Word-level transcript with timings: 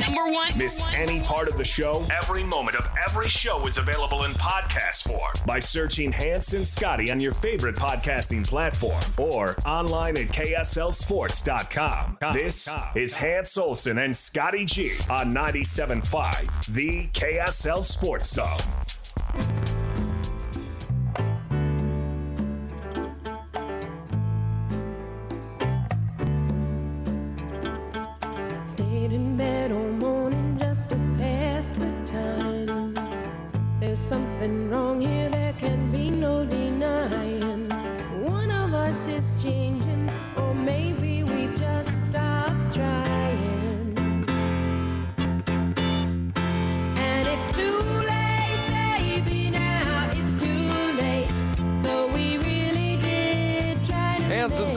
Number 0.00 0.30
one. 0.32 0.56
Miss 0.58 0.82
any 0.94 1.20
part 1.20 1.48
of 1.48 1.56
the 1.56 1.64
show? 1.64 2.04
Every 2.16 2.42
moment 2.42 2.76
of 2.76 2.88
every 3.06 3.28
show 3.28 3.66
is 3.66 3.78
available 3.78 4.24
in 4.24 4.32
podcast 4.32 5.08
form 5.08 5.32
by 5.46 5.58
searching 5.58 6.12
Hans 6.12 6.54
and 6.54 6.66
Scotty 6.66 7.10
on 7.10 7.20
your 7.20 7.32
favorite 7.32 7.76
podcasting 7.76 8.46
platform 8.46 9.02
or 9.16 9.56
online 9.64 10.16
at 10.16 10.26
KSLSports.com. 10.28 12.18
This 12.32 12.68
is 12.94 13.16
Hans 13.16 13.56
Olsen 13.58 13.98
and 13.98 14.16
Scotty 14.16 14.64
G 14.64 14.92
on 15.08 15.32
97.5, 15.34 16.66
the 16.74 17.06
KSL 17.08 17.82
Sports 17.84 18.30
Zone. 18.30 18.58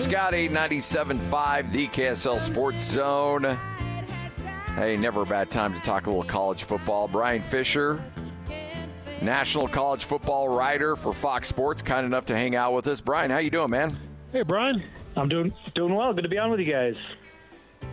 Scotty, 0.09 0.49
97.5, 0.49 1.71
the 1.71 1.87
KSL 1.89 2.41
Sports 2.41 2.81
Zone. 2.81 3.43
Hey, 4.73 4.97
never 4.97 5.21
a 5.21 5.25
bad 5.25 5.51
time 5.51 5.71
to 5.75 5.79
talk 5.81 6.07
a 6.07 6.09
little 6.09 6.23
college 6.23 6.63
football. 6.63 7.07
Bryan 7.07 7.43
Fischer, 7.43 8.01
national 9.21 9.67
college 9.67 10.05
football 10.05 10.49
writer 10.49 10.95
for 10.95 11.13
Fox 11.13 11.47
Sports, 11.47 11.83
kind 11.83 12.07
enough 12.07 12.25
to 12.25 12.35
hang 12.35 12.55
out 12.55 12.73
with 12.73 12.87
us. 12.87 13.01
Bryan, 13.01 13.29
how 13.29 13.37
you 13.37 13.51
doing, 13.51 13.69
man? 13.69 13.95
Hey, 14.31 14.41
Bryan. 14.41 14.81
I'm 15.15 15.29
doing 15.29 15.53
doing 15.75 15.93
well. 15.93 16.11
Good 16.11 16.23
to 16.23 16.27
be 16.27 16.39
on 16.39 16.49
with 16.49 16.59
you 16.59 16.73
guys. 16.73 16.95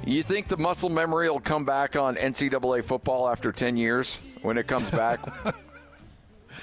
You 0.07 0.23
think 0.23 0.49
the 0.49 0.57
muscle 0.57 0.89
memory 0.89 1.29
will 1.29 1.39
come 1.39 1.67
back 1.67 1.97
on 1.97 2.17
NCAA 2.17 2.83
football 2.83 3.29
after 3.29 3.53
10 3.53 3.77
years 3.77 4.23
when 4.41 4.57
it 4.57 4.67
comes 4.67 4.89
back? 4.89 5.21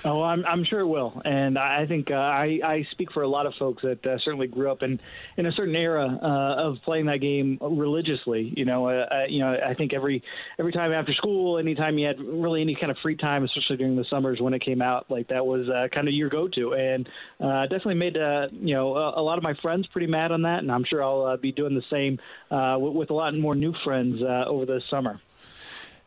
Oh, 0.05 0.21
I'm, 0.21 0.45
I'm 0.45 0.65
sure 0.65 0.81
it 0.81 0.87
will, 0.87 1.21
and 1.23 1.57
I 1.57 1.85
think 1.85 2.11
uh, 2.11 2.15
I, 2.15 2.59
I 2.61 2.87
speak 2.91 3.13
for 3.13 3.23
a 3.23 3.27
lot 3.27 3.45
of 3.45 3.53
folks 3.55 3.83
that 3.83 4.05
uh, 4.05 4.17
certainly 4.19 4.47
grew 4.47 4.69
up 4.69 4.83
in, 4.83 4.99
in 5.37 5.45
a 5.45 5.51
certain 5.53 5.75
era 5.77 6.19
uh, 6.21 6.67
of 6.67 6.77
playing 6.83 7.05
that 7.05 7.21
game 7.21 7.57
religiously. 7.61 8.51
You 8.57 8.65
know, 8.65 8.89
uh, 8.89 9.05
uh, 9.09 9.23
you 9.29 9.39
know, 9.39 9.55
I 9.65 9.73
think 9.75 9.93
every 9.93 10.21
every 10.59 10.73
time 10.73 10.91
after 10.91 11.13
school, 11.13 11.57
anytime 11.57 11.97
you 11.97 12.05
had 12.05 12.21
really 12.21 12.61
any 12.61 12.75
kind 12.75 12.91
of 12.91 12.97
free 12.97 13.15
time, 13.15 13.45
especially 13.45 13.77
during 13.77 13.95
the 13.95 14.03
summers 14.09 14.41
when 14.41 14.53
it 14.53 14.59
came 14.59 14.81
out, 14.81 15.09
like 15.09 15.29
that 15.29 15.45
was 15.45 15.69
uh, 15.69 15.87
kind 15.93 16.09
of 16.09 16.13
your 16.13 16.27
go-to, 16.27 16.73
and 16.73 17.07
uh, 17.39 17.61
definitely 17.63 17.95
made 17.95 18.17
uh, 18.17 18.47
you 18.51 18.75
know 18.75 18.97
a, 18.97 19.21
a 19.21 19.23
lot 19.23 19.37
of 19.37 19.43
my 19.43 19.53
friends 19.61 19.87
pretty 19.87 20.07
mad 20.07 20.33
on 20.33 20.41
that, 20.41 20.59
and 20.59 20.69
I'm 20.69 20.83
sure 20.83 21.01
I'll 21.01 21.25
uh, 21.25 21.37
be 21.37 21.53
doing 21.53 21.75
the 21.75 21.83
same 21.89 22.19
uh, 22.51 22.77
with, 22.77 22.93
with 22.93 23.09
a 23.09 23.13
lot 23.13 23.33
more 23.35 23.55
new 23.55 23.73
friends 23.85 24.21
uh, 24.21 24.43
over 24.47 24.65
the 24.65 24.81
summer. 24.89 25.21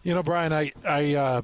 You 0.03 0.15
know, 0.15 0.23
Bryan, 0.23 0.53
I 0.53 0.73
I 0.87 1.15
uh, 1.15 1.43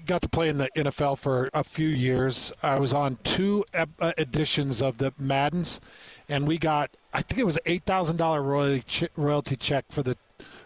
got 0.00 0.22
to 0.22 0.28
play 0.28 0.48
in 0.48 0.58
the 0.58 0.68
NFL 0.76 1.18
for 1.18 1.48
a 1.54 1.64
few 1.64 1.88
years. 1.88 2.52
I 2.62 2.78
was 2.78 2.92
on 2.92 3.18
two 3.24 3.64
uh, 3.74 4.12
editions 4.18 4.82
of 4.82 4.98
the 4.98 5.12
Maddens, 5.18 5.80
and 6.28 6.46
we 6.46 6.58
got 6.58 6.90
I 7.12 7.22
think 7.22 7.40
it 7.40 7.46
was 7.46 7.58
eight 7.66 7.84
thousand 7.84 8.16
dollar 8.16 8.42
royalty 8.42 9.08
royalty 9.16 9.56
check 9.56 9.86
for 9.90 10.02
the 10.02 10.16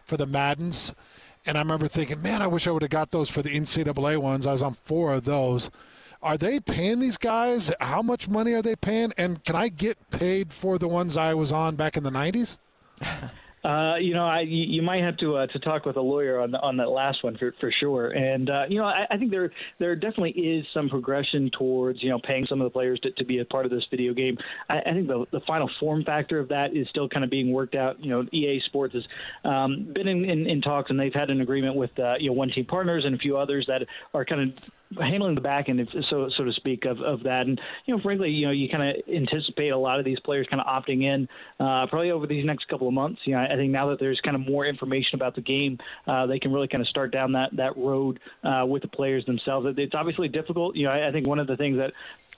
for 0.04 0.16
the 0.16 0.26
Maddens. 0.26 0.92
And 1.46 1.56
I 1.56 1.60
remember 1.60 1.88
thinking, 1.88 2.20
man, 2.20 2.42
I 2.42 2.46
wish 2.46 2.66
I 2.66 2.70
would 2.70 2.82
have 2.82 2.90
got 2.90 3.12
those 3.12 3.30
for 3.30 3.42
the 3.42 3.50
NCAA 3.50 4.18
ones. 4.18 4.46
I 4.46 4.52
was 4.52 4.62
on 4.62 4.74
four 4.74 5.14
of 5.14 5.24
those. 5.24 5.70
Are 6.22 6.36
they 6.36 6.60
paying 6.60 6.98
these 6.98 7.16
guys? 7.16 7.72
How 7.80 8.02
much 8.02 8.28
money 8.28 8.52
are 8.52 8.60
they 8.60 8.76
paying? 8.76 9.12
And 9.16 9.42
can 9.42 9.56
I 9.56 9.68
get 9.68 10.10
paid 10.10 10.52
for 10.52 10.76
the 10.76 10.86
ones 10.86 11.16
I 11.16 11.32
was 11.32 11.50
on 11.50 11.76
back 11.76 11.96
in 11.96 12.02
the 12.02 12.10
90s? 12.10 12.58
Uh, 13.62 13.96
you 13.96 14.14
know, 14.14 14.24
I, 14.24 14.40
you 14.40 14.80
might 14.80 15.02
have 15.02 15.18
to 15.18 15.36
uh, 15.36 15.46
to 15.48 15.58
talk 15.58 15.84
with 15.84 15.96
a 15.96 16.00
lawyer 16.00 16.40
on 16.40 16.54
on 16.54 16.78
that 16.78 16.88
last 16.88 17.22
one 17.22 17.36
for, 17.36 17.54
for 17.60 17.70
sure. 17.70 18.10
And 18.10 18.48
uh, 18.48 18.64
you 18.68 18.78
know, 18.78 18.86
I, 18.86 19.06
I 19.10 19.18
think 19.18 19.30
there 19.30 19.52
there 19.78 19.94
definitely 19.94 20.30
is 20.30 20.64
some 20.72 20.88
progression 20.88 21.50
towards 21.50 22.02
you 22.02 22.08
know 22.08 22.18
paying 22.18 22.46
some 22.46 22.60
of 22.60 22.64
the 22.64 22.70
players 22.70 22.98
to, 23.00 23.10
to 23.12 23.24
be 23.24 23.38
a 23.38 23.44
part 23.44 23.66
of 23.66 23.70
this 23.70 23.84
video 23.90 24.14
game. 24.14 24.38
I, 24.70 24.78
I 24.78 24.92
think 24.92 25.08
the 25.08 25.26
the 25.30 25.40
final 25.40 25.70
form 25.78 26.04
factor 26.04 26.38
of 26.38 26.48
that 26.48 26.74
is 26.74 26.88
still 26.88 27.08
kind 27.08 27.22
of 27.22 27.30
being 27.30 27.52
worked 27.52 27.74
out. 27.74 28.02
You 28.02 28.10
know, 28.10 28.26
EA 28.32 28.60
Sports 28.64 28.94
has 28.94 29.04
um, 29.44 29.92
been 29.92 30.08
in, 30.08 30.24
in, 30.24 30.46
in 30.46 30.62
talks 30.62 30.88
and 30.88 30.98
they've 30.98 31.12
had 31.12 31.28
an 31.28 31.42
agreement 31.42 31.76
with 31.76 31.98
uh, 31.98 32.14
you 32.18 32.30
know 32.30 32.34
one 32.34 32.48
team 32.50 32.64
partners 32.64 33.04
and 33.04 33.14
a 33.14 33.18
few 33.18 33.36
others 33.36 33.66
that 33.66 33.82
are 34.14 34.24
kind 34.24 34.52
of 34.52 34.70
handling 34.98 35.34
the 35.34 35.40
back 35.40 35.68
end, 35.68 35.86
so 36.08 36.28
so 36.36 36.44
to 36.44 36.52
speak, 36.52 36.84
of, 36.84 37.00
of 37.00 37.22
that. 37.22 37.46
And 37.46 37.60
you 37.86 37.94
know, 37.94 38.02
frankly, 38.02 38.30
you 38.30 38.46
know, 38.46 38.52
you 38.52 38.68
kind 38.68 38.96
of 38.96 39.08
anticipate 39.08 39.68
a 39.68 39.78
lot 39.78 39.98
of 39.98 40.04
these 40.04 40.18
players 40.20 40.46
kind 40.50 40.60
of 40.60 40.66
opting 40.66 41.04
in 41.04 41.28
uh, 41.58 41.86
probably 41.86 42.10
over 42.10 42.26
these 42.26 42.44
next 42.44 42.68
couple 42.68 42.88
of 42.88 42.94
months. 42.94 43.20
You 43.24 43.34
know, 43.34 43.40
I 43.40 43.56
think 43.56 43.72
now 43.72 43.88
that 43.90 44.00
there's 44.00 44.20
kind 44.20 44.34
of 44.34 44.46
more 44.46 44.66
information 44.66 45.14
about 45.14 45.34
the 45.34 45.42
game, 45.42 45.78
uh, 46.06 46.26
they 46.26 46.38
can 46.38 46.52
really 46.52 46.68
kind 46.68 46.82
of 46.82 46.88
start 46.88 47.12
down 47.12 47.32
that 47.32 47.54
that 47.56 47.76
road 47.76 48.18
uh, 48.42 48.64
with 48.66 48.82
the 48.82 48.88
players 48.88 49.24
themselves. 49.26 49.66
It's 49.78 49.94
obviously 49.94 50.28
difficult. 50.28 50.76
You 50.76 50.86
know, 50.86 50.92
I, 50.92 51.08
I 51.08 51.12
think 51.12 51.26
one 51.26 51.38
of 51.38 51.46
the 51.46 51.56
things 51.56 51.76
that 51.78 51.92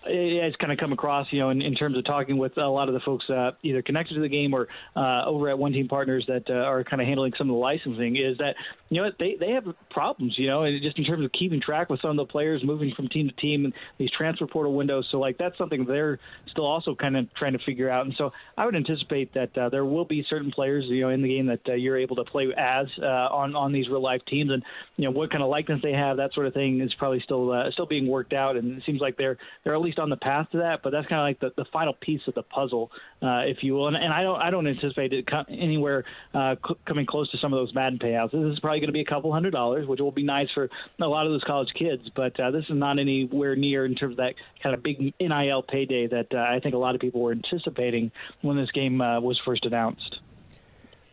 it 0.06 0.42
has 0.42 0.54
kind 0.56 0.72
of 0.72 0.78
come 0.78 0.92
across, 0.92 1.26
you 1.30 1.38
know, 1.38 1.50
in, 1.50 1.62
in 1.62 1.74
terms 1.74 1.96
of 1.96 2.04
talking 2.04 2.38
with 2.38 2.56
a 2.58 2.66
lot 2.68 2.88
of 2.88 2.94
the 2.94 3.00
folks 3.00 3.28
uh, 3.30 3.52
either 3.62 3.82
connected 3.82 4.14
to 4.14 4.20
the 4.20 4.28
game 4.28 4.54
or 4.54 4.68
uh, 4.96 5.24
over 5.24 5.48
at 5.48 5.58
One 5.58 5.72
Team 5.72 5.88
Partners 5.88 6.24
that 6.28 6.44
uh, 6.48 6.54
are 6.54 6.84
kind 6.84 7.00
of 7.00 7.06
handling 7.06 7.32
some 7.38 7.48
of 7.48 7.54
the 7.54 7.58
licensing 7.58 8.16
is 8.16 8.38
that, 8.38 8.54
you 8.88 9.00
know, 9.00 9.10
they, 9.18 9.36
they 9.38 9.50
have 9.52 9.64
problems, 9.90 10.34
you 10.36 10.48
know, 10.48 10.66
just 10.80 10.98
in 10.98 11.04
terms 11.04 11.24
of 11.24 11.32
keeping 11.32 11.60
track 11.60 11.88
with 11.88 12.00
some 12.00 12.10
of 12.10 12.16
the 12.16 12.24
players 12.24 12.62
moving 12.64 12.92
from 12.94 13.08
team 13.08 13.28
to 13.28 13.34
team 13.36 13.64
and 13.64 13.74
these 13.98 14.10
transfer 14.16 14.46
portal 14.46 14.74
windows. 14.74 15.06
So, 15.10 15.18
like, 15.18 15.38
that's 15.38 15.56
something 15.56 15.84
they're 15.84 16.18
still 16.50 16.66
also 16.66 16.94
kind 16.94 17.16
of 17.16 17.32
trying 17.34 17.52
to 17.52 17.60
figure 17.64 17.88
out. 17.88 18.04
And 18.06 18.14
so 18.18 18.32
I 18.56 18.66
would 18.66 18.76
anticipate 18.76 19.32
that 19.34 19.56
uh, 19.56 19.68
there 19.68 19.84
will 19.84 20.04
be 20.04 20.24
certain 20.28 20.50
players, 20.50 20.84
you 20.88 21.02
know, 21.02 21.08
in 21.10 21.22
the 21.22 21.28
game 21.28 21.46
that 21.46 21.60
uh, 21.68 21.74
you're 21.74 21.98
able 21.98 22.16
to 22.16 22.24
play 22.24 22.48
as 22.56 22.86
uh, 23.00 23.06
on, 23.06 23.54
on 23.54 23.72
these 23.72 23.88
real 23.88 24.02
life 24.02 24.22
teams. 24.28 24.50
And, 24.50 24.62
you 24.96 25.04
know, 25.04 25.10
what 25.10 25.30
kind 25.30 25.42
of 25.42 25.48
likeness 25.48 25.80
they 25.82 25.92
have, 25.92 26.16
that 26.18 26.34
sort 26.34 26.46
of 26.46 26.54
thing 26.54 26.80
is 26.80 26.92
probably 26.98 27.20
still 27.24 27.70
still 27.72 27.86
being 27.86 28.08
worked 28.08 28.32
out. 28.32 28.56
And 28.56 28.78
it 28.78 28.82
seems 28.84 29.00
like 29.00 29.16
they're 29.16 29.38
they're 29.64 29.74
at 29.74 29.80
least 29.80 29.91
on 29.98 30.10
the 30.10 30.16
path 30.16 30.50
to 30.52 30.58
that. 30.58 30.82
But 30.82 30.90
that's 30.90 31.06
kind 31.08 31.20
of 31.20 31.24
like 31.24 31.40
the, 31.40 31.62
the 31.62 31.68
final 31.72 31.94
piece 31.94 32.20
of 32.26 32.34
the 32.34 32.42
puzzle, 32.42 32.90
uh, 33.22 33.42
if 33.46 33.62
you 33.62 33.74
will. 33.74 33.88
And, 33.88 33.96
and 33.96 34.12
I 34.12 34.22
don't 34.22 34.40
I 34.40 34.50
don't 34.50 34.66
anticipate 34.66 35.12
it 35.12 35.28
anywhere 35.48 36.04
uh, 36.34 36.56
c- 36.66 36.74
coming 36.86 37.06
close 37.06 37.30
to 37.32 37.38
some 37.38 37.52
of 37.52 37.58
those 37.58 37.74
Madden 37.74 37.98
payouts. 37.98 38.32
This 38.32 38.52
is 38.52 38.60
probably 38.60 38.80
going 38.80 38.88
to 38.88 38.92
be 38.92 39.00
a 39.00 39.04
couple 39.04 39.32
hundred 39.32 39.52
dollars, 39.52 39.86
which 39.86 40.00
will 40.00 40.12
be 40.12 40.22
nice 40.22 40.48
for 40.52 40.68
a 41.00 41.06
lot 41.06 41.26
of 41.26 41.32
those 41.32 41.44
college 41.44 41.72
kids. 41.74 42.02
But 42.14 42.38
uh, 42.38 42.50
this 42.50 42.64
is 42.64 42.76
not 42.76 42.98
anywhere 42.98 43.56
near 43.56 43.84
in 43.84 43.94
terms 43.94 44.12
of 44.12 44.16
that 44.18 44.34
kind 44.62 44.74
of 44.74 44.82
big 44.82 45.14
NIL 45.20 45.62
payday 45.62 46.06
that 46.08 46.26
uh, 46.32 46.38
I 46.38 46.60
think 46.60 46.74
a 46.74 46.78
lot 46.78 46.94
of 46.94 47.00
people 47.00 47.20
were 47.20 47.32
anticipating 47.32 48.10
when 48.42 48.56
this 48.56 48.70
game 48.70 49.00
uh, 49.00 49.20
was 49.20 49.40
first 49.44 49.64
announced. 49.64 50.18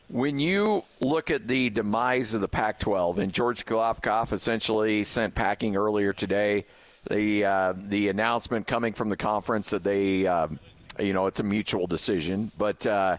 When 0.09 0.39
you 0.39 0.83
look 1.01 1.29
at 1.29 1.47
the 1.47 1.69
demise 1.69 2.33
of 2.33 2.41
the 2.41 2.47
Pac 2.47 2.79
12, 2.79 3.19
and 3.19 3.31
George 3.31 3.63
Kliavkoff 3.63 4.33
essentially 4.33 5.03
sent 5.03 5.35
packing 5.35 5.75
earlier 5.75 6.13
today, 6.13 6.65
the, 7.09 7.45
uh, 7.45 7.73
the 7.75 8.09
announcement 8.09 8.67
coming 8.67 8.93
from 8.93 9.09
the 9.09 9.17
conference 9.17 9.69
that 9.69 9.83
they, 9.83 10.27
um, 10.27 10.59
you 10.99 11.13
know, 11.13 11.27
it's 11.27 11.39
a 11.39 11.43
mutual 11.43 11.87
decision. 11.87 12.51
But 12.57 12.85
uh, 12.85 13.17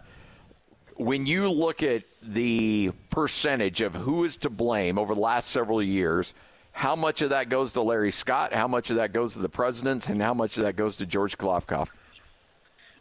when 0.95 1.25
you 1.25 1.49
look 1.49 1.83
at 1.83 2.03
the 2.21 2.91
percentage 3.09 3.81
of 3.81 3.95
who 3.95 4.23
is 4.23 4.37
to 4.37 4.49
blame 4.49 4.99
over 4.99 5.15
the 5.15 5.21
last 5.21 5.49
several 5.49 5.81
years, 5.81 6.33
how 6.71 6.95
much 6.95 7.21
of 7.21 7.31
that 7.31 7.49
goes 7.49 7.73
to 7.73 7.81
Larry 7.81 8.11
Scott, 8.11 8.53
how 8.53 8.67
much 8.67 8.89
of 8.89 8.97
that 8.97 9.13
goes 9.13 9.33
to 9.33 9.39
the 9.39 9.49
presidents, 9.49 10.07
and 10.07 10.21
how 10.21 10.33
much 10.33 10.57
of 10.57 10.63
that 10.63 10.75
goes 10.75 10.97
to 10.97 11.05
George 11.05 11.37
Kliavkoff? 11.37 11.89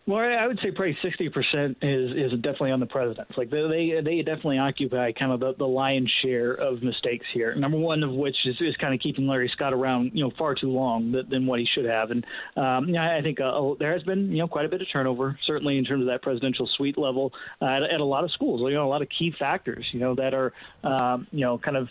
Well, 0.07 0.19
I 0.19 0.47
would 0.47 0.59
say 0.61 0.71
probably 0.71 0.99
sixty 1.03 1.29
percent 1.29 1.77
is 1.83 2.33
is 2.33 2.33
definitely 2.41 2.73
on 2.73 2.81
the 2.81 2.87
presidents. 2.87 3.33
Like 3.37 3.51
they 3.51 4.01
they, 4.03 4.23
definitely 4.23 4.59
occupy 4.59 5.13
kind 5.13 5.31
of 5.31 5.41
the, 5.41 5.55
the 5.55 5.69
lion's 5.69 6.11
share 6.23 6.53
of 6.53 6.83
mistakes 6.83 7.27
here. 7.33 7.55
Number 7.55 7.77
one 7.77 8.03
of 8.03 8.11
which 8.11 8.37
is, 8.47 8.57
is 8.61 8.77
kind 8.77 8.95
of 8.95 9.01
keeping 9.01 9.27
Larry 9.27 9.51
Scott 9.53 9.73
around, 9.73 10.13
you 10.15 10.25
know, 10.25 10.33
far 10.37 10.55
too 10.55 10.71
long 10.71 11.13
than, 11.13 11.29
than 11.29 11.47
what 11.47 11.61
he 11.61 11.67
should 11.67 11.85
have. 11.85 12.11
And 12.11 12.27
um, 12.57 12.97
I 12.97 13.21
think 13.23 13.41
uh, 13.41 13.75
there 13.79 13.93
has 13.93 14.03
been 14.03 14.33
you 14.33 14.39
know 14.39 14.49
quite 14.49 14.65
a 14.65 14.69
bit 14.69 14.81
of 14.81 14.89
turnover, 14.91 15.39
certainly 15.47 15.77
in 15.77 15.85
terms 15.85 16.03
of 16.03 16.07
that 16.09 16.23
presidential 16.23 16.67
suite 16.67 16.99
level 16.99 17.33
uh, 17.61 17.67
at, 17.67 17.83
at 17.83 18.01
a 18.01 18.05
lot 18.05 18.25
of 18.25 18.33
schools. 18.33 18.63
You 18.63 18.75
know, 18.75 18.87
a 18.87 18.91
lot 18.91 19.03
of 19.03 19.09
key 19.17 19.35
factors, 19.39 19.87
you 19.93 20.01
know, 20.01 20.15
that 20.15 20.33
are 20.33 20.53
um, 20.83 21.27
you 21.31 21.43
know 21.43 21.59
kind 21.59 21.77
of 21.77 21.89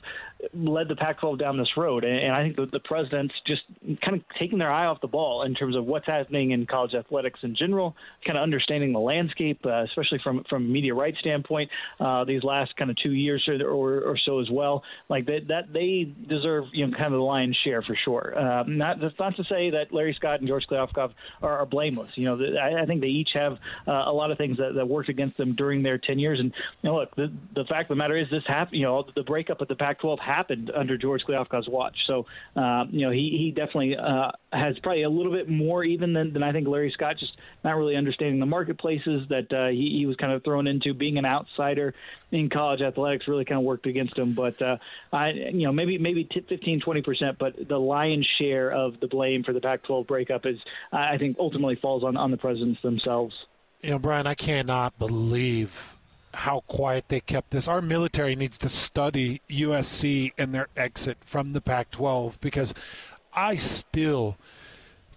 led 0.54 0.88
the 0.88 0.96
Pac-12 0.96 1.38
down 1.38 1.58
this 1.58 1.76
road, 1.78 2.04
and, 2.04 2.18
and 2.18 2.34
I 2.34 2.44
think 2.44 2.56
the, 2.56 2.66
the 2.66 2.80
presidents 2.80 3.34
just 3.46 3.62
kind 4.02 4.16
of 4.16 4.22
taking 4.50 4.58
their 4.58 4.72
eye 4.72 4.88
off 4.88 5.00
the 5.02 5.08
ball 5.08 5.44
in 5.44 5.54
terms 5.54 5.76
of 5.76 5.86
what's 5.86 6.08
happening 6.08 6.52
in 6.52 6.66
college 6.66 6.96
athletics 6.96 7.40
in 7.44 7.56
general, 7.56 7.96
kind 8.26 8.36
of 8.36 8.42
understanding 8.42 8.92
the 8.92 9.00
landscape, 9.00 9.64
uh, 9.64 9.84
especially 9.84 10.20
from 10.24 10.44
from 10.50 10.72
media 10.72 10.94
rights 10.96 11.20
standpoint, 11.20 11.70
uh, 12.00 12.24
these 12.24 12.44
last 12.44 12.76
kind 12.76 12.90
of 12.90 12.98
two 12.98 13.12
years 13.12 13.48
or, 13.48 13.62
or, 13.68 14.02
or 14.02 14.18
so 14.26 14.40
as 14.40 14.50
well. 14.50 14.84
Like 15.08 15.28
that, 15.28 15.48
that 15.50 15.72
they 15.72 16.12
deserve 16.28 16.66
you 16.74 16.88
know 16.88 16.98
kind 16.98 17.14
of 17.14 17.20
the 17.20 17.24
lion's 17.24 17.58
share 17.64 17.84
for 17.84 17.96
sure. 18.04 18.34
Uh, 18.36 18.64
not 18.64 19.00
that's 19.00 19.18
not 19.20 19.36
to 19.36 19.44
say 19.44 19.70
that 19.70 19.94
Larry 19.94 20.16
Scott 20.16 20.40
and 20.40 20.48
George 20.48 20.66
Kliavkoff 20.68 21.12
are, 21.44 21.60
are 21.60 21.66
blameless. 21.68 22.10
You 22.16 22.26
know, 22.26 22.60
I, 22.60 22.82
I 22.82 22.86
think 22.88 23.02
they 23.02 23.08
each 23.08 23.30
have 23.36 23.54
uh, 23.88 24.04
a 24.08 24.14
lot 24.14 24.32
of 24.32 24.40
things 24.40 24.58
that, 24.58 24.74
that 24.74 24.88
worked 24.88 25.10
against 25.10 25.38
them 25.38 25.54
during 25.56 25.84
their 25.84 26.00
tenures. 26.00 26.40
And 26.40 26.52
you 26.82 26.90
know, 26.90 26.96
look, 26.98 27.16
the, 27.16 27.32
the 27.54 27.66
fact 27.66 27.92
of 27.92 27.98
the 27.98 28.00
matter 28.00 28.18
is 28.18 28.28
this 28.32 28.44
happened. 28.48 28.80
You 28.80 28.86
know, 28.86 29.06
the 29.16 29.24
breakup 29.24 29.62
of 29.62 29.68
the 29.68 29.76
Pac-12 29.76 30.20
happened 30.20 30.72
under 30.76 30.98
George 30.98 31.22
Kliavkoff's 31.28 31.70
watch. 31.70 31.96
So 32.08 32.26
uh, 32.56 32.86
you 32.90 33.06
know, 33.06 33.12
he 33.12 33.36
he 33.38 33.52
definitely 33.52 33.96
uh, 33.96 34.32
has 34.52 34.80
probably 34.80 35.04
a 35.04 35.10
little 35.10 35.32
bit 35.32 35.48
more 35.48 35.84
even 35.84 36.14
than, 36.14 36.34
than 36.34 36.42
I 36.42 36.52
think 36.52 36.68
Larry 36.68 36.92
Scott. 36.92 37.18
Just 37.20 37.38
not 37.64 37.76
really 37.78 37.96
understanding 37.96 38.40
the 38.40 38.46
marketplaces 38.46 39.28
that 39.30 39.52
uh, 39.54 39.68
he, 39.68 39.98
he 40.00 40.06
was 40.06 40.16
kind 40.16 40.32
of 40.32 40.44
thrown 40.44 40.68
into. 40.68 40.94
Being 40.94 41.18
an 41.18 41.26
outsider 41.26 41.94
in 42.32 42.50
college 42.50 42.82
athletics 42.82 43.28
really 43.28 43.46
kind 43.46 43.60
of 43.60 43.66
worked 43.66 43.86
against 43.86 44.18
him. 44.18 44.34
But 44.34 44.60
uh, 44.62 44.78
I, 45.14 45.30
you 45.30 45.66
know, 45.66 45.72
maybe 45.72 45.98
maybe 45.98 46.28
15, 46.32 46.82
20 46.82 47.02
percent, 47.02 47.38
but 47.38 47.68
the 47.68 47.78
lion's 47.78 48.28
share 48.40 48.72
of 48.72 49.00
the 49.00 49.08
blame 49.08 49.44
for 49.44 49.54
the 49.54 49.62
Pac-12 49.62 50.08
breakup 50.08 50.46
is, 50.46 50.58
I 50.92 51.18
think, 51.18 51.38
ultimately 51.40 51.76
falls 51.76 52.04
on 52.04 52.18
on 52.18 52.32
the 52.32 52.38
presidents 52.38 52.82
themselves. 52.82 53.36
You 53.82 53.92
know, 53.92 54.00
Bryan, 54.00 54.28
I 54.28 54.36
cannot 54.36 54.98
believe 54.98 55.96
how 56.34 56.62
quiet 56.68 57.06
they 57.08 57.20
kept 57.20 57.52
this. 57.52 57.68
Our 57.68 57.82
military 57.82 58.36
needs 58.36 58.58
to 58.60 58.70
study 58.70 59.42
USC 59.50 60.32
and 60.38 60.54
their 60.54 60.68
exit 60.76 61.18
from 61.22 61.54
the 61.54 61.62
Pac 61.62 61.92
12 61.92 62.40
because 62.42 62.74
I 63.40 63.56
still 63.56 64.36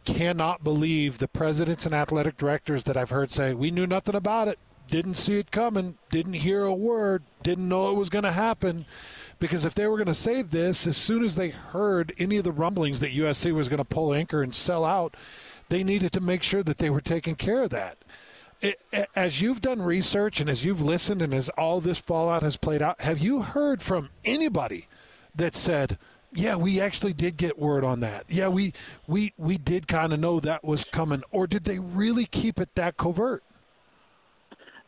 cannot 0.05 0.63
believe 0.63 1.19
the 1.19 1.27
presidents 1.27 1.85
and 1.85 1.95
athletic 1.95 2.37
directors 2.37 2.85
that 2.85 2.97
I've 2.97 3.11
heard 3.11 3.33
say, 3.33 3.53
we 3.53 3.73
knew 3.73 3.87
nothing 3.87 4.15
about 4.15 4.47
it, 4.47 4.61
didn't 4.89 5.17
see 5.17 5.39
it 5.39 5.51
coming, 5.51 5.99
didn't 6.09 6.35
hear 6.35 6.63
a 6.63 6.73
word, 6.73 7.25
didn't 7.43 7.69
know 7.69 7.91
it 7.91 7.97
was 7.97 8.11
going 8.11 8.23
to 8.23 8.31
happen. 8.31 8.87
Because 9.41 9.65
if 9.65 9.75
they 9.75 9.89
were 9.89 9.97
going 9.97 10.07
to 10.07 10.15
save 10.15 10.53
this, 10.53 10.87
as 10.87 10.97
soon 10.97 11.25
as 11.25 11.35
they 11.35 11.49
heard 11.49 12.15
any 12.17 12.37
of 12.37 12.45
the 12.45 12.53
rumblings 12.53 13.01
that 13.01 13.13
USC 13.13 13.53
was 13.53 13.69
going 13.69 13.79
to 13.79 13.85
pull 13.85 14.15
anchor 14.15 14.41
and 14.41 14.55
sell 14.55 14.85
out, 14.85 15.17
they 15.69 15.83
needed 15.83 16.13
to 16.13 16.21
make 16.21 16.45
sure 16.45 16.63
that 16.63 16.79
they 16.79 16.91
were 16.91 17.01
taking 17.01 17.35
care 17.35 17.65
of 17.65 17.71
that. 17.71 17.99
It, 18.61 18.81
as 19.17 19.43
you've 19.43 19.61
done 19.61 19.83
research 19.83 20.41
and 20.41 20.49
as 20.49 20.65
you've 20.65 20.81
listened 20.81 21.23
and 21.23 21.35
as 21.35 21.49
all 21.51 21.81
this 21.81 21.99
fallout 21.99 22.45
has 22.45 22.57
played 22.57 22.83
out, 22.83 23.01
have 23.01 23.19
you 23.19 23.43
heard 23.43 23.83
from 23.83 24.11
anybody 24.25 24.87
that 25.35 25.57
said, 25.57 25.99
yeah, 26.35 26.57
we 26.57 26.81
actually 26.81 27.13
did 27.13 27.37
get 27.37 27.59
word 27.59 27.85
on 27.85 28.01
that. 28.01 28.25
Yeah, 28.29 28.49
we 28.49 28.73
we 29.07 29.33
we 29.37 29.59
did 29.59 29.87
kind 29.87 30.13
of 30.13 30.21
know 30.21 30.41
that 30.41 30.65
was 30.65 30.85
coming, 30.85 31.23
or 31.31 31.47
did 31.47 31.65
they 31.65 31.79
really 31.79 32.27
keep 32.27 32.59
it 32.61 32.75
that 32.75 32.97
covert? 32.97 33.43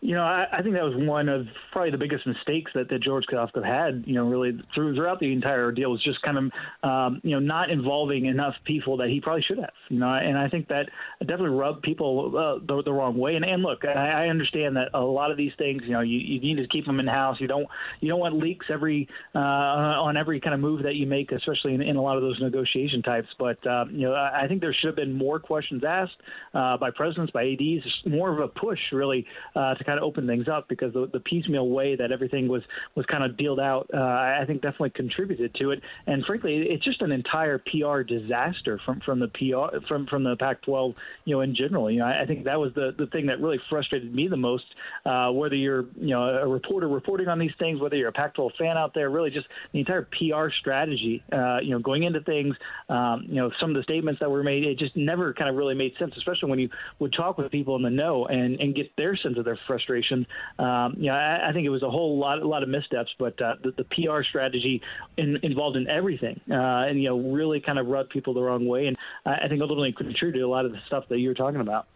You 0.05 0.15
know, 0.15 0.23
I, 0.23 0.45
I 0.53 0.61
think 0.61 0.75
that 0.75 0.85
was 0.85 0.93
one 0.95 1.31
of 1.31 1.47
probably 1.73 1.91
the 1.91 1.97
biggest 1.97 2.27
mistakes 2.27 2.71
that, 2.75 2.91
that 2.91 3.03
George 3.03 3.25
Kliavkoff 3.33 3.65
had. 3.65 4.05
You 4.07 4.17
know, 4.17 4.29
really 4.29 4.53
through, 4.75 4.95
throughout 4.95 5.19
the 5.19 5.33
entire 5.33 5.73
deal 5.73 5.91
was 5.93 6.03
just 6.05 6.21
kind 6.21 6.37
of, 6.37 6.45
um, 6.87 7.23
you 7.25 7.31
know, 7.31 7.39
not 7.39 7.71
involving 7.71 8.27
enough 8.27 8.53
people 8.67 8.99
that 8.99 9.09
he 9.09 9.23
probably 9.23 9.41
should 9.41 9.57
have. 9.57 9.73
You 9.89 10.01
know, 10.01 10.13
and 10.13 10.37
I 10.37 10.51
think 10.51 10.69
that 10.69 10.91
definitely 11.21 11.57
rubbed 11.57 11.83
people 11.83 12.37
uh, 12.37 12.67
the, 12.67 12.83
the 12.83 12.93
wrong 12.93 13.17
way. 13.17 13.37
And, 13.37 13.47
and 13.47 13.63
look, 13.63 13.87
I, 13.87 14.27
I 14.27 14.29
understand 14.29 14.77
that 14.77 14.89
a 14.93 15.01
lot 15.01 15.31
of 15.31 15.39
these 15.39 15.53
things, 15.57 15.81
you 15.87 15.93
know, 15.93 16.03
you, 16.03 16.19
you 16.19 16.39
need 16.39 16.61
to 16.61 16.69
keep 16.69 16.85
them 16.85 17.01
in 17.01 17.07
house. 17.07 17.39
You 17.41 17.49
don't 17.49 17.67
you 18.01 18.11
don't 18.11 18.21
want 18.21 18.37
leaks 18.37 18.67
every 18.71 19.09
uh, 19.35 19.39
on 19.39 20.19
every 20.19 20.39
kind 20.39 20.53
of 20.53 20.61
move 20.61 20.83
that 20.83 20.97
you 20.97 21.07
make, 21.07 21.33
especially 21.33 21.73
in, 21.73 21.81
in 21.81 21.97
a 21.97 22.03
lot 22.03 22.19
of 22.19 22.23
those 22.23 22.39
negotiation 22.43 23.01
types. 23.01 23.29
But 23.39 23.67
uh, 23.67 23.87
you 23.91 24.07
know, 24.07 24.13
I, 24.13 24.43
I 24.43 24.49
think 24.49 24.61
there 24.61 24.75
should 24.79 24.89
have 24.89 24.97
been 24.97 25.15
more 25.15 25.41
questions 25.41 25.83
asked 25.83 26.21
uh, 26.53 26.77
by 26.77 26.91
presidents, 26.91 27.33
by 27.33 27.45
ads, 27.45 27.87
more 28.05 28.31
of 28.31 28.39
a 28.39 28.49
push 28.49 28.81
really 28.93 29.25
uh, 29.57 29.75
to 29.77 29.83
kind 29.83 29.94
kind 29.95 30.03
of 30.03 30.09
open 30.09 30.27
things 30.27 30.49
up 30.49 30.69
because 30.69 30.93
the, 30.93 31.09
the 31.13 31.21
piecemeal 31.21 31.69
way 31.69 31.97
that 31.97 32.11
everything 32.11 32.49
was 32.49 32.63
was 32.95 33.07
kind 33.07 33.23
of 33.23 33.37
dealed 33.37 33.61
out, 33.61 33.89
uh, 33.95 33.99
I 33.99 34.45
think 34.47 34.63
definitely 34.63 34.91
contributed 34.91 35.55
to 35.57 35.71
it. 35.71 35.81
And 36.07 36.25
frankly, 36.25 36.67
it's 36.69 36.85
just 36.85 37.01
an 37.03 37.13
entire 37.13 37.59
PR 37.59 38.03
disaster 38.03 38.81
from 38.85 39.01
from 39.01 39.21
the 39.21 39.29
PR 39.29 39.79
from 39.87 40.07
from 40.07 40.25
the 40.25 40.37
Pac-12, 40.37 40.95
you 41.25 41.37
know, 41.37 41.41
in 41.43 41.55
general. 41.55 41.91
You 41.91 42.01
know, 42.01 42.07
I, 42.07 42.23
I 42.23 42.27
think 42.27 42.45
that 42.45 42.59
was 42.59 42.73
the 42.75 42.95
the 42.97 43.07
thing 43.07 43.27
that 43.27 43.41
really 43.41 43.61
frustrated 43.71 44.13
me 44.15 44.29
the 44.29 44.37
most. 44.37 44.65
Uh, 45.07 45.31
whether 45.31 45.55
you're 45.55 45.85
you 45.97 46.11
know 46.11 46.23
a 46.23 46.47
reporter 46.47 46.89
reporting 46.89 47.29
on 47.29 47.39
these 47.39 47.55
things, 47.59 47.81
whether 47.81 47.97
you're 47.97 48.09
a 48.09 48.13
Pac-12 48.13 48.51
fan 48.59 48.77
out 48.77 48.95
there, 48.95 49.11
really 49.11 49.31
just 49.31 49.47
the 49.73 49.79
entire 49.79 50.03
PR 50.03 50.51
strategy. 50.61 51.23
Uh, 51.33 51.59
you 51.63 51.71
know, 51.71 51.79
going 51.79 52.03
into 52.03 52.21
things, 52.21 52.57
um, 52.89 53.25
you 53.29 53.37
know, 53.37 53.51
some 53.61 53.71
of 53.71 53.77
the 53.77 53.83
statements 53.83 54.21
that 54.21 54.31
were 54.31 54.43
made, 54.43 54.65
it 54.65 54.79
just 54.79 54.97
never 54.97 55.33
kind 55.35 55.49
of 55.49 55.57
really 55.57 55.75
made 55.75 55.93
sense, 55.99 56.13
especially 56.17 56.51
when 56.51 56.59
you 56.59 56.69
would 56.99 57.13
talk 57.13 57.39
with 57.39 57.51
people 57.51 57.77
in 57.77 57.83
the 57.83 57.91
know 57.91 58.27
and 58.27 58.59
and 58.61 58.75
get 58.75 58.91
their 58.97 59.17
sense 59.17 59.39
of 59.39 59.45
their 59.45 59.59
frustration 59.67 59.74
frustration. 59.75 60.27
Um, 60.59 60.95
you 60.99 61.07
know, 61.07 61.15
I, 61.15 61.49
I, 61.49 61.53
think 61.53 61.67
it 61.67 61.71
was 61.71 61.83
a 61.83 61.91
whole 61.91 62.17
lot, 62.19 62.39
a 62.39 62.47
lot 62.47 62.63
of 62.63 62.69
missteps, 62.69 63.11
but 63.19 63.41
uh, 63.43 63.55
the, 63.63 63.73
the, 63.73 63.85
PR 63.85 64.23
strategy 64.23 64.81
in, 65.17 65.39
involved 65.43 65.77
in 65.77 65.89
everything, 65.89 66.41
uh, 66.49 66.55
and 66.55 67.03
you 67.03 67.09
know, 67.09 67.19
really 67.19 67.61
kind 67.61 67.79
of 67.79 67.89
rubbed 67.89 68.11
people 68.11 68.35
the 68.35 68.43
wrong 68.43 68.67
way, 68.67 68.87
and 68.87 68.97
I 69.27 69.49
think 69.49 69.61
ultimately 69.61 69.93
contributed 69.93 70.41
to 70.41 70.47
a 70.47 70.49
lot 70.49 70.65
of 70.65 70.73
the 70.73 70.79
stuff 70.87 71.09
that 71.09 71.19
you 71.19 71.29
were 71.29 71.35
talking 71.35 71.61
about. 71.61 71.87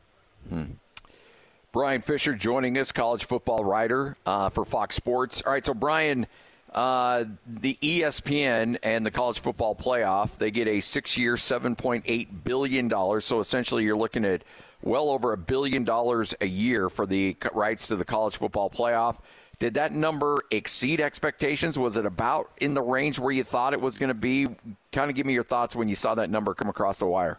Hmm. 0.48 0.64
Bryan 1.72 2.00
Fischer 2.00 2.34
joining 2.34 2.76
us, 2.78 2.90
college 2.90 3.26
football 3.26 3.64
writer 3.64 4.16
uh, 4.26 4.48
for 4.48 4.64
Fox 4.64 4.96
Sports. 4.96 5.42
All 5.42 5.52
right, 5.52 5.64
so 5.64 5.74
Bryan. 5.74 6.26
Uh, 6.74 7.24
the 7.46 7.78
ESPN 7.80 8.76
and 8.82 9.04
the 9.04 9.10
college 9.10 9.38
football 9.40 9.74
playoff, 9.74 10.36
they 10.36 10.50
get 10.50 10.68
a 10.68 10.80
six 10.80 11.16
year, 11.16 11.34
$7.8 11.34 12.28
billion. 12.44 13.20
So 13.22 13.40
essentially, 13.40 13.84
you're 13.84 13.96
looking 13.96 14.26
at 14.26 14.42
well 14.82 15.10
over 15.10 15.32
a 15.32 15.36
billion 15.36 15.84
dollars 15.84 16.34
a 16.40 16.46
year 16.46 16.88
for 16.88 17.06
the 17.06 17.36
rights 17.52 17.88
to 17.88 17.96
the 17.96 18.04
college 18.04 18.36
football 18.36 18.70
playoff. 18.70 19.18
Did 19.58 19.74
that 19.74 19.90
number 19.92 20.44
exceed 20.52 21.00
expectations? 21.00 21.78
Was 21.78 21.96
it 21.96 22.06
about 22.06 22.52
in 22.60 22.74
the 22.74 22.82
range 22.82 23.18
where 23.18 23.32
you 23.32 23.42
thought 23.42 23.72
it 23.72 23.80
was 23.80 23.98
going 23.98 24.08
to 24.08 24.14
be? 24.14 24.46
Kind 24.92 25.10
of 25.10 25.16
give 25.16 25.26
me 25.26 25.32
your 25.32 25.42
thoughts 25.42 25.74
when 25.74 25.88
you 25.88 25.96
saw 25.96 26.14
that 26.14 26.30
number 26.30 26.54
come 26.54 26.68
across 26.68 27.00
the 27.00 27.06
wire. 27.06 27.38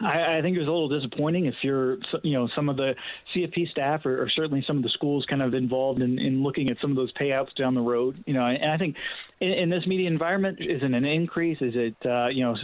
I, 0.00 0.38
I 0.38 0.42
think 0.42 0.56
it 0.56 0.58
was 0.58 0.68
a 0.68 0.72
little 0.72 0.88
disappointing 0.88 1.46
if 1.46 1.54
you're, 1.62 1.98
you 2.22 2.32
know, 2.32 2.48
some 2.56 2.68
of 2.68 2.76
the 2.76 2.94
CFP 3.34 3.70
staff 3.70 4.04
or, 4.06 4.22
or 4.22 4.28
certainly 4.30 4.64
some 4.66 4.78
of 4.78 4.82
the 4.82 4.88
schools 4.90 5.24
kind 5.28 5.42
of 5.42 5.54
involved 5.54 6.00
in, 6.00 6.18
in 6.18 6.42
looking 6.42 6.70
at 6.70 6.78
some 6.80 6.90
of 6.90 6.96
those 6.96 7.12
payouts 7.12 7.54
down 7.54 7.74
the 7.74 7.80
road. 7.80 8.22
You 8.26 8.34
know, 8.34 8.46
and 8.46 8.70
I 8.70 8.78
think 8.78 8.96
in, 9.40 9.50
in 9.50 9.70
this 9.70 9.86
media 9.86 10.08
environment, 10.08 10.58
is 10.60 10.82
it 10.82 10.92
an 10.92 11.04
increase? 11.04 11.58
Is 11.60 11.74
it, 11.74 11.96
uh, 12.04 12.28
you 12.28 12.44
know, 12.44 12.56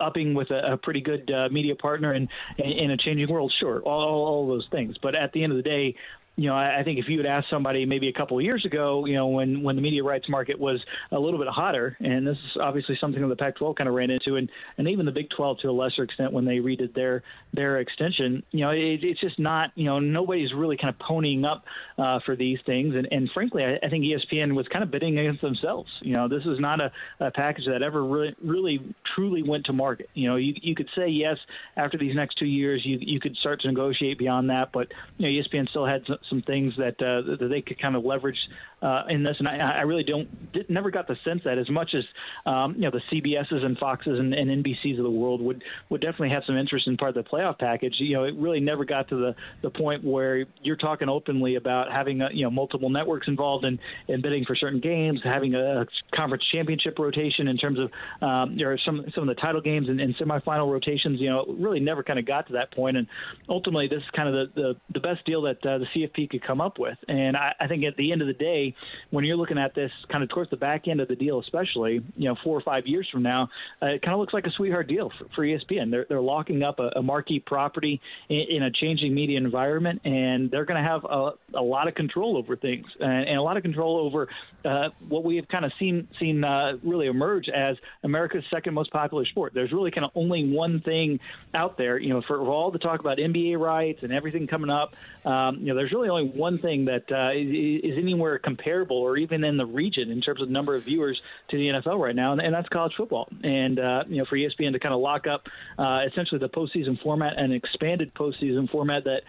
upping 0.00 0.34
with 0.34 0.50
a, 0.50 0.72
a 0.72 0.76
pretty 0.76 1.00
good 1.00 1.30
uh, 1.30 1.48
media 1.50 1.74
partner 1.74 2.12
and 2.12 2.28
in, 2.58 2.90
a 2.90 2.96
changing 2.96 3.28
world? 3.28 3.52
Sure, 3.60 3.80
all, 3.80 4.26
all 4.26 4.48
those 4.48 4.66
things. 4.70 4.96
But 5.02 5.14
at 5.14 5.32
the 5.32 5.42
end 5.42 5.52
of 5.52 5.56
the 5.56 5.62
day, 5.62 5.96
you 6.40 6.48
know, 6.48 6.54
I, 6.54 6.80
I 6.80 6.84
think 6.84 6.98
if 6.98 7.04
you 7.06 7.18
had 7.18 7.26
asked 7.26 7.48
somebody 7.50 7.84
maybe 7.84 8.08
a 8.08 8.14
couple 8.14 8.38
of 8.38 8.42
years 8.42 8.64
ago, 8.64 9.04
you 9.04 9.12
know, 9.12 9.26
when 9.26 9.62
when 9.62 9.76
the 9.76 9.82
media 9.82 10.02
rights 10.02 10.26
market 10.26 10.58
was 10.58 10.82
a 11.12 11.18
little 11.18 11.38
bit 11.38 11.48
hotter, 11.48 11.98
and 12.00 12.26
this 12.26 12.38
is 12.38 12.56
obviously 12.58 12.96
something 12.98 13.20
that 13.20 13.28
the 13.28 13.36
Pac-12 13.36 13.76
kind 13.76 13.86
of 13.86 13.94
ran 13.94 14.08
into, 14.08 14.36
and 14.36 14.48
and 14.78 14.88
even 14.88 15.04
the 15.04 15.12
Big 15.12 15.28
12 15.36 15.58
to 15.58 15.68
a 15.68 15.70
lesser 15.70 16.02
extent 16.02 16.32
when 16.32 16.46
they 16.46 16.56
redid 16.56 16.94
their 16.94 17.22
their 17.52 17.80
extension, 17.80 18.42
you 18.52 18.60
know, 18.60 18.70
it, 18.70 19.04
it's 19.04 19.20
just 19.20 19.38
not, 19.38 19.72
you 19.74 19.84
know, 19.84 19.98
nobody's 19.98 20.54
really 20.54 20.78
kind 20.78 20.94
of 20.94 21.06
ponying 21.06 21.44
up 21.44 21.64
uh, 21.98 22.20
for 22.24 22.36
these 22.36 22.58
things, 22.64 22.94
and 22.94 23.06
and 23.10 23.28
frankly, 23.34 23.62
I, 23.62 23.86
I 23.86 23.90
think 23.90 24.06
ESPN 24.06 24.54
was 24.54 24.66
kind 24.68 24.82
of 24.82 24.90
bidding 24.90 25.18
against 25.18 25.42
themselves. 25.42 25.90
You 26.00 26.14
know, 26.14 26.26
this 26.26 26.46
is 26.46 26.58
not 26.58 26.80
a, 26.80 26.90
a 27.20 27.30
package 27.30 27.66
that 27.66 27.82
ever 27.82 28.02
really 28.02 28.34
really 28.42 28.94
truly 29.14 29.42
went 29.42 29.66
to 29.66 29.74
market. 29.74 30.08
You 30.14 30.30
know, 30.30 30.36
you 30.36 30.54
you 30.62 30.74
could 30.74 30.88
say 30.96 31.08
yes 31.08 31.36
after 31.76 31.98
these 31.98 32.16
next 32.16 32.38
two 32.38 32.46
years, 32.46 32.80
you 32.82 32.96
you 32.98 33.20
could 33.20 33.36
start 33.36 33.60
to 33.60 33.68
negotiate 33.68 34.16
beyond 34.16 34.48
that, 34.48 34.72
but 34.72 34.88
you 35.18 35.28
know, 35.28 35.42
ESPN 35.42 35.68
still 35.68 35.84
had 35.84 36.00
some 36.29 36.29
some 36.30 36.40
things 36.42 36.72
that 36.78 36.94
uh, 37.02 37.36
that 37.38 37.48
they 37.50 37.60
could 37.60 37.80
kind 37.80 37.96
of 37.96 38.04
leverage 38.04 38.38
uh, 38.82 39.02
in 39.08 39.22
this. 39.22 39.36
And 39.38 39.48
I, 39.48 39.78
I 39.78 39.82
really 39.82 40.04
don't 40.04 40.52
did, 40.52 40.68
never 40.70 40.90
got 40.90 41.06
the 41.06 41.16
sense 41.24 41.42
that 41.44 41.58
as 41.58 41.68
much 41.70 41.94
as 41.94 42.04
um, 42.46 42.74
you 42.74 42.82
know 42.82 42.90
the 42.90 43.02
CBSs 43.12 43.64
and 43.64 43.76
Foxes 43.78 44.18
and, 44.18 44.34
and 44.34 44.64
NBCs 44.64 44.98
of 44.98 45.04
the 45.04 45.10
world 45.10 45.40
would 45.40 45.62
would 45.88 46.00
definitely 46.00 46.30
have 46.30 46.42
some 46.46 46.56
interest 46.56 46.86
in 46.86 46.96
part 46.96 47.16
of 47.16 47.24
the 47.24 47.28
playoff 47.30 47.58
package. 47.58 47.94
You 47.98 48.16
know, 48.16 48.24
it 48.24 48.34
really 48.36 48.60
never 48.60 48.84
got 48.84 49.08
to 49.08 49.16
the 49.16 49.34
the 49.62 49.70
point 49.70 50.04
where 50.04 50.46
you're 50.62 50.76
talking 50.76 51.08
openly 51.08 51.56
about 51.56 51.92
having 51.92 52.20
a, 52.22 52.28
you 52.32 52.44
know 52.44 52.50
multiple 52.50 52.90
networks 52.90 53.28
involved 53.28 53.64
in, 53.64 53.78
in 54.08 54.22
bidding 54.22 54.44
for 54.44 54.56
certain 54.56 54.80
games, 54.80 55.20
having 55.24 55.54
a 55.54 55.86
conference 56.14 56.44
championship 56.52 56.98
rotation 56.98 57.48
in 57.48 57.56
terms 57.56 57.78
of 57.78 57.90
um, 58.26 58.56
there 58.56 58.72
are 58.72 58.78
some 58.84 59.04
some 59.14 59.28
of 59.28 59.34
the 59.34 59.40
title 59.40 59.60
games 59.60 59.88
and, 59.88 60.00
and 60.00 60.14
semifinal 60.16 60.70
rotations. 60.70 61.20
You 61.20 61.30
know, 61.30 61.44
really 61.58 61.80
never 61.80 62.02
kind 62.02 62.18
of 62.18 62.26
got 62.26 62.46
to 62.48 62.54
that 62.54 62.72
point. 62.72 62.96
And 62.96 63.06
ultimately, 63.48 63.88
this 63.88 63.98
is 63.98 64.10
kind 64.14 64.28
of 64.28 64.34
the 64.54 64.60
the, 64.60 64.76
the 64.94 65.00
best 65.00 65.24
deal 65.26 65.42
that 65.42 65.64
uh, 65.66 65.78
the 65.78 65.86
CFP 65.94 66.30
could 66.30 66.46
come 66.46 66.60
up 66.60 66.78
with. 66.78 66.96
And 67.08 67.36
I, 67.36 67.54
I 67.60 67.66
think 67.66 67.84
at 67.84 67.96
the 67.96 68.12
end 68.12 68.22
of 68.22 68.28
the 68.28 68.34
day, 68.34 68.69
when 69.10 69.24
you're 69.24 69.36
looking 69.36 69.58
at 69.58 69.74
this 69.74 69.90
kind 70.10 70.22
of 70.22 70.30
towards 70.30 70.50
the 70.50 70.56
back 70.56 70.88
end 70.88 71.00
of 71.00 71.08
the 71.08 71.16
deal, 71.16 71.40
especially 71.40 72.02
you 72.16 72.28
know 72.28 72.36
four 72.42 72.56
or 72.56 72.62
five 72.62 72.86
years 72.86 73.08
from 73.10 73.22
now, 73.22 73.48
uh, 73.82 73.86
it 73.86 74.02
kind 74.02 74.14
of 74.14 74.20
looks 74.20 74.32
like 74.32 74.46
a 74.46 74.50
sweetheart 74.50 74.88
deal 74.88 75.10
for, 75.18 75.26
for 75.34 75.42
ESPN. 75.44 75.90
They're 75.90 76.06
they're 76.08 76.20
locking 76.20 76.62
up 76.62 76.78
a, 76.78 76.90
a 76.96 77.02
marquee 77.02 77.40
property 77.40 78.00
in, 78.28 78.44
in, 78.48 78.62
a 78.62 78.70
changing 78.70 79.14
media 79.14 79.38
environment, 79.38 80.00
and 80.04 80.50
they're 80.50 80.64
going 80.64 80.82
to 80.82 80.88
have 80.88 81.04
a, 81.04 81.30
a, 81.54 81.62
lot 81.62 81.88
of 81.88 81.94
control 81.94 82.36
over 82.36 82.56
things 82.56 82.86
and, 83.00 83.28
and 83.28 83.38
a 83.38 83.42
lot 83.42 83.56
of 83.56 83.62
control 83.62 83.98
over 83.98 84.28
uh, 84.64 84.88
what 85.08 85.24
we 85.24 85.36
have 85.36 85.48
kind 85.48 85.64
of 85.64 85.72
seen 85.78 86.08
seen 86.18 86.44
uh, 86.44 86.72
really 86.82 87.06
emerge 87.06 87.48
as 87.48 87.76
America's 88.02 88.44
second 88.50 88.74
most 88.74 88.90
popular 88.92 89.24
sport. 89.26 89.52
There's 89.54 89.72
really 89.72 89.90
kind 89.90 90.04
of 90.04 90.10
only 90.14 90.50
one 90.52 90.80
thing 90.80 91.18
out 91.54 91.78
there, 91.78 91.98
you 91.98 92.10
know, 92.10 92.22
for, 92.26 92.38
for 92.38 92.48
all 92.48 92.70
the 92.70 92.78
talk 92.78 93.00
about 93.00 93.18
NBA 93.18 93.58
rights 93.58 94.00
and 94.02 94.12
everything 94.12 94.46
coming 94.46 94.70
up. 94.70 94.92
Um, 95.24 95.58
you 95.60 95.66
know, 95.66 95.74
there's 95.74 95.92
really 95.92 96.08
only 96.08 96.30
one 96.30 96.58
thing 96.58 96.86
that 96.86 97.04
uh, 97.10 97.30
is, 97.32 97.92
is 97.92 97.98
anywhere 97.98 98.38
comparable 98.60 98.96
or 98.96 99.16
even 99.16 99.44
in 99.44 99.56
the 99.56 99.66
region 99.66 100.10
in 100.10 100.20
terms 100.20 100.42
of 100.42 100.50
number 100.50 100.74
of 100.74 100.84
viewers 100.84 101.20
to 101.48 101.56
the 101.56 101.68
NFL 101.68 101.98
right 101.98 102.14
now, 102.14 102.32
and, 102.32 102.40
and 102.40 102.54
that's 102.54 102.68
college 102.68 102.92
football. 102.96 103.28
And 103.42 103.78
uh, 103.78 104.04
you 104.08 104.18
know, 104.18 104.24
for 104.24 104.36
ESPN 104.36 104.72
to 104.72 104.78
kind 104.78 104.94
of 104.94 105.00
lock 105.00 105.26
up 105.26 105.46
uh, 105.78 106.00
essentially 106.06 106.38
the 106.38 106.48
postseason 106.48 107.00
format 107.02 107.38
and 107.38 107.52
expanded 107.52 108.14
postseason 108.14 108.70
format 108.70 109.04
that 109.04 109.22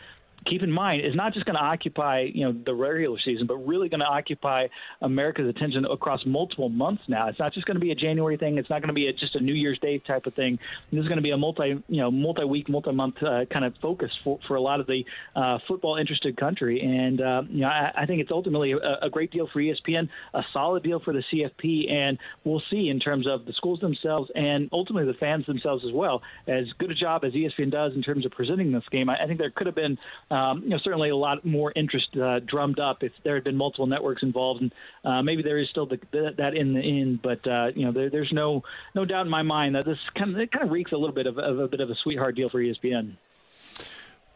keep 0.45 0.63
in 0.63 0.71
mind 0.71 1.05
is 1.05 1.15
not 1.15 1.33
just 1.33 1.45
going 1.45 1.55
to 1.55 1.61
occupy 1.61 2.27
you 2.33 2.45
know 2.45 2.53
the 2.65 2.73
regular 2.73 3.17
season, 3.23 3.47
but 3.47 3.57
really 3.57 3.89
going 3.89 3.99
to 3.99 4.05
occupy 4.05 4.67
America's 5.01 5.47
attention 5.47 5.85
across 5.85 6.25
multiple 6.25 6.69
months. 6.69 7.03
Now 7.07 7.27
it's 7.27 7.39
not 7.39 7.53
just 7.53 7.65
going 7.65 7.75
to 7.75 7.81
be 7.81 7.91
a 7.91 7.95
January 7.95 8.37
thing. 8.37 8.57
It's 8.57 8.69
not 8.69 8.81
going 8.81 8.89
to 8.89 8.93
be 8.93 9.07
a, 9.07 9.13
just 9.13 9.35
a 9.35 9.39
New 9.39 9.53
Year's 9.53 9.79
Day 9.79 9.99
type 9.99 10.25
of 10.25 10.33
thing. 10.33 10.57
This 10.91 11.01
is 11.01 11.07
going 11.07 11.17
to 11.17 11.23
be 11.23 11.31
a 11.31 11.37
multi 11.37 11.83
you 11.87 12.01
know 12.01 12.11
multi 12.11 12.43
week, 12.43 12.69
multi 12.69 12.91
month 12.91 13.15
uh, 13.21 13.45
kind 13.51 13.65
of 13.65 13.73
focus 13.81 14.11
for, 14.23 14.39
for 14.47 14.55
a 14.55 14.61
lot 14.61 14.79
of 14.79 14.87
the 14.87 15.03
uh, 15.35 15.59
football 15.67 15.97
interested 15.97 16.37
country. 16.37 16.81
And 16.81 17.21
uh, 17.21 17.43
you 17.49 17.61
know 17.61 17.67
I, 17.67 17.91
I, 17.95 18.05
think 18.05 18.21
it's 18.21 18.31
ultimately 18.31 18.71
a, 18.73 19.05
a, 19.05 19.09
great 19.09 19.31
deal 19.31 19.47
for 19.51 19.59
ESPN, 19.61 20.09
a 20.33 20.41
solid 20.53 20.83
deal 20.83 20.99
for 20.99 21.13
the 21.13 21.23
CFP, 21.31 21.91
and 21.91 22.17
we'll 22.43 22.63
see 22.69 22.89
in 22.89 22.99
terms 22.99 23.27
of 23.27 23.45
the 23.45 23.53
schools 23.53 23.79
themselves 23.79 24.29
and 24.35 24.69
ultimately 24.71 25.11
the 25.11 25.17
fans 25.17 25.45
themselves 25.45 25.83
as 25.85 25.93
well. 25.93 26.21
As 26.47 26.65
good 26.79 26.91
a 26.91 26.95
job 26.95 27.23
as 27.23 27.33
ESPN 27.33 27.71
does 27.71 27.93
in 27.93 28.01
terms 28.01 28.25
of 28.25 28.31
presenting 28.31 28.71
this 28.71 28.83
game, 28.91 29.09
I, 29.09 29.23
I 29.23 29.27
think 29.27 29.39
there 29.39 29.51
could 29.51 29.67
have 29.67 29.75
been 29.75 29.97
um, 30.31 30.63
you 30.63 30.69
know, 30.69 30.77
certainly 30.83 31.09
a 31.09 31.15
lot 31.15 31.45
more 31.45 31.73
interest 31.75 32.15
uh, 32.17 32.39
drummed 32.39 32.79
up 32.79 33.03
if 33.03 33.11
there 33.23 33.35
had 33.35 33.43
been 33.43 33.57
multiple 33.57 33.85
networks 33.85 34.23
involved, 34.23 34.61
and 34.61 34.73
uh, 35.03 35.21
maybe 35.21 35.43
there 35.43 35.59
is 35.59 35.69
still 35.69 35.85
the, 35.85 35.99
the, 36.11 36.31
that 36.37 36.55
in 36.55 36.73
the 36.73 36.79
end. 36.79 37.21
But 37.21 37.45
uh, 37.45 37.67
you 37.75 37.85
know, 37.85 37.91
there, 37.91 38.09
there's 38.09 38.31
no 38.31 38.63
no 38.95 39.03
doubt 39.03 39.25
in 39.25 39.29
my 39.29 39.43
mind 39.43 39.75
that 39.75 39.85
this 39.85 39.97
kind 40.17 40.31
of 40.31 40.39
it 40.39 40.51
kind 40.51 40.65
of 40.65 40.71
reeks 40.71 40.93
a 40.93 40.97
little 40.97 41.13
bit 41.13 41.27
of, 41.27 41.37
of 41.37 41.59
a 41.59 41.67
bit 41.67 41.81
of 41.81 41.89
a 41.89 41.95
sweetheart 42.03 42.35
deal 42.35 42.49
for 42.49 42.61
ESPN. 42.61 43.17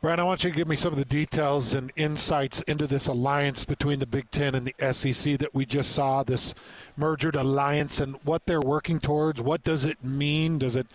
Bryan, 0.01 0.19
I 0.19 0.23
want 0.23 0.43
you 0.43 0.51
to 0.51 0.55
give 0.55 0.67
me 0.67 0.75
some 0.75 0.91
of 0.91 0.99
the 0.99 1.05
details 1.05 1.73
and 1.73 1.91
insights 1.95 2.61
into 2.63 2.85
this 2.85 3.07
alliance 3.07 3.65
between 3.65 3.97
the 3.97 4.05
Big 4.05 4.29
Ten 4.29 4.53
and 4.53 4.67
the 4.67 4.93
SEC 4.93 5.39
that 5.39 5.55
we 5.55 5.65
just 5.65 5.93
saw, 5.93 6.21
this 6.21 6.53
merged 6.95 7.35
alliance, 7.35 7.99
and 7.99 8.17
what 8.23 8.45
they're 8.45 8.61
working 8.61 8.99
towards. 8.99 9.41
What 9.41 9.63
does 9.63 9.83
it 9.83 10.03
mean? 10.03 10.59
Does 10.59 10.75
it 10.75 10.85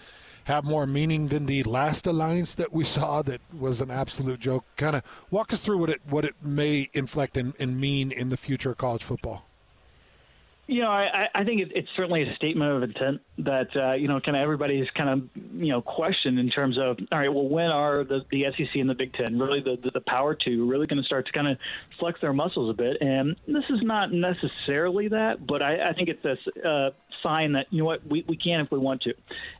have 0.44 0.64
more 0.64 0.86
meaning 0.86 1.28
than 1.28 1.46
the 1.46 1.62
last 1.64 2.06
alliance 2.06 2.54
that 2.54 2.72
we 2.72 2.84
saw 2.84 3.22
that 3.22 3.40
was 3.58 3.80
an 3.80 3.90
absolute 3.90 4.40
joke. 4.40 4.64
Kind 4.76 4.96
of 4.96 5.02
walk 5.30 5.52
us 5.52 5.60
through 5.60 5.78
what 5.78 5.90
it 5.90 6.00
what 6.08 6.24
it 6.24 6.34
may 6.42 6.88
inflect 6.92 7.36
and, 7.36 7.54
and 7.58 7.80
mean 7.80 8.12
in 8.12 8.30
the 8.30 8.36
future 8.36 8.70
of 8.70 8.78
college 8.78 9.04
football. 9.04 9.49
You 10.70 10.82
know, 10.82 10.88
I, 10.88 11.26
I 11.34 11.42
think 11.42 11.62
it, 11.62 11.72
it's 11.74 11.88
certainly 11.96 12.22
a 12.22 12.32
statement 12.36 12.70
of 12.70 12.84
intent 12.84 13.22
that 13.38 13.74
uh, 13.74 13.94
you 13.94 14.06
know, 14.06 14.20
kind 14.20 14.36
of 14.36 14.42
everybody's 14.44 14.86
kind 14.96 15.10
of 15.10 15.42
you 15.60 15.72
know 15.72 15.82
questioned 15.82 16.38
in 16.38 16.48
terms 16.48 16.78
of 16.78 16.96
all 17.10 17.18
right, 17.18 17.28
well, 17.28 17.48
when 17.48 17.66
are 17.66 18.04
the, 18.04 18.20
the 18.30 18.44
SEC 18.56 18.76
and 18.76 18.88
the 18.88 18.94
Big 18.94 19.12
Ten 19.14 19.36
really 19.36 19.60
the 19.60 19.76
the, 19.82 19.90
the 19.90 20.00
power 20.00 20.32
two 20.32 20.70
really 20.70 20.86
going 20.86 21.02
to 21.02 21.04
start 21.04 21.26
to 21.26 21.32
kind 21.32 21.48
of 21.48 21.58
flex 21.98 22.20
their 22.20 22.32
muscles 22.32 22.70
a 22.70 22.72
bit? 22.72 22.98
And 23.00 23.34
this 23.48 23.64
is 23.68 23.80
not 23.82 24.12
necessarily 24.12 25.08
that, 25.08 25.44
but 25.44 25.60
I, 25.60 25.90
I 25.90 25.92
think 25.92 26.08
it's 26.08 26.24
a 26.24 26.68
uh, 26.68 26.90
sign 27.20 27.54
that 27.54 27.66
you 27.70 27.80
know 27.80 27.86
what 27.86 28.06
we, 28.06 28.24
we 28.28 28.36
can 28.36 28.60
if 28.60 28.70
we 28.70 28.78
want 28.78 29.02
to, 29.02 29.14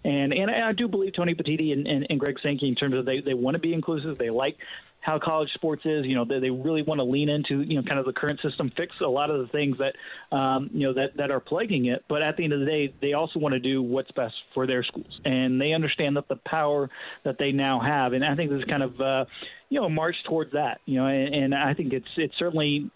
and 0.05 0.33
and 0.33 0.49
I 0.49 0.71
do 0.73 0.87
believe 0.87 1.15
Tony 1.15 1.35
Petitti 1.35 1.73
and, 1.73 1.89
and, 1.89 2.07
and 2.09 2.21
Greg 2.21 2.37
Sankey 2.41 2.69
in 2.69 2.77
terms 2.77 2.95
of 2.95 3.05
they 3.05 3.21
they 3.21 3.35
want 3.35 3.57
to 3.57 3.61
be 3.61 3.75
inclusive, 3.75 4.17
they 4.17 4.31
like 4.31 4.59
how 5.01 5.19
college 5.19 5.49
sports 5.55 5.83
is. 5.85 6.05
You 6.07 6.15
know, 6.15 6.25
they, 6.25 6.39
they 6.39 6.51
really 6.51 6.83
want 6.83 6.99
to 6.99 7.05
lean 7.05 7.29
into 7.29 7.63
you 7.63 7.77
know 7.77 7.83
kind 7.87 7.99
of 7.99 8.07
the 8.07 8.13
current 8.13 8.41
system, 8.43 8.71
fix 8.77 8.95
a 9.01 9.09
lot 9.09 9.31
of 9.31 9.41
the 9.41 9.49
things 9.49 9.77
that 9.79 10.37
um, 10.37 10.71
you 10.73 10.87
know 10.87 10.95
that 10.95 11.17
that 11.17 11.31
are 11.31 11.41
plaguing 11.41 11.87
it. 11.87 12.05
But 12.09 12.23
at 12.23 12.37
the 12.37 12.45
end 12.45 12.53
of 12.53 12.61
the 12.61 12.67
day, 12.67 12.95
they 13.01 13.13
also 13.13 13.39
want 13.39 13.53
to 13.55 13.61
do 13.61 13.83
what's 13.83 14.11
best 14.13 14.35
for 14.55 14.67
their 14.67 14.85
schools, 14.85 15.21
and 15.25 15.61
they 15.61 15.73
understand 15.73 16.17
that 16.17 16.29
the 16.29 16.39
power 16.47 16.91
that 17.25 17.37
they 17.39 17.53
now 17.53 17.81
have. 17.81 18.13
And 18.13 18.25
I 18.25 18.35
think 18.35 18.51
this 18.51 18.61
is 18.61 18.65
kind 18.65 18.83
of 18.83 19.01
uh, 19.01 19.25
you 19.69 19.81
know 19.81 19.87
a 19.87 19.91
march 19.91 20.17
towards 20.29 20.53
that. 20.53 20.81
You 20.87 21.01
know, 21.01 21.07
and, 21.07 21.35
and 21.35 21.55
I 21.55 21.75
think 21.75 21.93
it's 21.93 22.09
it's 22.17 22.35
certainly 22.39 22.91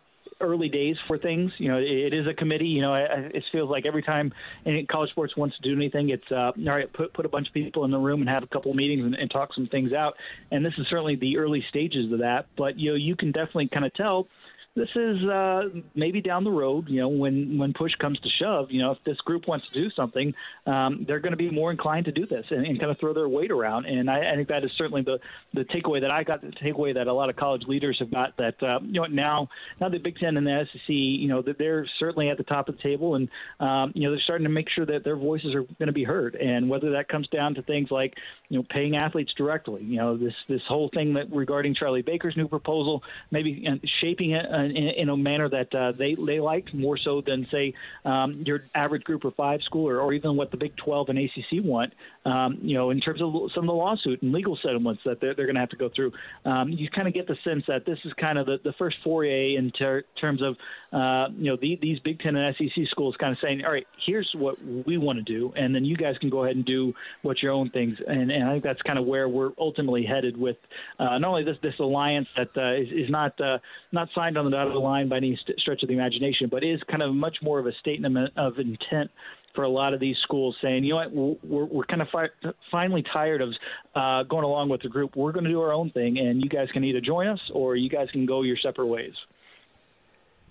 early 0.44 0.68
days 0.68 0.96
for 1.06 1.18
things. 1.18 1.52
You 1.58 1.68
know, 1.68 1.78
it 1.78 2.12
is 2.12 2.26
a 2.26 2.34
committee. 2.34 2.66
You 2.66 2.82
know, 2.82 2.94
it 2.94 3.44
feels 3.52 3.70
like 3.70 3.86
every 3.86 4.02
time 4.02 4.32
any 4.66 4.84
college 4.84 5.10
sports 5.10 5.36
wants 5.36 5.56
to 5.56 5.62
do 5.62 5.74
anything, 5.74 6.10
it's 6.10 6.30
uh, 6.30 6.52
all 6.56 6.64
right. 6.64 6.92
Put 6.92 7.12
put 7.12 7.26
a 7.26 7.28
bunch 7.28 7.48
of 7.48 7.54
people 7.54 7.84
in 7.84 7.90
the 7.90 7.98
room 7.98 8.20
and 8.20 8.28
have 8.28 8.42
a 8.42 8.46
couple 8.46 8.70
of 8.70 8.76
meetings 8.76 9.04
and, 9.04 9.14
and 9.14 9.30
talk 9.30 9.54
some 9.54 9.66
things 9.66 9.92
out. 9.92 10.16
And 10.50 10.64
this 10.64 10.74
is 10.78 10.86
certainly 10.88 11.16
the 11.16 11.38
early 11.38 11.64
stages 11.68 12.12
of 12.12 12.20
that. 12.20 12.46
But 12.56 12.78
you 12.78 12.90
know, 12.90 12.96
you 12.96 13.16
can 13.16 13.32
definitely 13.32 13.68
kind 13.68 13.84
of 13.84 13.94
tell 13.94 14.28
this 14.76 14.88
is 14.96 15.22
uh, 15.22 15.68
maybe 15.94 16.20
down 16.20 16.42
the 16.42 16.50
road. 16.50 16.88
You 16.88 17.00
know, 17.00 17.08
when 17.08 17.58
when 17.58 17.72
push 17.72 17.94
comes 17.94 18.18
to 18.20 18.28
shove, 18.28 18.72
you 18.72 18.82
know, 18.82 18.90
if 18.90 18.98
this 19.04 19.16
group 19.18 19.46
wants 19.46 19.68
to 19.68 19.74
do 19.74 19.88
something, 19.90 20.34
um, 20.66 21.04
they're 21.06 21.20
going 21.20 21.32
to 21.32 21.36
be 21.36 21.48
more 21.48 21.70
inclined 21.70 22.06
to 22.06 22.12
do 22.12 22.26
this 22.26 22.44
and, 22.50 22.66
and, 22.66 22.80
kind 22.80 22.90
of 22.90 22.98
throw 22.98 23.14
their 23.14 23.28
weight 23.28 23.52
around. 23.52 23.86
And 23.86 24.10
I, 24.10 24.32
I, 24.32 24.34
think 24.34 24.48
that 24.48 24.64
is 24.64 24.72
certainly 24.76 25.02
the 25.02 25.20
the 25.52 25.64
takeaway 25.64 26.00
that 26.00 26.12
I 26.12 26.24
got. 26.24 26.40
The 26.40 26.48
takeaway 26.48 26.92
that 26.94 27.06
a 27.06 27.12
lot 27.12 27.30
of 27.30 27.36
college 27.36 27.62
leaders 27.68 27.98
have 28.00 28.10
got. 28.10 28.36
That 28.38 28.60
uh, 28.64 28.80
you 28.82 29.00
know 29.00 29.06
now 29.06 29.48
now 29.80 29.90
the 29.90 29.98
Big 29.98 30.18
Ten 30.18 30.36
and 30.36 30.44
the 30.44 30.66
SEC, 30.72 30.88
you 30.88 31.28
know, 31.28 31.40
that 31.42 31.56
they're 31.56 31.86
certainly 32.00 32.28
at 32.30 32.36
the 32.36 32.44
top 32.44 32.68
of 32.68 32.76
the 32.76 32.82
table, 32.82 33.14
and 33.14 33.28
um, 33.60 33.92
you 33.94 34.02
know 34.02 34.10
they're 34.10 34.24
starting 34.24 34.44
to 34.44 34.52
make 34.52 34.68
sure 34.70 34.86
that 34.86 35.04
their 35.04 35.16
voices 35.16 35.54
are 35.54 35.62
going 35.62 35.86
to 35.86 35.92
be 35.92 36.04
heard. 36.04 36.34
And 36.34 36.68
whether 36.68 36.90
that 36.92 37.06
comes 37.06 37.28
down 37.28 37.54
to 37.54 37.62
things 37.62 37.92
like 37.92 38.14
you 38.48 38.58
know 38.58 38.64
paying 38.68 38.96
athletes 38.96 39.32
directly, 39.36 39.84
you 39.84 39.98
know, 39.98 40.16
this 40.16 40.34
this 40.48 40.62
whole 40.66 40.90
thing 40.92 41.14
that 41.14 41.32
regarding 41.32 41.76
Charlie 41.76 42.02
Baker's 42.02 42.36
new 42.36 42.48
proposal, 42.48 43.04
maybe 43.30 43.64
shaping 44.00 44.32
it 44.32 44.46
uh, 44.52 44.63
in, 44.70 44.88
in 44.88 45.08
a 45.08 45.16
manner 45.16 45.48
that 45.48 45.74
uh, 45.74 45.92
they 45.92 46.14
they 46.14 46.40
like 46.40 46.72
more 46.74 46.96
so 46.96 47.20
than 47.20 47.46
say 47.50 47.74
um, 48.04 48.42
your 48.46 48.64
average 48.74 49.04
Group 49.04 49.24
of 49.24 49.34
Five 49.34 49.62
school 49.62 49.88
or, 49.88 50.00
or 50.00 50.12
even 50.12 50.36
what 50.36 50.50
the 50.50 50.56
Big 50.56 50.76
12 50.76 51.08
and 51.10 51.18
ACC 51.18 51.64
want. 51.64 51.92
Um, 52.24 52.58
you 52.62 52.74
know, 52.74 52.90
in 52.90 53.00
terms 53.00 53.20
of 53.20 53.32
some 53.54 53.64
of 53.64 53.68
the 53.68 53.74
lawsuit 53.74 54.22
and 54.22 54.32
legal 54.32 54.58
settlements 54.62 55.02
that 55.04 55.20
they're, 55.20 55.34
they're 55.34 55.44
going 55.44 55.56
to 55.56 55.60
have 55.60 55.70
to 55.70 55.76
go 55.76 55.90
through, 55.94 56.12
um, 56.46 56.70
you 56.70 56.88
kind 56.88 57.06
of 57.06 57.12
get 57.12 57.26
the 57.26 57.36
sense 57.44 57.64
that 57.68 57.84
this 57.84 57.98
is 58.04 58.12
kind 58.14 58.38
of 58.38 58.46
the, 58.46 58.58
the 58.64 58.72
first 58.78 58.96
foray 59.04 59.56
in 59.56 59.70
ter- 59.70 60.04
terms 60.20 60.40
of 60.42 60.56
uh, 60.92 61.28
you 61.36 61.50
know 61.50 61.56
the, 61.60 61.78
these 61.82 61.98
Big 62.00 62.20
Ten 62.20 62.36
and 62.36 62.54
SEC 62.56 62.84
schools 62.90 63.14
kind 63.18 63.32
of 63.32 63.38
saying, 63.42 63.62
all 63.64 63.72
right, 63.72 63.86
here's 64.06 64.30
what 64.34 64.56
we 64.86 64.96
want 64.96 65.18
to 65.18 65.22
do, 65.22 65.52
and 65.56 65.74
then 65.74 65.84
you 65.84 65.96
guys 65.96 66.16
can 66.18 66.30
go 66.30 66.44
ahead 66.44 66.56
and 66.56 66.64
do 66.64 66.94
what 67.22 67.42
your 67.42 67.52
own 67.52 67.68
things. 67.70 67.98
And, 68.06 68.30
and 68.30 68.44
I 68.44 68.52
think 68.52 68.64
that's 68.64 68.82
kind 68.82 68.98
of 68.98 69.04
where 69.04 69.28
we're 69.28 69.52
ultimately 69.58 70.04
headed 70.04 70.36
with 70.36 70.56
uh, 70.98 71.18
not 71.18 71.24
only 71.24 71.44
this 71.44 71.58
this 71.62 71.74
alliance 71.78 72.28
that 72.36 72.50
uh, 72.56 72.74
is, 72.74 72.88
is 72.90 73.10
not 73.10 73.38
uh, 73.40 73.58
not 73.92 74.08
signed 74.14 74.38
on 74.38 74.44
the 74.46 74.50
dotted 74.50 74.74
line 74.74 75.08
by 75.08 75.18
any 75.18 75.38
st- 75.42 75.58
stretch 75.60 75.82
of 75.82 75.88
the 75.88 75.94
imagination, 75.94 76.48
but 76.50 76.64
is 76.64 76.80
kind 76.90 77.02
of 77.02 77.14
much 77.14 77.36
more 77.42 77.58
of 77.58 77.66
a 77.66 77.72
statement 77.80 78.30
of 78.36 78.58
intent 78.58 79.10
for 79.54 79.64
a 79.64 79.68
lot 79.68 79.94
of 79.94 80.00
these 80.00 80.16
schools 80.22 80.56
saying, 80.60 80.84
you 80.84 80.90
know 80.90 80.96
what, 80.96 81.12
we're, 81.44 81.64
we're 81.64 81.84
kind 81.84 82.02
of 82.02 82.08
fi- 82.10 82.52
finally 82.70 83.04
tired 83.12 83.40
of 83.40 83.52
uh, 83.94 84.22
going 84.24 84.44
along 84.44 84.68
with 84.68 84.82
the 84.82 84.88
group. 84.88 85.16
We're 85.16 85.32
going 85.32 85.44
to 85.44 85.50
do 85.50 85.60
our 85.60 85.72
own 85.72 85.90
thing, 85.90 86.18
and 86.18 86.42
you 86.42 86.50
guys 86.50 86.68
can 86.72 86.84
either 86.84 87.00
join 87.00 87.28
us 87.28 87.40
or 87.52 87.76
you 87.76 87.88
guys 87.88 88.08
can 88.10 88.26
go 88.26 88.42
your 88.42 88.56
separate 88.56 88.86
ways. 88.86 89.14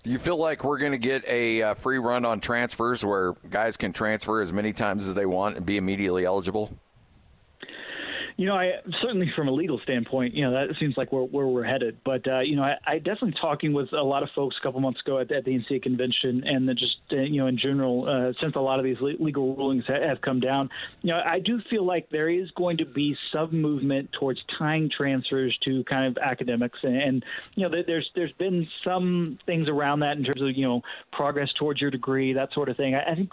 Do 0.02 0.10
you 0.10 0.18
feel 0.18 0.36
like 0.36 0.64
we're 0.64 0.78
going 0.78 0.92
to 0.92 0.98
get 0.98 1.26
a 1.26 1.62
uh, 1.62 1.74
free 1.74 1.98
run 1.98 2.26
on 2.26 2.40
transfers 2.40 3.04
where 3.04 3.32
guys 3.48 3.78
can 3.78 3.92
transfer 3.92 4.42
as 4.42 4.52
many 4.52 4.72
times 4.72 5.08
as 5.08 5.14
they 5.14 5.24
want 5.24 5.56
and 5.56 5.64
be 5.64 5.78
immediately 5.78 6.26
eligible? 6.26 6.70
You 8.36 8.46
know, 8.46 8.54
I 8.54 8.72
certainly 9.00 9.30
from 9.36 9.46
a 9.46 9.52
legal 9.52 9.78
standpoint, 9.78 10.34
you 10.34 10.44
know, 10.44 10.52
that 10.52 10.74
seems 10.80 10.96
like 10.96 11.12
where, 11.12 11.22
where 11.22 11.46
we're 11.46 11.64
headed. 11.64 11.98
But 12.04 12.26
uh, 12.26 12.40
you 12.40 12.56
know, 12.56 12.62
I, 12.62 12.76
I 12.84 12.98
definitely 12.98 13.34
talking 13.40 13.72
with 13.72 13.92
a 13.92 14.02
lot 14.02 14.24
of 14.24 14.30
folks 14.34 14.56
a 14.60 14.62
couple 14.62 14.80
months 14.80 15.00
ago 15.00 15.20
at, 15.20 15.30
at 15.30 15.44
the 15.44 15.52
NCAA 15.52 15.82
convention, 15.82 16.42
and 16.44 16.68
then 16.68 16.76
just 16.76 16.96
uh, 17.12 17.16
you 17.16 17.40
know, 17.40 17.46
in 17.46 17.58
general, 17.58 18.08
uh, 18.08 18.32
since 18.40 18.56
a 18.56 18.60
lot 18.60 18.80
of 18.80 18.84
these 18.84 18.96
legal 19.00 19.54
rulings 19.54 19.84
have 19.86 20.20
come 20.20 20.40
down, 20.40 20.68
you 21.02 21.12
know, 21.12 21.20
I 21.24 21.38
do 21.38 21.60
feel 21.70 21.86
like 21.86 22.08
there 22.10 22.28
is 22.28 22.50
going 22.52 22.78
to 22.78 22.86
be 22.86 23.16
some 23.32 23.60
movement 23.60 24.10
towards 24.18 24.40
tying 24.58 24.90
transfers 24.90 25.56
to 25.64 25.84
kind 25.84 26.06
of 26.06 26.20
academics, 26.20 26.78
and, 26.82 26.96
and 26.96 27.24
you 27.54 27.68
know, 27.68 27.82
there's 27.86 28.10
there's 28.16 28.32
been 28.32 28.66
some 28.84 29.38
things 29.46 29.68
around 29.68 30.00
that 30.00 30.16
in 30.16 30.24
terms 30.24 30.42
of 30.42 30.56
you 30.56 30.66
know 30.66 30.82
progress 31.12 31.50
towards 31.56 31.80
your 31.80 31.92
degree, 31.92 32.32
that 32.32 32.52
sort 32.52 32.68
of 32.68 32.76
thing. 32.76 32.96
I, 32.96 33.12
I 33.12 33.14
think 33.14 33.30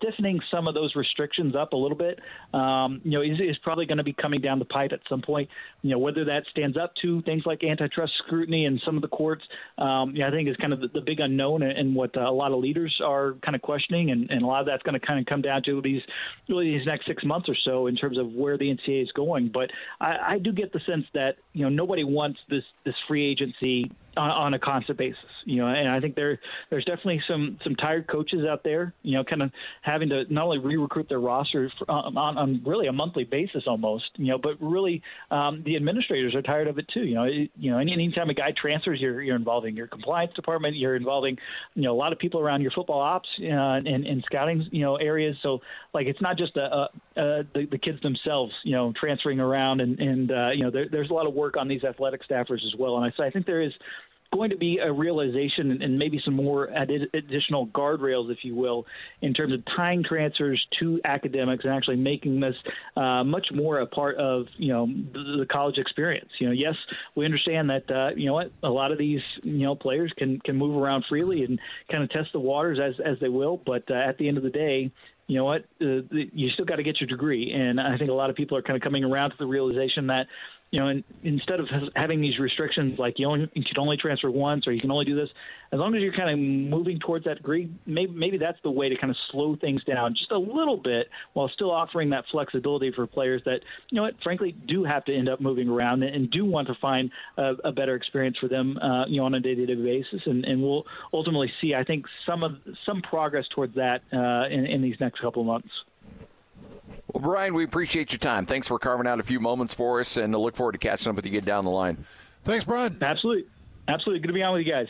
stiffening 0.00 0.40
some 0.50 0.66
of 0.66 0.74
those 0.74 0.94
restrictions 0.94 1.54
up 1.54 1.72
a 1.72 1.76
little 1.76 1.96
bit, 1.96 2.20
um, 2.54 3.00
you 3.04 3.12
know, 3.12 3.22
is, 3.22 3.38
is 3.40 3.56
probably 3.58 3.86
going 3.86 3.98
to 3.98 4.04
be 4.04 4.12
coming 4.12 4.40
down 4.40 4.58
the 4.58 4.64
pipe 4.64 4.92
at 4.92 5.00
some 5.08 5.22
point. 5.22 5.48
You 5.82 5.90
know, 5.90 5.98
whether 5.98 6.24
that 6.26 6.44
stands 6.50 6.76
up 6.76 6.94
to 7.02 7.22
things 7.22 7.44
like 7.46 7.62
antitrust 7.62 8.12
scrutiny 8.18 8.66
and 8.66 8.80
some 8.84 8.96
of 8.96 9.02
the 9.02 9.08
courts, 9.08 9.44
um, 9.78 10.14
yeah, 10.14 10.28
I 10.28 10.30
think 10.30 10.48
is 10.48 10.56
kind 10.56 10.72
of 10.72 10.80
the, 10.80 10.88
the 10.88 11.00
big 11.00 11.20
unknown 11.20 11.62
and 11.62 11.94
what 11.94 12.16
uh, 12.16 12.20
a 12.20 12.32
lot 12.32 12.52
of 12.52 12.60
leaders 12.60 13.00
are 13.04 13.34
kind 13.44 13.54
of 13.54 13.62
questioning, 13.62 14.10
and, 14.10 14.30
and 14.30 14.42
a 14.42 14.46
lot 14.46 14.60
of 14.60 14.66
that's 14.66 14.82
going 14.82 14.98
to 14.98 15.04
kind 15.04 15.20
of 15.20 15.26
come 15.26 15.42
down 15.42 15.62
to 15.64 15.80
these 15.82 16.02
really 16.48 16.76
these 16.76 16.86
next 16.86 17.06
six 17.06 17.24
months 17.24 17.48
or 17.48 17.56
so 17.64 17.86
in 17.86 17.96
terms 17.96 18.18
of 18.18 18.32
where 18.32 18.56
the 18.56 18.64
NCAA 18.64 19.02
is 19.02 19.12
going. 19.12 19.48
But 19.48 19.70
I, 20.00 20.34
I 20.34 20.38
do 20.38 20.52
get 20.52 20.72
the 20.72 20.80
sense 20.80 21.06
that 21.14 21.36
you 21.52 21.62
know 21.62 21.68
nobody 21.68 22.04
wants 22.04 22.40
this 22.48 22.64
this 22.84 22.94
free 23.06 23.30
agency 23.30 23.90
on, 24.16 24.30
on 24.30 24.54
a 24.54 24.58
constant 24.58 24.98
basis. 24.98 25.18
You 25.44 25.56
know, 25.56 25.68
and 25.68 25.88
I 25.88 26.00
think 26.00 26.14
there 26.14 26.38
there's 26.70 26.84
definitely 26.84 27.22
some 27.28 27.58
some 27.64 27.74
tired 27.76 28.08
coaches 28.08 28.44
out 28.48 28.62
there. 28.64 28.94
You 29.02 29.16
know, 29.16 29.24
kind 29.24 29.42
of 29.42 29.50
having 29.82 30.08
to 30.10 30.24
not 30.32 30.44
only 30.44 30.58
re-recruit 30.58 31.08
their 31.08 31.20
rosters 31.20 31.72
on, 31.88 32.16
on, 32.16 32.38
on 32.38 32.62
really 32.64 32.86
a 32.86 32.92
monthly 32.92 33.24
basis 33.24 33.64
almost. 33.66 34.10
You 34.16 34.28
know, 34.28 34.38
but 34.38 34.60
really 34.60 35.02
um, 35.30 35.62
the 35.64 35.76
administrators 35.76 36.34
are 36.34 36.42
tired 36.42 36.68
of 36.68 36.78
it 36.78 36.86
too. 36.88 37.04
You 37.04 37.14
know, 37.14 37.24
it, 37.24 37.50
you 37.56 37.70
know, 37.70 37.78
any 37.78 37.92
anytime 37.92 38.30
a 38.30 38.34
guy 38.34 38.52
transfers, 38.56 39.00
you're 39.00 39.22
you're 39.22 39.36
involving 39.36 39.76
your 39.76 39.86
compliance 39.86 40.32
department, 40.34 40.76
you're 40.76 40.96
involving 40.96 41.38
you 41.74 41.82
know 41.82 41.92
a 41.92 41.98
lot 41.98 42.12
of 42.12 42.18
people 42.18 42.40
around 42.40 42.62
your 42.62 42.70
football 42.72 43.00
ops 43.00 43.28
uh, 43.40 43.44
and, 43.44 43.86
and 44.06 44.22
scouting 44.26 44.66
you 44.70 44.82
know 44.82 44.96
areas. 44.96 45.36
So 45.42 45.60
like 45.94 46.06
it's 46.06 46.20
not 46.20 46.36
just 46.36 46.56
a, 46.56 46.62
a, 46.62 46.88
a 47.20 47.44
the, 47.54 47.66
the 47.70 47.78
kids 47.78 48.00
themselves 48.02 48.52
you 48.64 48.72
know 48.72 48.92
transferring 48.98 49.40
around 49.40 49.80
and 49.80 49.98
and 50.00 50.32
uh, 50.32 50.50
you 50.50 50.62
know 50.62 50.70
there, 50.70 50.88
there's 50.90 51.10
a 51.10 51.14
lot 51.14 51.26
of 51.26 51.34
work 51.34 51.56
on 51.56 51.68
these 51.68 51.84
athletic 51.84 52.26
staffers 52.26 52.64
as 52.66 52.74
well. 52.78 52.96
And 52.96 53.04
I 53.04 53.12
so 53.16 53.22
I 53.22 53.30
think 53.30 53.46
there 53.46 53.62
is 53.62 53.72
going 54.32 54.50
to 54.50 54.56
be 54.56 54.78
a 54.78 54.92
realization 54.92 55.82
and 55.82 55.98
maybe 55.98 56.20
some 56.24 56.34
more 56.34 56.66
additional 56.66 57.66
guardrails, 57.68 58.30
if 58.30 58.38
you 58.42 58.54
will, 58.54 58.86
in 59.22 59.34
terms 59.34 59.52
of 59.52 59.60
tying 59.76 60.04
transfers 60.04 60.64
to 60.78 61.00
academics 61.04 61.64
and 61.64 61.72
actually 61.72 61.96
making 61.96 62.40
this 62.40 62.54
uh, 62.96 63.24
much 63.24 63.48
more 63.52 63.80
a 63.80 63.86
part 63.86 64.16
of 64.18 64.46
you 64.56 64.72
know 64.72 64.86
the, 64.86 65.38
the, 65.40 65.46
college 65.46 65.78
experience. 65.78 66.30
You 66.38 66.48
know, 66.48 66.52
yes, 66.52 66.74
we 67.16 67.24
understand 67.24 67.70
that 67.70 67.90
uh, 67.90 68.10
you 68.16 68.26
know 68.26 68.34
what 68.34 68.52
a 68.62 68.70
lot 68.70 68.92
of 68.92 68.98
these 68.98 69.20
you 69.42 69.64
know 69.64 69.74
players 69.74 70.12
can 70.16 70.38
can 70.40 70.56
move 70.56 70.80
around 70.80 71.04
freely 71.08 71.44
and 71.44 71.58
kind 71.90 72.04
of 72.04 72.10
test 72.10 72.28
the 72.32 72.40
waters 72.40 72.78
as 72.78 72.94
as 73.04 73.18
they 73.20 73.28
will, 73.28 73.56
but 73.56 73.90
uh, 73.90 73.94
at 73.94 74.18
the 74.18 74.28
end 74.28 74.36
of 74.36 74.44
the 74.44 74.50
day, 74.50 74.92
you 75.30 75.36
know 75.36 75.44
what, 75.44 75.62
uh, 75.80 76.02
you 76.10 76.50
still 76.50 76.64
got 76.64 76.76
to 76.76 76.82
get 76.82 77.00
your 77.00 77.06
degree. 77.06 77.52
And 77.52 77.80
I 77.80 77.96
think 77.96 78.10
a 78.10 78.14
lot 78.14 78.30
of 78.30 78.36
people 78.36 78.56
are 78.56 78.62
kind 78.62 78.76
of 78.76 78.82
coming 78.82 79.04
around 79.04 79.30
to 79.30 79.36
the 79.38 79.46
realization 79.46 80.08
that 80.08 80.26
you 80.70 80.78
know, 80.78 80.88
in, 80.88 81.02
instead 81.24 81.58
of 81.58 81.66
having 81.96 82.20
these 82.20 82.38
restrictions 82.38 82.98
like 82.98 83.14
you, 83.18 83.26
only, 83.26 83.50
you 83.54 83.64
can 83.64 83.78
only 83.78 83.96
transfer 83.96 84.30
once 84.30 84.68
or 84.68 84.72
you 84.72 84.80
can 84.80 84.90
only 84.90 85.04
do 85.04 85.16
this, 85.16 85.28
as 85.72 85.78
long 85.78 85.94
as 85.96 86.02
you're 86.02 86.14
kind 86.14 86.30
of 86.30 86.38
moving 86.38 86.98
towards 87.00 87.24
that 87.24 87.38
degree, 87.38 87.70
maybe 87.86 88.12
maybe 88.12 88.38
that's 88.38 88.58
the 88.62 88.70
way 88.70 88.88
to 88.88 88.96
kind 88.96 89.10
of 89.10 89.16
slow 89.30 89.56
things 89.56 89.82
down 89.84 90.14
just 90.14 90.30
a 90.30 90.38
little 90.38 90.76
bit 90.76 91.08
while 91.32 91.48
still 91.48 91.70
offering 91.70 92.10
that 92.10 92.24
flexibility 92.30 92.92
for 92.92 93.06
players 93.06 93.42
that 93.44 93.60
you 93.90 93.96
know 93.96 94.02
what, 94.02 94.14
frankly, 94.22 94.52
do 94.52 94.84
have 94.84 95.04
to 95.04 95.14
end 95.14 95.28
up 95.28 95.40
moving 95.40 95.68
around 95.68 96.02
and 96.02 96.30
do 96.30 96.44
want 96.44 96.68
to 96.68 96.74
find 96.80 97.10
a, 97.36 97.54
a 97.64 97.72
better 97.72 97.96
experience 97.96 98.36
for 98.38 98.48
them, 98.48 98.76
uh, 98.78 99.06
you 99.06 99.20
know, 99.20 99.26
on 99.26 99.34
a 99.34 99.40
day-to-day 99.40 99.74
basis, 99.74 100.22
and, 100.26 100.44
and 100.44 100.62
we'll 100.62 100.84
ultimately 101.12 101.50
see, 101.60 101.74
I 101.74 101.84
think, 101.84 102.06
some 102.24 102.44
of 102.44 102.52
some 102.86 103.02
progress 103.02 103.46
towards 103.54 103.74
that 103.74 104.02
uh, 104.12 104.46
in, 104.52 104.66
in 104.66 104.82
these 104.82 104.96
next 105.00 105.20
couple 105.20 105.42
of 105.42 105.46
months. 105.46 105.70
Well, 107.12 107.22
Bryan, 107.22 107.54
we 107.54 107.64
appreciate 107.64 108.12
your 108.12 108.18
time. 108.18 108.46
Thanks 108.46 108.68
for 108.68 108.78
carving 108.78 109.06
out 109.06 109.18
a 109.18 109.22
few 109.22 109.40
moments 109.40 109.74
for 109.74 110.00
us, 110.00 110.16
and 110.16 110.34
I 110.34 110.38
look 110.38 110.54
forward 110.54 110.72
to 110.72 110.78
catching 110.78 111.10
up 111.10 111.16
with 111.16 111.26
you 111.26 111.32
get 111.32 111.44
down 111.44 111.64
the 111.64 111.70
line. 111.70 112.04
Thanks, 112.44 112.64
Bryan. 112.64 112.96
Absolutely. 113.00 113.46
Absolutely. 113.88 114.20
Good 114.20 114.28
to 114.28 114.34
be 114.34 114.42
on 114.42 114.54
with 114.54 114.66
you 114.66 114.72
guys. 114.72 114.86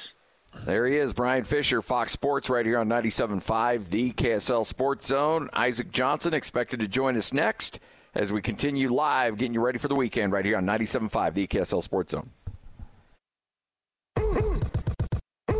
There 0.64 0.86
he 0.86 0.96
is, 0.96 1.12
Bryan 1.12 1.44
Fischer, 1.44 1.80
Fox 1.80 2.12
Sports, 2.12 2.50
right 2.50 2.66
here 2.66 2.78
on 2.78 2.88
97.5, 2.88 3.90
the 3.90 4.12
KSL 4.12 4.66
Sports 4.66 5.06
Zone. 5.06 5.48
Isaac 5.52 5.92
Johnson 5.92 6.34
expected 6.34 6.80
to 6.80 6.88
join 6.88 7.16
us 7.16 7.32
next 7.32 7.78
as 8.14 8.32
we 8.32 8.42
continue 8.42 8.92
live, 8.92 9.38
getting 9.38 9.54
you 9.54 9.60
ready 9.60 9.78
for 9.78 9.86
the 9.86 9.94
weekend 9.94 10.32
right 10.32 10.44
here 10.44 10.56
on 10.56 10.66
97.5, 10.66 11.34
the 11.34 11.46
KSL 11.46 11.82
Sports 11.82 12.12
Zone. 12.12 12.28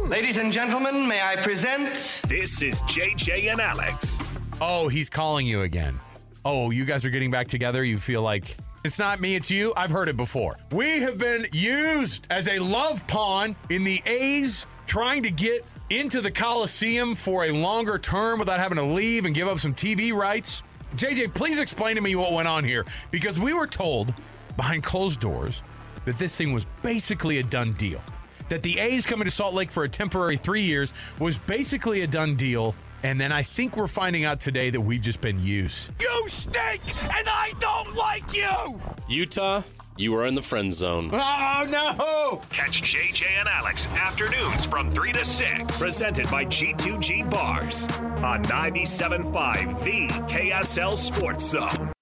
Ladies 0.09 0.39
and 0.39 0.53
gentlemen, 0.53 1.07
may 1.07 1.23
I 1.23 1.37
present? 1.37 2.23
This 2.27 2.61
is 2.63 2.83
JJ 2.83 3.53
and 3.53 3.61
Alex. 3.61 4.19
Oh, 4.61 4.89
he's 4.89 5.09
calling 5.09 5.47
you 5.47 5.63
again 5.63 6.01
oh, 6.45 6.71
you 6.71 6.85
guys 6.85 7.05
are 7.05 7.11
getting 7.11 7.31
back 7.31 7.49
together. 7.49 7.85
You 7.85 7.99
feel 7.99 8.23
like 8.23 8.57
it's 8.85 8.99
not 8.99 9.21
me, 9.21 9.35
it's 9.37 9.51
you. 9.51 9.73
I've 9.77 9.91
heard 9.91 10.09
it 10.09 10.17
before. 10.17 10.59
We 10.73 11.01
have 11.01 11.19
been 11.19 11.47
used 11.53 12.27
as 12.31 12.49
a 12.49 12.59
love 12.59 13.07
pawn 13.07 13.57
in 13.69 13.85
the 13.85 14.03
A's 14.07 14.67
trying 14.87 15.23
to 15.25 15.31
get 15.31 15.65
into 15.91 16.21
the 16.21 16.31
Coliseum 16.31 17.15
for 17.15 17.45
a 17.45 17.53
longer 17.53 17.99
term 17.99 18.39
without 18.39 18.59
having 18.59 18.77
to 18.77 18.85
leave 18.85 19.27
and 19.27 19.35
give 19.35 19.49
up 19.49 19.59
some 19.59 19.75
TV 19.75 20.13
rights. 20.13 20.63
JJ, 20.97 21.35
please 21.35 21.59
explain 21.59 21.97
to 21.97 22.01
me 22.01 22.17
what 22.17 22.33
went 22.33 22.49
on 22.49 22.65
here 22.65 22.85
because 23.11 23.39
we 23.39 23.53
were 23.53 23.67
told 23.67 24.15
behind 24.57 24.83
closed 24.83 25.21
doors 25.21 25.63
that 26.05 26.17
this 26.19 26.37
thing 26.37 26.53
was 26.53 26.67
basically 26.83 27.39
a 27.39 27.43
done 27.43 27.73
deal. 27.75 28.01
That 28.49 28.63
the 28.63 28.79
A's 28.81 29.07
coming 29.07 29.27
to 29.27 29.31
Salt 29.31 29.55
Lake 29.55 29.71
for 29.71 29.85
a 29.85 29.89
temporary 29.89 30.37
three 30.37 30.63
years 30.63 30.93
was 31.19 31.39
basically 31.39 32.01
a 32.01 32.07
done 32.07 32.35
deal 32.35 32.75
and 33.03 33.21
then 33.21 33.33
I 33.33 33.43
think 33.43 33.77
we're 33.77 33.87
finding 33.87 34.25
out 34.25 34.41
today 34.41 34.71
that 34.71 34.81
we've 34.81 35.03
just 35.03 35.21
been 35.21 35.41
used. 35.41 35.91
You 36.01 36.29
stink, 36.29 36.81
and 37.17 37.29
I 37.29 37.53
don't 37.59 37.95
like 37.95 38.35
you! 38.35 38.81
Utah, 39.09 39.63
you 39.97 40.15
are 40.17 40.27
in 40.27 40.35
the 40.35 40.43
friend 40.43 40.73
zone. 40.73 41.11
Oh, 41.13 41.67
no! 41.69 42.43
Catch 42.51 42.83
JJ 42.83 43.31
and 43.31 43.49
Alex 43.49 43.87
afternoons 43.87 44.65
from 44.65 44.93
3 44.93 45.13
to 45.13 45.25
6. 45.25 45.79
Presented 45.79 46.31
by 46.31 46.45
G2G 46.45 47.29
Bars 47.31 47.85
on 48.23 48.43
97.5, 48.45 49.85
the 49.85 50.09
KSL 50.33 50.97
Sports 50.97 51.51
Zone. 51.51 51.93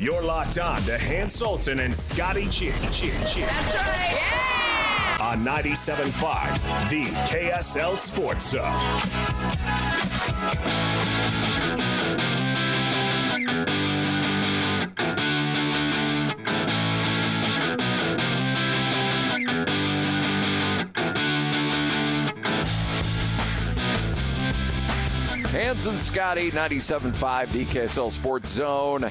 You're 0.00 0.22
locked 0.24 0.58
on 0.58 0.82
to 0.82 0.98
Hans 0.98 1.40
Olsen 1.42 1.78
and 1.78 1.94
Scotty 1.94 2.48
G. 2.48 2.72
G. 2.90 3.12
G. 3.26 3.42
That's 3.42 3.74
right. 3.76 4.16
Yeah! 4.16 4.51
On 5.22 5.44
97.5, 5.44 6.90
the 6.90 7.04
KSL 7.30 7.96
Sports 7.96 8.48
Zone. 8.48 8.64
Hans 25.52 25.86
and 25.86 26.00
Scotty, 26.00 26.50
97.5 26.50 27.46
DKSL 27.46 28.10
Sports 28.10 28.48
Zone. 28.48 29.08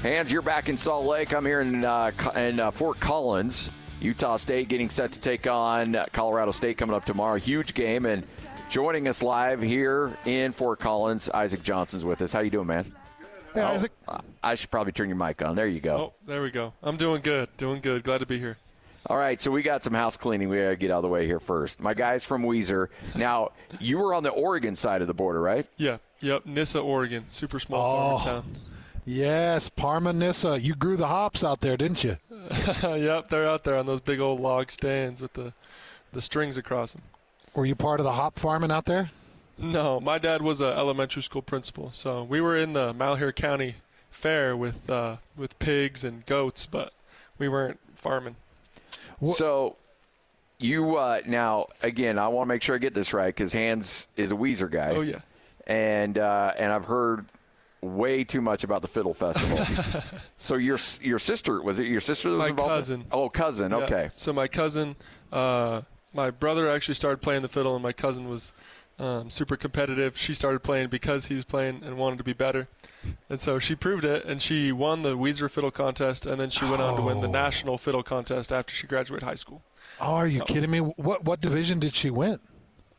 Hans, 0.00 0.32
you're 0.32 0.40
back 0.40 0.70
in 0.70 0.78
Salt 0.78 1.04
Lake. 1.04 1.34
I'm 1.34 1.44
here 1.44 1.60
in, 1.60 1.84
uh, 1.84 2.12
in 2.34 2.60
uh, 2.60 2.70
Fort 2.70 2.98
Collins. 2.98 3.70
Utah 4.00 4.36
State 4.36 4.68
getting 4.68 4.88
set 4.88 5.12
to 5.12 5.20
take 5.20 5.46
on 5.46 5.96
Colorado 6.12 6.52
State 6.52 6.78
coming 6.78 6.96
up 6.96 7.04
tomorrow. 7.04 7.36
Huge 7.38 7.74
game. 7.74 8.06
And 8.06 8.24
joining 8.70 9.08
us 9.08 9.22
live 9.22 9.60
here 9.60 10.16
in 10.24 10.52
Fort 10.52 10.80
Collins, 10.80 11.28
Isaac 11.28 11.62
Johnson's 11.62 12.04
with 12.04 12.22
us. 12.22 12.32
How 12.32 12.40
you 12.40 12.50
doing, 12.50 12.66
man? 12.66 12.92
Hey, 13.52 13.60
oh, 13.60 13.66
Isaac. 13.66 13.92
I 14.42 14.54
should 14.54 14.70
probably 14.70 14.92
turn 14.92 15.08
your 15.08 15.18
mic 15.18 15.42
on. 15.42 15.54
There 15.54 15.66
you 15.66 15.80
go. 15.80 15.96
Oh, 15.96 16.12
there 16.26 16.40
we 16.42 16.50
go. 16.50 16.72
I'm 16.82 16.96
doing 16.96 17.20
good. 17.20 17.48
Doing 17.58 17.80
good. 17.80 18.02
Glad 18.02 18.18
to 18.18 18.26
be 18.26 18.38
here. 18.38 18.56
All 19.06 19.16
right, 19.16 19.40
so 19.40 19.50
we 19.50 19.62
got 19.62 19.82
some 19.82 19.94
house 19.94 20.16
cleaning 20.16 20.50
we 20.50 20.58
got 20.58 20.68
to 20.68 20.76
get 20.76 20.90
out 20.90 20.98
of 20.98 21.02
the 21.02 21.08
way 21.08 21.26
here 21.26 21.40
first. 21.40 21.80
My 21.80 21.94
guy's 21.94 22.22
from 22.22 22.42
Weiser. 22.42 22.88
Now, 23.16 23.50
you 23.80 23.98
were 23.98 24.14
on 24.14 24.22
the 24.22 24.30
Oregon 24.30 24.76
side 24.76 25.00
of 25.00 25.08
the 25.08 25.14
border, 25.14 25.40
right? 25.40 25.66
Yeah. 25.78 25.98
Yep. 26.20 26.46
Nyssa, 26.46 26.80
Oregon. 26.80 27.24
Super 27.26 27.58
small 27.58 27.80
oh. 27.80 28.18
farm 28.18 28.42
town. 28.42 28.56
Yes, 29.10 29.68
Parma 29.68 30.12
Nyssa. 30.12 30.60
You 30.60 30.76
grew 30.76 30.96
the 30.96 31.08
hops 31.08 31.42
out 31.42 31.62
there, 31.62 31.76
didn't 31.76 32.04
you? 32.04 32.18
yep, 32.84 33.28
they're 33.28 33.48
out 33.48 33.64
there 33.64 33.76
on 33.76 33.84
those 33.86 34.00
big 34.00 34.20
old 34.20 34.38
log 34.38 34.70
stands 34.70 35.20
with 35.20 35.32
the 35.32 35.52
the 36.12 36.22
strings 36.22 36.56
across 36.56 36.92
them. 36.92 37.02
Were 37.52 37.66
you 37.66 37.74
part 37.74 37.98
of 37.98 38.04
the 38.04 38.12
hop 38.12 38.38
farming 38.38 38.70
out 38.70 38.84
there? 38.84 39.10
No, 39.58 39.98
my 39.98 40.18
dad 40.18 40.42
was 40.42 40.60
an 40.60 40.68
elementary 40.68 41.24
school 41.24 41.42
principal, 41.42 41.90
so 41.92 42.22
we 42.22 42.40
were 42.40 42.56
in 42.56 42.72
the 42.72 42.94
Malheur 42.94 43.32
County 43.32 43.74
Fair 44.12 44.56
with 44.56 44.88
uh, 44.88 45.16
with 45.36 45.58
pigs 45.58 46.04
and 46.04 46.24
goats, 46.24 46.66
but 46.66 46.92
we 47.36 47.48
weren't 47.48 47.80
farming. 47.96 48.36
So, 49.34 49.74
you 50.60 50.96
uh, 50.96 51.22
now 51.26 51.66
again, 51.82 52.16
I 52.16 52.28
want 52.28 52.46
to 52.46 52.48
make 52.54 52.62
sure 52.62 52.76
I 52.76 52.78
get 52.78 52.94
this 52.94 53.12
right 53.12 53.34
because 53.34 53.52
Hans 53.52 54.06
is 54.16 54.30
a 54.30 54.36
Weiser 54.36 54.70
guy. 54.70 54.90
Oh 54.90 55.00
yeah, 55.00 55.22
and 55.66 56.16
uh, 56.16 56.52
and 56.56 56.70
I've 56.70 56.84
heard 56.84 57.26
way 57.82 58.24
too 58.24 58.40
much 58.40 58.64
about 58.64 58.82
the 58.82 58.88
Fiddle 58.88 59.14
Festival. 59.14 59.64
so 60.36 60.56
your 60.56 60.78
your 61.00 61.18
sister 61.18 61.62
was 61.62 61.80
it 61.80 61.86
your 61.86 62.00
sister 62.00 62.30
that 62.30 62.36
was 62.36 62.44
my 62.44 62.50
involved? 62.50 62.70
cousin. 62.70 63.04
Oh, 63.10 63.28
cousin. 63.28 63.70
Yeah. 63.70 63.78
Okay. 63.78 64.10
So 64.16 64.32
my 64.32 64.48
cousin, 64.48 64.96
uh, 65.32 65.82
my 66.12 66.30
brother 66.30 66.70
actually 66.70 66.94
started 66.94 67.22
playing 67.22 67.42
the 67.42 67.48
fiddle, 67.48 67.74
and 67.74 67.82
my 67.82 67.92
cousin 67.92 68.28
was 68.28 68.52
um, 68.98 69.30
super 69.30 69.56
competitive. 69.56 70.16
She 70.16 70.34
started 70.34 70.62
playing 70.62 70.88
because 70.88 71.26
he 71.26 71.34
was 71.34 71.44
playing 71.44 71.82
and 71.84 71.96
wanted 71.96 72.18
to 72.18 72.24
be 72.24 72.32
better. 72.32 72.68
And 73.30 73.40
so 73.40 73.58
she 73.58 73.74
proved 73.74 74.04
it, 74.04 74.24
and 74.26 74.42
she 74.42 74.72
won 74.72 75.02
the 75.02 75.16
Weiser 75.16 75.50
Fiddle 75.50 75.70
Contest, 75.70 76.26
and 76.26 76.38
then 76.38 76.50
she 76.50 76.66
went 76.66 76.82
oh. 76.82 76.86
on 76.86 76.96
to 76.96 77.02
win 77.02 77.20
the 77.20 77.28
oh. 77.28 77.32
National 77.32 77.78
Fiddle 77.78 78.02
Contest 78.02 78.52
after 78.52 78.74
she 78.74 78.86
graduated 78.86 79.26
high 79.26 79.34
school. 79.34 79.62
Oh, 80.00 80.14
are 80.14 80.26
you 80.26 80.40
so, 80.40 80.44
kidding 80.44 80.70
me? 80.70 80.78
What 80.80 81.24
what 81.24 81.40
division 81.40 81.78
did 81.78 81.94
she 81.94 82.10
win? 82.10 82.40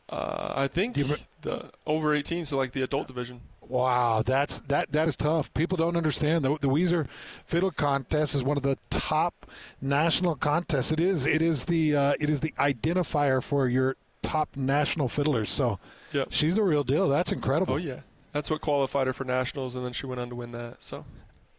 Uh, 0.08 0.52
I 0.54 0.68
think 0.68 0.96
the 1.40 1.70
over 1.86 2.14
18, 2.14 2.44
so 2.44 2.56
like 2.56 2.72
the 2.72 2.82
adult 2.82 3.06
division. 3.06 3.40
Wow, 3.72 4.20
that's 4.20 4.60
that 4.68 4.92
that 4.92 5.08
is 5.08 5.16
tough. 5.16 5.52
People 5.54 5.78
don't 5.78 5.96
understand 5.96 6.44
the 6.44 6.58
the 6.58 6.68
Weiser 6.68 7.08
Fiddle 7.46 7.70
Contest 7.70 8.34
is 8.34 8.44
one 8.44 8.58
of 8.58 8.62
the 8.62 8.76
top 8.90 9.46
national 9.80 10.34
contests. 10.34 10.92
It 10.92 11.00
is 11.00 11.24
it 11.24 11.40
is 11.40 11.64
the 11.64 11.96
uh, 11.96 12.14
it 12.20 12.28
is 12.28 12.40
the 12.40 12.52
identifier 12.58 13.42
for 13.42 13.68
your 13.68 13.96
top 14.20 14.50
national 14.56 15.08
fiddlers. 15.08 15.50
So, 15.50 15.78
yep. 16.12 16.28
she's 16.28 16.56
the 16.56 16.62
real 16.62 16.84
deal. 16.84 17.08
That's 17.08 17.32
incredible. 17.32 17.72
Oh 17.72 17.78
yeah, 17.78 18.00
that's 18.32 18.50
what 18.50 18.60
qualified 18.60 19.06
her 19.06 19.14
for 19.14 19.24
nationals, 19.24 19.74
and 19.74 19.86
then 19.86 19.94
she 19.94 20.04
went 20.04 20.20
on 20.20 20.28
to 20.28 20.36
win 20.36 20.52
that. 20.52 20.82
So. 20.82 21.06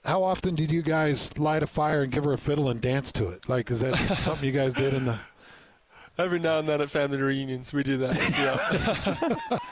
How 0.05 0.21
often 0.21 0.53
did 0.53 0.69
you 0.69 0.83
guys 0.83 1.35
light 1.39 1.63
a 1.63 1.67
fire 1.67 2.03
and 2.03 2.11
give 2.11 2.25
her 2.25 2.33
a 2.33 2.37
fiddle 2.37 2.69
and 2.69 2.79
dance 2.79 3.11
to 3.13 3.29
it? 3.29 3.49
Like, 3.49 3.71
is 3.71 3.79
that 3.79 3.95
something 4.19 4.45
you 4.45 4.51
guys 4.51 4.75
did 4.75 4.93
in 4.93 5.05
the? 5.05 5.17
Every 6.17 6.39
now 6.39 6.59
and 6.59 6.69
then 6.69 6.79
at 6.79 6.89
family 6.91 7.17
reunions, 7.19 7.73
we 7.73 7.83
do 7.83 7.97
that. 7.97 8.13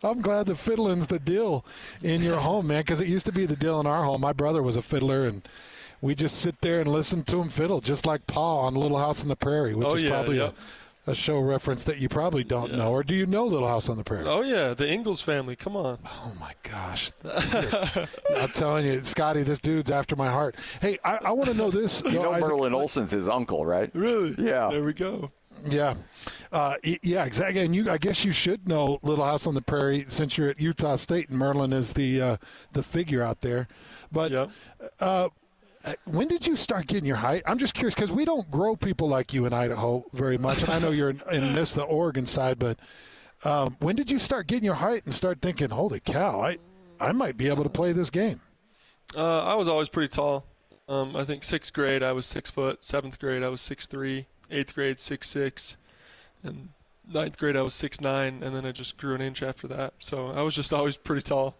I'm 0.10 0.20
glad 0.20 0.46
the 0.46 0.56
fiddling's 0.56 1.06
the 1.06 1.18
deal 1.18 1.64
in 2.02 2.22
your 2.22 2.38
home, 2.38 2.66
man, 2.68 2.80
because 2.82 3.00
it 3.00 3.08
used 3.08 3.26
to 3.26 3.32
be 3.32 3.46
the 3.46 3.56
deal 3.56 3.80
in 3.80 3.86
our 3.86 4.04
home. 4.04 4.20
My 4.20 4.32
brother 4.32 4.62
was 4.62 4.76
a 4.76 4.82
fiddler, 4.82 5.26
and 5.26 5.46
we 6.00 6.14
just 6.14 6.38
sit 6.38 6.60
there 6.60 6.80
and 6.80 6.90
listen 6.90 7.22
to 7.24 7.40
him 7.40 7.48
fiddle, 7.50 7.80
just 7.80 8.06
like 8.06 8.26
Pa 8.26 8.60
on 8.60 8.74
Little 8.74 8.98
House 8.98 9.22
on 9.22 9.28
the 9.28 9.36
Prairie, 9.36 9.74
which 9.74 9.86
Oh, 9.86 9.94
is 9.94 10.02
yeah, 10.02 10.10
probably 10.10 10.38
yep. 10.38 10.54
a, 11.06 11.10
a 11.12 11.14
show 11.14 11.38
reference 11.38 11.84
that 11.84 11.98
you 11.98 12.08
probably 12.08 12.42
don't 12.42 12.74
know. 12.74 12.90
Or 12.90 13.02
do 13.04 13.14
you 13.14 13.26
know 13.26 13.46
Little 13.46 13.68
House 13.68 13.88
on 13.88 13.96
the 13.96 14.04
Prairie? 14.04 14.26
oh 14.26 14.42
yeah, 14.42 14.74
the 14.74 14.90
Ingalls 14.90 15.20
family. 15.20 15.54
Come 15.56 15.76
on. 15.76 15.98
Oh 16.04 16.32
my 16.40 16.52
gosh! 16.64 17.12
I'm 18.36 18.48
telling 18.50 18.86
you, 18.86 19.00
Scotty, 19.04 19.42
this 19.44 19.60
dude's 19.60 19.90
after 19.90 20.16
my 20.16 20.28
heart. 20.30 20.56
Hey, 20.80 20.98
I, 21.04 21.18
I 21.26 21.30
want 21.32 21.48
to 21.50 21.54
know 21.54 21.70
this. 21.70 22.02
You 22.04 22.12
know 22.12 22.32
Isaac- 22.32 22.48
Merlin 22.48 22.74
Olsen's 22.74 23.12
his 23.12 23.28
uncle, 23.28 23.64
right? 23.64 23.90
Really? 23.94 24.34
Yeah. 24.38 24.68
There 24.70 24.82
we 24.82 24.94
go. 24.94 25.30
Yeah, 25.68 25.94
uh, 26.52 26.74
yeah, 27.02 27.24
exactly. 27.24 27.62
And 27.62 27.74
you, 27.74 27.90
I 27.90 27.98
guess 27.98 28.24
you 28.24 28.32
should 28.32 28.68
know 28.68 28.98
Little 29.02 29.24
House 29.24 29.46
on 29.46 29.54
the 29.54 29.62
Prairie 29.62 30.04
since 30.08 30.38
you're 30.38 30.48
at 30.50 30.60
Utah 30.60 30.96
State 30.96 31.28
and 31.28 31.38
Merlin 31.38 31.72
is 31.72 31.92
the 31.92 32.20
uh, 32.20 32.36
the 32.72 32.82
figure 32.82 33.22
out 33.22 33.40
there. 33.40 33.68
But 34.12 34.30
Yep. 34.30 34.50
uh, 35.00 35.28
when 36.04 36.28
did 36.28 36.46
you 36.46 36.56
start 36.56 36.86
getting 36.86 37.06
your 37.06 37.16
height? 37.16 37.42
I'm 37.46 37.58
just 37.58 37.74
curious 37.74 37.94
because 37.94 38.12
we 38.12 38.24
don't 38.24 38.50
grow 38.50 38.76
people 38.76 39.08
like 39.08 39.32
you 39.32 39.46
in 39.46 39.52
Idaho 39.52 40.04
very 40.12 40.36
much, 40.38 40.62
and 40.62 40.70
I 40.70 40.78
know 40.78 40.90
you're 40.90 41.10
in, 41.10 41.22
in 41.32 41.52
this 41.54 41.74
the 41.74 41.84
Oregon 41.84 42.26
side, 42.26 42.58
but 42.58 42.78
um, 43.44 43.76
when 43.80 43.96
did 43.96 44.10
you 44.10 44.18
start 44.18 44.46
getting 44.46 44.64
your 44.64 44.74
height 44.74 45.02
and 45.06 45.14
start 45.14 45.40
thinking, 45.40 45.70
"Holy 45.70 46.00
cow, 46.00 46.40
I 46.40 46.58
I 47.00 47.12
might 47.12 47.36
be 47.36 47.48
able 47.48 47.64
to 47.64 47.70
play 47.70 47.92
this 47.92 48.10
game"? 48.10 48.40
Uh, 49.16 49.38
I 49.42 49.54
was 49.54 49.68
always 49.68 49.88
pretty 49.88 50.08
tall. 50.08 50.44
Um, 50.88 51.16
I 51.16 51.24
think 51.24 51.44
sixth 51.44 51.72
grade 51.72 52.02
I 52.02 52.12
was 52.12 52.26
six 52.26 52.50
foot. 52.50 52.82
Seventh 52.82 53.18
grade 53.18 53.42
I 53.42 53.48
was 53.48 53.60
six 53.60 53.86
three. 53.86 54.26
Eighth 54.50 54.74
grade 54.74 54.98
six 54.98 55.28
six, 55.28 55.76
and 56.42 56.70
ninth 57.12 57.38
grade 57.38 57.56
I 57.56 57.62
was 57.62 57.74
six 57.74 58.00
nine, 58.00 58.42
and 58.42 58.54
then 58.54 58.64
I 58.66 58.72
just 58.72 58.96
grew 58.96 59.14
an 59.14 59.20
inch 59.20 59.42
after 59.42 59.66
that. 59.68 59.94
So 60.00 60.28
I 60.28 60.42
was 60.42 60.54
just 60.54 60.72
always 60.78 60.96
pretty 60.96 61.22
tall. 61.22 61.56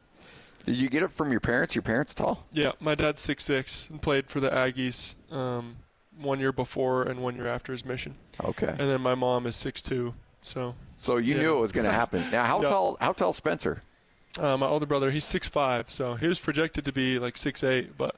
Did 0.66 0.76
you 0.76 0.88
get 0.90 1.02
it 1.02 1.10
from 1.10 1.30
your 1.30 1.40
parents? 1.40 1.74
Your 1.74 1.82
parents 1.82 2.14
tall? 2.14 2.46
Yeah, 2.52 2.72
my 2.80 2.94
dad's 2.94 3.20
six 3.22 3.44
six 3.44 3.88
and 3.88 4.00
played 4.02 4.28
for 4.28 4.40
the 4.40 4.50
Aggies 4.50 5.14
um, 5.32 5.76
one 6.20 6.38
year 6.38 6.52
before 6.52 7.02
and 7.04 7.20
one 7.22 7.34
year 7.36 7.46
after 7.46 7.72
his 7.72 7.84
mission. 7.84 8.14
Okay. 8.42 8.68
And 8.68 8.78
then 8.90 9.00
my 9.00 9.14
mom 9.14 9.46
is 9.46 9.56
six 9.56 9.80
two. 9.82 10.14
So 10.42 10.74
So 10.96 11.16
you 11.16 11.34
Yeah. 11.34 11.40
knew 11.42 11.56
it 11.56 11.60
was 11.60 11.72
going 11.72 11.86
to 11.86 11.92
happen. 11.92 12.24
Now, 12.30 12.44
how 12.44 12.62
Yeah. 12.62 12.68
tall? 12.68 12.96
How 13.00 13.12
tall 13.12 13.32
Spencer? 13.32 13.82
uh, 14.38 14.56
my 14.56 14.66
older 14.66 14.86
brother, 14.86 15.10
he's 15.10 15.24
six 15.24 15.48
five. 15.48 15.90
So 15.90 16.14
he 16.14 16.26
was 16.26 16.38
projected 16.38 16.84
to 16.84 16.92
be 16.92 17.18
like 17.18 17.36
six 17.38 17.64
eight, 17.64 17.96
but 17.96 18.16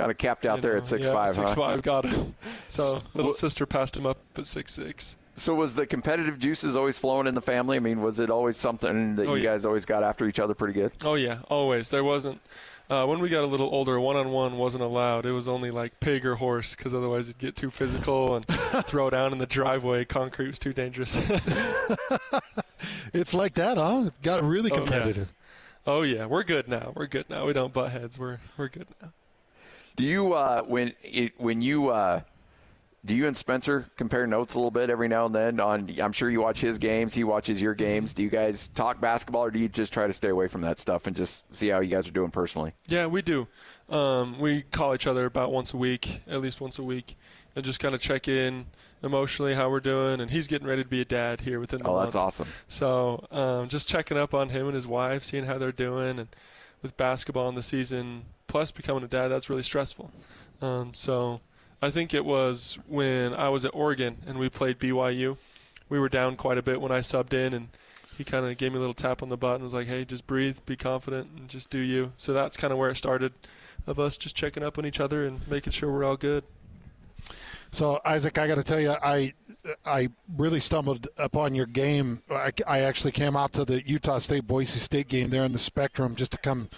Kind 0.00 0.10
of 0.10 0.18
capped 0.18 0.46
out 0.46 0.56
you 0.56 0.62
there 0.62 0.72
know, 0.72 0.78
at 0.78 0.86
six 0.86 1.06
yeah, 1.06 1.12
five, 1.12 1.30
Six 1.30 1.50
huh? 1.50 1.54
five 1.54 1.82
got 1.82 2.04
him. 2.06 2.34
So 2.68 3.00
little 3.14 3.32
sister 3.32 3.66
passed 3.66 3.96
him 3.96 4.06
up 4.06 4.18
at 4.36 4.46
six 4.46 4.72
six. 4.72 5.16
So 5.34 5.54
was 5.54 5.74
the 5.74 5.86
competitive 5.86 6.38
juices 6.38 6.76
always 6.76 6.98
flowing 6.98 7.26
in 7.26 7.34
the 7.34 7.40
family? 7.42 7.76
I 7.76 7.80
mean, 7.80 8.00
was 8.00 8.18
it 8.20 8.30
always 8.30 8.56
something 8.56 9.16
that 9.16 9.26
Oh, 9.26 9.34
you 9.34 9.42
yeah. 9.44 9.50
guys 9.50 9.64
always 9.64 9.84
got 9.84 10.02
after 10.02 10.26
each 10.26 10.38
other 10.40 10.54
pretty 10.54 10.74
good? 10.74 10.92
Oh 11.04 11.14
yeah, 11.14 11.38
always. 11.48 11.90
There 11.90 12.04
wasn't. 12.04 12.40
Uh, 12.88 13.06
when 13.06 13.20
we 13.20 13.28
got 13.28 13.44
a 13.44 13.46
little 13.46 13.68
older, 13.72 14.00
one-on-one 14.00 14.58
wasn't 14.58 14.82
allowed. 14.82 15.24
It 15.24 15.30
was 15.30 15.46
only 15.48 15.70
like 15.70 16.00
pig 16.00 16.26
or 16.26 16.34
horse, 16.34 16.74
because 16.74 16.92
otherwise 16.92 17.28
it'd 17.28 17.38
get 17.40 17.54
too 17.54 17.70
physical 17.70 18.34
and 18.34 18.44
throw 18.84 19.10
down 19.10 19.30
in 19.32 19.38
the 19.38 19.46
driveway. 19.46 20.04
Concrete 20.04 20.48
was 20.48 20.58
too 20.58 20.72
dangerous. 20.72 21.16
It's 23.12 23.34
like 23.34 23.54
that, 23.54 23.76
huh? 23.76 24.04
It 24.06 24.22
got 24.22 24.42
really 24.42 24.70
Oh, 24.70 24.74
yeah. 24.74 24.80
competitive. 24.80 25.32
oh 25.86 26.02
yeah, 26.02 26.26
we're 26.26 26.42
good 26.44 26.68
now. 26.68 26.92
We're 26.96 27.06
good 27.06 27.28
now. 27.30 27.46
We 27.46 27.52
don't 27.52 27.72
butt 27.72 27.92
heads. 27.92 28.18
We're 28.18 28.38
we're 28.56 28.68
good 28.68 28.86
now. 29.02 29.10
Do 29.96 30.04
you 30.04 30.32
uh, 30.32 30.62
when 30.62 30.92
it, 31.02 31.32
when 31.38 31.60
you 31.62 31.88
uh, 31.88 32.22
do 33.04 33.14
you 33.14 33.26
and 33.26 33.36
Spencer 33.36 33.86
compare 33.96 34.26
notes 34.26 34.54
a 34.54 34.58
little 34.58 34.70
bit 34.70 34.90
every 34.90 35.08
now 35.08 35.26
and 35.26 35.34
then? 35.34 35.60
On 35.60 35.88
I'm 36.02 36.12
sure 36.12 36.30
you 36.30 36.40
watch 36.40 36.60
his 36.60 36.78
games, 36.78 37.14
he 37.14 37.24
watches 37.24 37.60
your 37.60 37.74
games. 37.74 38.14
Do 38.14 38.22
you 38.22 38.30
guys 38.30 38.68
talk 38.68 39.00
basketball, 39.00 39.44
or 39.44 39.50
do 39.50 39.58
you 39.58 39.68
just 39.68 39.92
try 39.92 40.06
to 40.06 40.12
stay 40.12 40.28
away 40.28 40.48
from 40.48 40.60
that 40.62 40.78
stuff 40.78 41.06
and 41.06 41.14
just 41.16 41.54
see 41.56 41.68
how 41.68 41.80
you 41.80 41.90
guys 41.90 42.06
are 42.08 42.12
doing 42.12 42.30
personally? 42.30 42.72
Yeah, 42.88 43.06
we 43.06 43.22
do. 43.22 43.46
Um, 43.88 44.38
we 44.38 44.62
call 44.62 44.94
each 44.94 45.06
other 45.06 45.26
about 45.26 45.50
once 45.50 45.72
a 45.74 45.76
week, 45.76 46.20
at 46.28 46.40
least 46.40 46.60
once 46.60 46.78
a 46.78 46.82
week, 46.82 47.16
and 47.56 47.64
just 47.64 47.80
kind 47.80 47.94
of 47.94 48.00
check 48.00 48.28
in 48.28 48.66
emotionally 49.02 49.54
how 49.54 49.68
we're 49.70 49.80
doing. 49.80 50.20
And 50.20 50.30
he's 50.30 50.46
getting 50.46 50.68
ready 50.68 50.82
to 50.84 50.88
be 50.88 51.00
a 51.00 51.04
dad 51.06 51.40
here 51.40 51.58
within 51.58 51.80
the 51.80 51.88
Oh, 51.88 51.94
month. 51.94 52.04
that's 52.06 52.16
awesome. 52.16 52.48
So 52.68 53.26
um, 53.32 53.68
just 53.68 53.88
checking 53.88 54.16
up 54.18 54.32
on 54.34 54.50
him 54.50 54.66
and 54.66 54.74
his 54.74 54.86
wife, 54.86 55.24
seeing 55.24 55.44
how 55.46 55.58
they're 55.58 55.72
doing, 55.72 56.18
and 56.20 56.28
with 56.82 56.96
basketball 56.96 57.48
in 57.48 57.54
the 57.56 57.62
season, 57.62 58.26
plus 58.50 58.72
becoming 58.72 59.04
a 59.04 59.08
dad, 59.08 59.28
that's 59.28 59.48
really 59.48 59.62
stressful. 59.62 60.10
Um, 60.60 60.92
so 60.92 61.40
I 61.80 61.90
think 61.90 62.12
it 62.12 62.24
was 62.24 62.78
when 62.88 63.32
I 63.32 63.48
was 63.48 63.64
at 63.64 63.72
Oregon 63.72 64.18
and 64.26 64.38
we 64.38 64.48
played 64.48 64.78
BYU. 64.78 65.36
We 65.88 66.00
were 66.00 66.08
down 66.08 66.36
quite 66.36 66.58
a 66.58 66.62
bit 66.62 66.80
when 66.80 66.90
I 66.90 66.98
subbed 66.98 67.32
in, 67.32 67.54
and 67.54 67.68
he 68.18 68.24
kind 68.24 68.44
of 68.44 68.56
gave 68.58 68.72
me 68.72 68.78
a 68.78 68.80
little 68.80 68.94
tap 68.94 69.22
on 69.22 69.28
the 69.28 69.36
butt 69.36 69.54
and 69.54 69.64
was 69.64 69.72
like, 69.72 69.86
"Hey, 69.86 70.04
just 70.04 70.26
breathe, 70.26 70.58
be 70.66 70.76
confident, 70.76 71.28
and 71.36 71.48
just 71.48 71.70
do 71.70 71.78
you." 71.78 72.12
So 72.16 72.32
that's 72.32 72.56
kind 72.56 72.72
of 72.72 72.78
where 72.78 72.90
it 72.90 72.96
started, 72.96 73.32
of 73.86 73.98
us 73.98 74.16
just 74.16 74.36
checking 74.36 74.62
up 74.62 74.78
on 74.78 74.84
each 74.84 75.00
other 75.00 75.24
and 75.24 75.46
making 75.48 75.72
sure 75.72 75.90
we're 75.90 76.04
all 76.04 76.16
good. 76.16 76.44
So 77.72 78.00
Isaac, 78.04 78.36
I 78.36 78.46
got 78.46 78.56
to 78.56 78.64
tell 78.64 78.80
you, 78.80 78.96
I 79.02 79.32
I 79.86 80.10
really 80.36 80.60
stumbled 80.60 81.08
upon 81.16 81.54
your 81.54 81.66
game. 81.66 82.22
I, 82.30 82.52
I 82.66 82.80
actually 82.80 83.12
came 83.12 83.36
out 83.36 83.52
to 83.54 83.64
the 83.64 83.86
Utah 83.86 84.18
State 84.18 84.46
Boise 84.46 84.78
State 84.78 85.08
game 85.08 85.30
there 85.30 85.44
in 85.44 85.52
the 85.52 85.58
Spectrum 85.58 86.14
just 86.14 86.32
to 86.32 86.38
come 86.38 86.68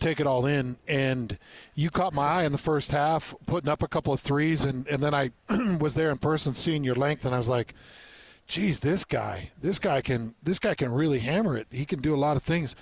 take 0.00 0.20
it 0.20 0.26
all 0.26 0.46
in, 0.46 0.76
and 0.88 1.38
you 1.74 1.90
caught 1.90 2.12
my 2.12 2.26
eye 2.26 2.44
in 2.44 2.52
the 2.52 2.58
first 2.58 2.90
half, 2.90 3.34
putting 3.46 3.70
up 3.70 3.82
a 3.82 3.88
couple 3.88 4.12
of 4.12 4.20
threes, 4.20 4.64
and 4.64 4.86
and 4.88 5.02
then 5.02 5.14
I 5.14 5.30
was 5.80 5.94
there 5.94 6.10
in 6.10 6.18
person, 6.18 6.54
seeing 6.54 6.84
your 6.84 6.96
length, 6.96 7.24
and 7.24 7.34
I 7.34 7.38
was 7.38 7.48
like. 7.48 7.74
Geez, 8.46 8.80
this 8.80 9.04
guy, 9.04 9.50
this 9.62 9.78
guy 9.78 10.00
can, 10.00 10.34
this 10.42 10.58
guy 10.58 10.74
can 10.74 10.90
really 10.90 11.20
hammer 11.20 11.56
it. 11.56 11.68
He 11.70 11.86
can 11.86 12.00
do 12.00 12.12
a 12.12 12.18
lot 12.18 12.36
of 12.36 12.42
things. 12.42 12.74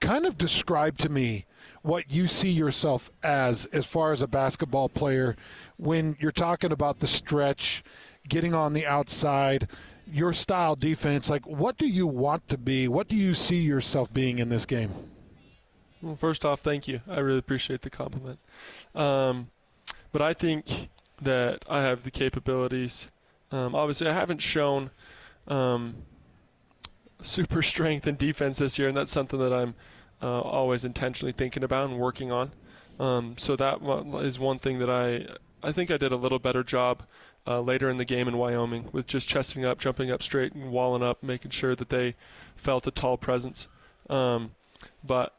Kind 0.00 0.24
of 0.24 0.38
describe 0.38 0.96
to 1.00 1.10
me 1.10 1.44
what 1.84 2.10
you 2.10 2.26
see 2.26 2.48
yourself 2.48 3.10
as, 3.22 3.66
as 3.66 3.84
far 3.84 4.10
as 4.12 4.22
a 4.22 4.26
basketball 4.26 4.88
player, 4.88 5.36
when 5.76 6.16
you're 6.18 6.32
talking 6.32 6.72
about 6.72 7.00
the 7.00 7.06
stretch, 7.06 7.84
getting 8.26 8.54
on 8.54 8.72
the 8.72 8.86
outside, 8.86 9.68
your 10.10 10.32
style 10.32 10.76
defense. 10.76 11.28
Like, 11.28 11.46
what 11.46 11.76
do 11.76 11.86
you 11.86 12.06
want 12.06 12.48
to 12.48 12.56
be? 12.56 12.88
What 12.88 13.06
do 13.06 13.16
you 13.16 13.34
see 13.34 13.60
yourself 13.60 14.12
being 14.14 14.38
in 14.38 14.48
this 14.48 14.64
game? 14.64 14.92
Well, 16.04 16.16
first 16.16 16.44
off, 16.44 16.60
thank 16.60 16.86
you. 16.86 17.00
I 17.08 17.20
really 17.20 17.38
appreciate 17.38 17.80
the 17.80 17.88
compliment. 17.88 18.38
Um, 18.94 19.48
but 20.12 20.20
I 20.20 20.34
think 20.34 20.90
that 21.20 21.64
I 21.66 21.80
have 21.80 22.04
the 22.04 22.10
capabilities. 22.10 23.10
Um, 23.50 23.74
obviously, 23.74 24.06
I 24.06 24.12
haven't 24.12 24.42
shown 24.42 24.90
um, 25.48 25.94
super 27.22 27.62
strength 27.72 28.06
and 28.06 28.18
defense 28.18 28.58
this 28.58 28.78
year, 28.78 28.88
and 28.88 28.96
that's 28.96 29.10
something 29.10 29.38
that 29.38 29.52
I'm 29.52 29.74
uh, 30.22 30.42
always 30.42 30.84
intentionally 30.84 31.32
thinking 31.32 31.64
about 31.64 31.88
and 31.88 31.98
working 31.98 32.30
on. 32.30 32.52
Um, 33.00 33.36
so 33.38 33.56
that 33.56 33.80
is 34.22 34.38
one 34.38 34.58
thing 34.58 34.78
that 34.80 34.90
I 34.90 35.26
I 35.66 35.72
think 35.72 35.90
I 35.90 35.96
did 35.96 36.12
a 36.12 36.16
little 36.16 36.38
better 36.38 36.62
job 36.62 37.02
uh, 37.46 37.60
later 37.60 37.88
in 37.88 37.96
the 37.96 38.04
game 38.04 38.28
in 38.28 38.36
Wyoming 38.36 38.90
with 38.92 39.06
just 39.06 39.26
chesting 39.26 39.64
up, 39.64 39.78
jumping 39.78 40.10
up 40.10 40.22
straight, 40.22 40.52
and 40.52 40.70
walling 40.70 41.02
up, 41.02 41.22
making 41.22 41.50
sure 41.50 41.74
that 41.74 41.88
they 41.88 42.14
felt 42.56 42.86
a 42.86 42.90
tall 42.90 43.16
presence. 43.16 43.68
Um, 44.10 44.52
but 45.02 45.34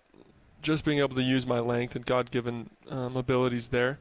just 0.65 0.83
being 0.83 0.99
able 0.99 1.15
to 1.15 1.21
use 1.21 1.45
my 1.45 1.59
length 1.59 1.95
and 1.95 2.05
God-given 2.05 2.69
um, 2.89 3.15
abilities 3.15 3.69
there, 3.69 3.99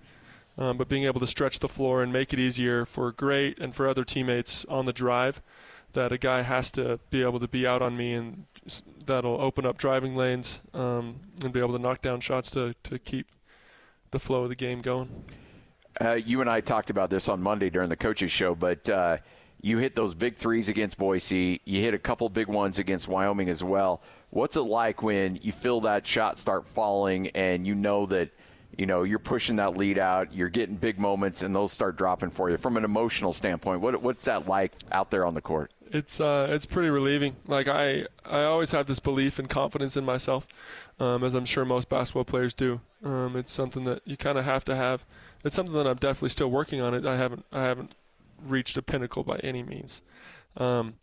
um, 0.59 0.77
but 0.77 0.89
being 0.89 1.05
able 1.05 1.21
to 1.21 1.27
stretch 1.27 1.59
the 1.61 1.69
floor 1.69 2.03
and 2.03 2.13
make 2.13 2.33
it 2.33 2.39
easier 2.41 2.85
for 2.85 3.13
great 3.13 3.59
and 3.59 3.75
for 3.75 3.87
other 3.87 4.05
teammates 4.05 4.65
on 4.65 4.87
the 4.87 4.93
drive. 4.93 5.43
That 5.93 6.11
a 6.11 6.19
guy 6.19 6.43
has 6.43 6.73
to 6.73 6.99
be 7.11 7.23
able 7.23 7.39
to 7.39 7.47
be 7.47 7.65
out 7.69 7.81
on 7.81 7.97
me, 7.97 8.15
and 8.15 8.47
that'll 9.07 9.41
open 9.41 9.65
up 9.65 9.79
driving 9.79 10.17
lanes 10.17 10.61
um, 10.73 11.21
and 11.41 11.53
be 11.53 11.61
able 11.61 11.77
to 11.77 11.79
knock 11.79 12.03
down 12.03 12.19
shots 12.19 12.51
to, 12.53 12.75
to 12.83 12.99
keep 12.99 13.29
the 14.11 14.19
flow 14.19 14.43
of 14.43 14.49
the 14.49 14.57
game 14.57 14.81
going. 14.81 15.25
Uh, 16.01 16.15
you 16.15 16.41
and 16.41 16.51
I 16.51 16.61
talked 16.61 16.91
about 16.91 17.11
this 17.11 17.29
on 17.29 17.41
Monday 17.41 17.71
during 17.71 17.91
the 17.91 17.97
coaches 17.97 18.33
show, 18.33 18.57
but 18.57 18.89
uh, 18.89 19.19
you 19.61 19.79
hit 19.79 19.95
those 19.95 20.15
big 20.15 20.37
threes 20.37 20.69
against 20.69 20.99
Boise. 20.99 21.61
You 21.65 21.81
hit 21.81 21.95
a 21.95 21.99
couple 21.99 22.29
big 22.29 22.49
ones 22.49 22.81
against 22.81 23.07
Wyoming 23.07 23.49
as 23.49 23.63
well. 23.63 24.03
What's 24.35 24.57
it 24.57 24.63
like 24.63 25.01
when 25.01 25.39
you 25.43 25.53
feel 25.53 25.83
that 25.83 26.05
shot 26.05 26.41
start 26.41 26.67
falling 26.67 27.29
and 27.29 27.65
you 27.65 27.77
know 27.77 28.05
that 28.07 28.31
you 28.77 28.85
know 28.85 29.05
you're 29.05 29.21
pushing 29.21 29.57
that 29.57 29.77
lead 29.77 29.97
out, 29.97 30.35
you're 30.35 30.49
getting 30.49 30.75
big 30.75 30.99
moments, 30.99 31.45
and 31.45 31.55
those 31.55 31.73
start 31.73 31.97
dropping 31.97 32.31
for 32.31 32.51
you 32.51 32.57
from 32.57 32.77
an 32.77 32.85
emotional 32.85 33.33
standpoint? 33.33 33.81
What, 33.81 34.03
what's 34.03 34.25
that 34.25 34.49
like 34.49 34.73
out 34.91 35.13
there 35.13 35.25
on 35.25 35.35
the 35.35 35.41
court? 35.41 35.73
It's 35.93 36.21
uh, 36.21 36.49
it's 36.51 36.67
pretty 36.67 36.91
relieving. 36.91 37.37
Like 37.47 37.69
I, 37.69 38.09
I 38.25 38.43
always 38.43 38.73
have 38.73 38.89
this 38.89 38.99
belief 38.99 39.39
and 39.39 39.49
confidence 39.49 39.97
in 39.97 40.05
myself, 40.05 40.49
um, 40.99 41.23
as 41.23 41.35
I'm 41.35 41.45
sure 41.45 41.65
most 41.65 41.89
basketball 41.89 42.25
players 42.25 42.55
do. 42.55 42.81
Um, 43.05 43.37
it's 43.37 43.53
something 43.53 43.85
that 43.85 44.03
you 44.05 44.17
kind 44.17 44.37
of 44.37 44.45
have 44.45 44.65
to 44.65 44.75
have. 44.75 45.05
It's 45.45 45.55
something 45.55 45.75
that 45.75 45.87
I'm 45.87 45.99
definitely 45.99 46.31
still 46.31 46.51
working 46.51 46.81
on. 46.81 46.93
It. 46.93 47.07
I 47.07 47.17
haven't, 47.17 47.45
I 47.53 47.63
haven't 47.63 47.93
reached 48.45 48.77
a 48.77 48.83
pinnacle 48.83 49.23
by 49.23 49.37
any 49.45 49.63
means, 49.63 50.03
um, 50.57 50.95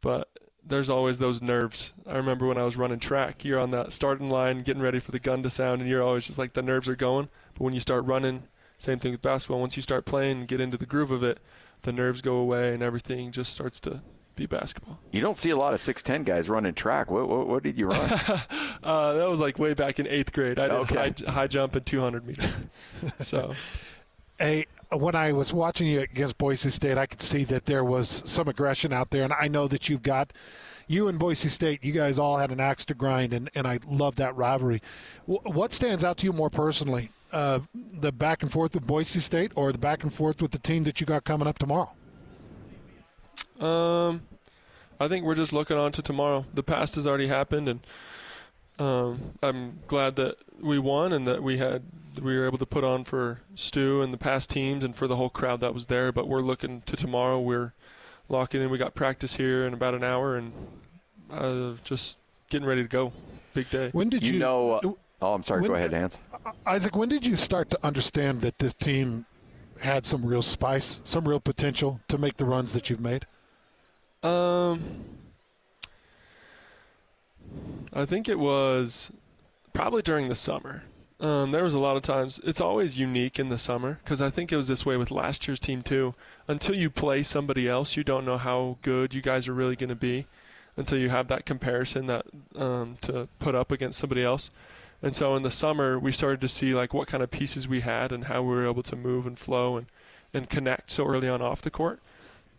but 0.00 0.28
there's 0.66 0.90
always 0.90 1.18
those 1.18 1.40
nerves. 1.40 1.92
I 2.06 2.16
remember 2.16 2.46
when 2.46 2.58
I 2.58 2.64
was 2.64 2.76
running 2.76 2.98
track, 2.98 3.44
you're 3.44 3.60
on 3.60 3.70
that 3.70 3.92
starting 3.92 4.28
line, 4.30 4.62
getting 4.62 4.82
ready 4.82 4.98
for 5.00 5.12
the 5.12 5.20
gun 5.20 5.42
to 5.44 5.50
sound, 5.50 5.80
and 5.80 5.88
you're 5.88 6.02
always 6.02 6.26
just 6.26 6.38
like 6.38 6.54
the 6.54 6.62
nerves 6.62 6.88
are 6.88 6.96
going. 6.96 7.28
But 7.54 7.62
when 7.62 7.74
you 7.74 7.80
start 7.80 8.04
running, 8.04 8.44
same 8.78 8.98
thing 8.98 9.12
with 9.12 9.22
basketball. 9.22 9.60
Once 9.60 9.76
you 9.76 9.82
start 9.82 10.04
playing 10.04 10.38
and 10.40 10.48
get 10.48 10.60
into 10.60 10.76
the 10.76 10.86
groove 10.86 11.10
of 11.10 11.22
it, 11.22 11.38
the 11.82 11.92
nerves 11.92 12.20
go 12.20 12.36
away 12.36 12.74
and 12.74 12.82
everything 12.82 13.30
just 13.32 13.52
starts 13.52 13.78
to 13.80 14.02
be 14.34 14.44
basketball. 14.44 14.98
You 15.12 15.20
don't 15.22 15.36
see 15.36 15.50
a 15.50 15.56
lot 15.56 15.72
of 15.72 15.78
6'10 15.80 16.24
guys 16.24 16.48
running 16.50 16.74
track. 16.74 17.10
What, 17.10 17.28
what, 17.28 17.46
what 17.48 17.62
did 17.62 17.78
you 17.78 17.86
run? 17.86 18.10
uh, 18.82 19.12
that 19.14 19.28
was 19.30 19.40
like 19.40 19.58
way 19.58 19.72
back 19.72 19.98
in 19.98 20.06
eighth 20.06 20.32
grade. 20.32 20.58
I 20.58 20.68
did 20.68 20.74
Okay. 20.92 21.14
high, 21.26 21.30
high 21.30 21.46
jump 21.46 21.74
and 21.76 21.86
200 21.86 22.26
meters. 22.26 22.54
so 23.20 23.52
Hey, 24.38 24.66
when 24.90 25.14
I 25.14 25.32
was 25.32 25.52
watching 25.52 25.86
you 25.86 26.00
against 26.00 26.38
Boise 26.38 26.70
State, 26.70 26.96
I 26.98 27.06
could 27.06 27.22
see 27.22 27.44
that 27.44 27.66
there 27.66 27.84
was 27.84 28.22
some 28.24 28.48
aggression 28.48 28.92
out 28.92 29.10
there, 29.10 29.24
and 29.24 29.32
I 29.32 29.48
know 29.48 29.68
that 29.68 29.88
you've 29.88 30.02
got 30.02 30.32
you 30.86 31.08
and 31.08 31.18
Boise 31.18 31.48
State. 31.48 31.84
You 31.84 31.92
guys 31.92 32.18
all 32.18 32.38
had 32.38 32.50
an 32.50 32.60
axe 32.60 32.84
to 32.86 32.94
grind, 32.94 33.32
and, 33.32 33.50
and 33.54 33.66
I 33.66 33.80
love 33.86 34.16
that 34.16 34.36
rivalry. 34.36 34.80
W- 35.28 35.40
what 35.52 35.74
stands 35.74 36.04
out 36.04 36.18
to 36.18 36.26
you 36.26 36.32
more 36.32 36.50
personally, 36.50 37.10
uh, 37.32 37.60
the 37.74 38.12
back 38.12 38.42
and 38.42 38.52
forth 38.52 38.74
with 38.74 38.86
Boise 38.86 39.20
State, 39.20 39.52
or 39.54 39.72
the 39.72 39.78
back 39.78 40.02
and 40.02 40.14
forth 40.14 40.40
with 40.40 40.52
the 40.52 40.58
team 40.58 40.84
that 40.84 41.00
you 41.00 41.06
got 41.06 41.24
coming 41.24 41.48
up 41.48 41.58
tomorrow? 41.58 41.90
Um, 43.60 44.22
I 45.00 45.08
think 45.08 45.24
we're 45.24 45.34
just 45.34 45.52
looking 45.52 45.76
on 45.76 45.92
to 45.92 46.02
tomorrow. 46.02 46.46
The 46.54 46.62
past 46.62 46.94
has 46.94 47.06
already 47.06 47.26
happened, 47.26 47.68
and 47.68 47.80
um, 48.78 49.32
I'm 49.42 49.80
glad 49.88 50.16
that 50.16 50.36
we 50.60 50.78
won 50.78 51.12
and 51.12 51.26
that 51.26 51.42
we 51.42 51.58
had 51.58 51.82
we 52.20 52.36
were 52.38 52.46
able 52.46 52.58
to 52.58 52.66
put 52.66 52.84
on 52.84 53.04
for 53.04 53.40
Stew 53.54 54.02
and 54.02 54.12
the 54.12 54.18
past 54.18 54.50
teams 54.50 54.82
and 54.84 54.94
for 54.94 55.06
the 55.06 55.16
whole 55.16 55.30
crowd 55.30 55.60
that 55.60 55.74
was 55.74 55.86
there. 55.86 56.12
But 56.12 56.28
we're 56.28 56.40
looking 56.40 56.82
to 56.82 56.96
tomorrow. 56.96 57.40
We're 57.40 57.72
locking 58.28 58.62
in. 58.62 58.70
We 58.70 58.78
got 58.78 58.94
practice 58.94 59.36
here 59.36 59.64
in 59.66 59.74
about 59.74 59.94
an 59.94 60.02
hour, 60.04 60.36
and 60.36 60.52
uh, 61.30 61.72
just 61.84 62.16
getting 62.50 62.66
ready 62.66 62.82
to 62.82 62.88
go. 62.88 63.12
Big 63.54 63.70
day. 63.70 63.90
When 63.92 64.08
did 64.08 64.26
you, 64.26 64.34
you 64.34 64.38
know. 64.40 64.72
Uh, 64.72 64.92
oh, 65.22 65.34
I'm 65.34 65.42
sorry. 65.42 65.62
when- 65.62 65.70
Go 65.70 65.74
ahead, 65.76 65.92
Hans. 65.92 66.18
Isaac? 66.66 66.94
When 66.96 67.08
did 67.08 67.26
you 67.26 67.36
start 67.36 67.70
to 67.70 67.78
understand 67.84 68.40
that 68.42 68.58
this 68.58 68.74
team 68.74 69.26
had 69.80 70.04
some 70.04 70.24
real 70.24 70.42
spice, 70.42 71.00
some 71.04 71.26
real 71.26 71.40
potential 71.40 72.00
to 72.08 72.18
make 72.18 72.36
the 72.36 72.44
runs 72.44 72.72
that 72.72 72.88
you've 72.88 73.00
made? 73.00 73.26
Um, 74.22 75.04
I 77.92 78.04
think 78.04 78.28
it 78.28 78.38
was 78.38 79.10
probably 79.72 80.02
during 80.02 80.28
the 80.28 80.34
summer. 80.34 80.82
Um, 81.18 81.50
there 81.50 81.64
was 81.64 81.74
a 81.74 81.78
lot 81.78 81.96
of 81.96 82.02
times. 82.02 82.40
It's 82.44 82.60
always 82.60 82.98
unique 82.98 83.38
in 83.38 83.48
the 83.48 83.56
summer 83.56 84.00
because 84.04 84.20
I 84.20 84.28
think 84.28 84.52
it 84.52 84.56
was 84.56 84.68
this 84.68 84.84
way 84.84 84.96
with 84.96 85.10
last 85.10 85.48
year's 85.48 85.58
team 85.58 85.82
too. 85.82 86.14
Until 86.46 86.74
you 86.74 86.90
play 86.90 87.22
somebody 87.22 87.68
else, 87.68 87.96
you 87.96 88.04
don't 88.04 88.26
know 88.26 88.36
how 88.36 88.76
good 88.82 89.14
you 89.14 89.22
guys 89.22 89.48
are 89.48 89.54
really 89.54 89.76
going 89.76 89.88
to 89.88 89.94
be. 89.94 90.26
Until 90.76 90.98
you 90.98 91.08
have 91.08 91.28
that 91.28 91.46
comparison 91.46 92.06
that 92.06 92.26
um, 92.54 92.98
to 93.00 93.28
put 93.38 93.54
up 93.54 93.72
against 93.72 93.98
somebody 93.98 94.22
else. 94.22 94.50
And 95.02 95.16
so 95.16 95.34
in 95.34 95.42
the 95.42 95.50
summer, 95.50 95.98
we 95.98 96.12
started 96.12 96.42
to 96.42 96.48
see 96.48 96.74
like 96.74 96.92
what 96.92 97.08
kind 97.08 97.22
of 97.22 97.30
pieces 97.30 97.66
we 97.66 97.80
had 97.80 98.12
and 98.12 98.24
how 98.24 98.42
we 98.42 98.54
were 98.54 98.68
able 98.68 98.82
to 98.82 98.96
move 98.96 99.26
and 99.26 99.38
flow 99.38 99.78
and, 99.78 99.86
and 100.34 100.50
connect 100.50 100.90
so 100.90 101.06
early 101.06 101.30
on 101.30 101.40
off 101.40 101.62
the 101.62 101.70
court. 101.70 102.00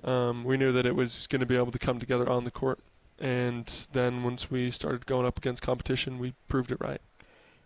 Um, 0.04 0.43
we 0.43 0.58
knew 0.58 0.72
that 0.72 0.86
it 0.86 0.96
was 0.96 1.28
going 1.28 1.41
to 1.41 1.46
be 1.46 1.56
able 1.56 1.72
to 1.72 1.80
come 1.80 2.00
together 2.00 2.28
on 2.28 2.43
the 2.43 2.52
court. 2.52 2.80
And 3.20 3.65
then 3.93 4.24
once 4.24 4.50
we 4.50 4.72
started 4.72 5.06
going 5.06 5.28
up 5.28 5.38
against 5.38 5.62
competition, 5.62 6.17
we 6.17 6.34
proved 6.48 6.72
it 6.72 6.80
right. 6.80 7.02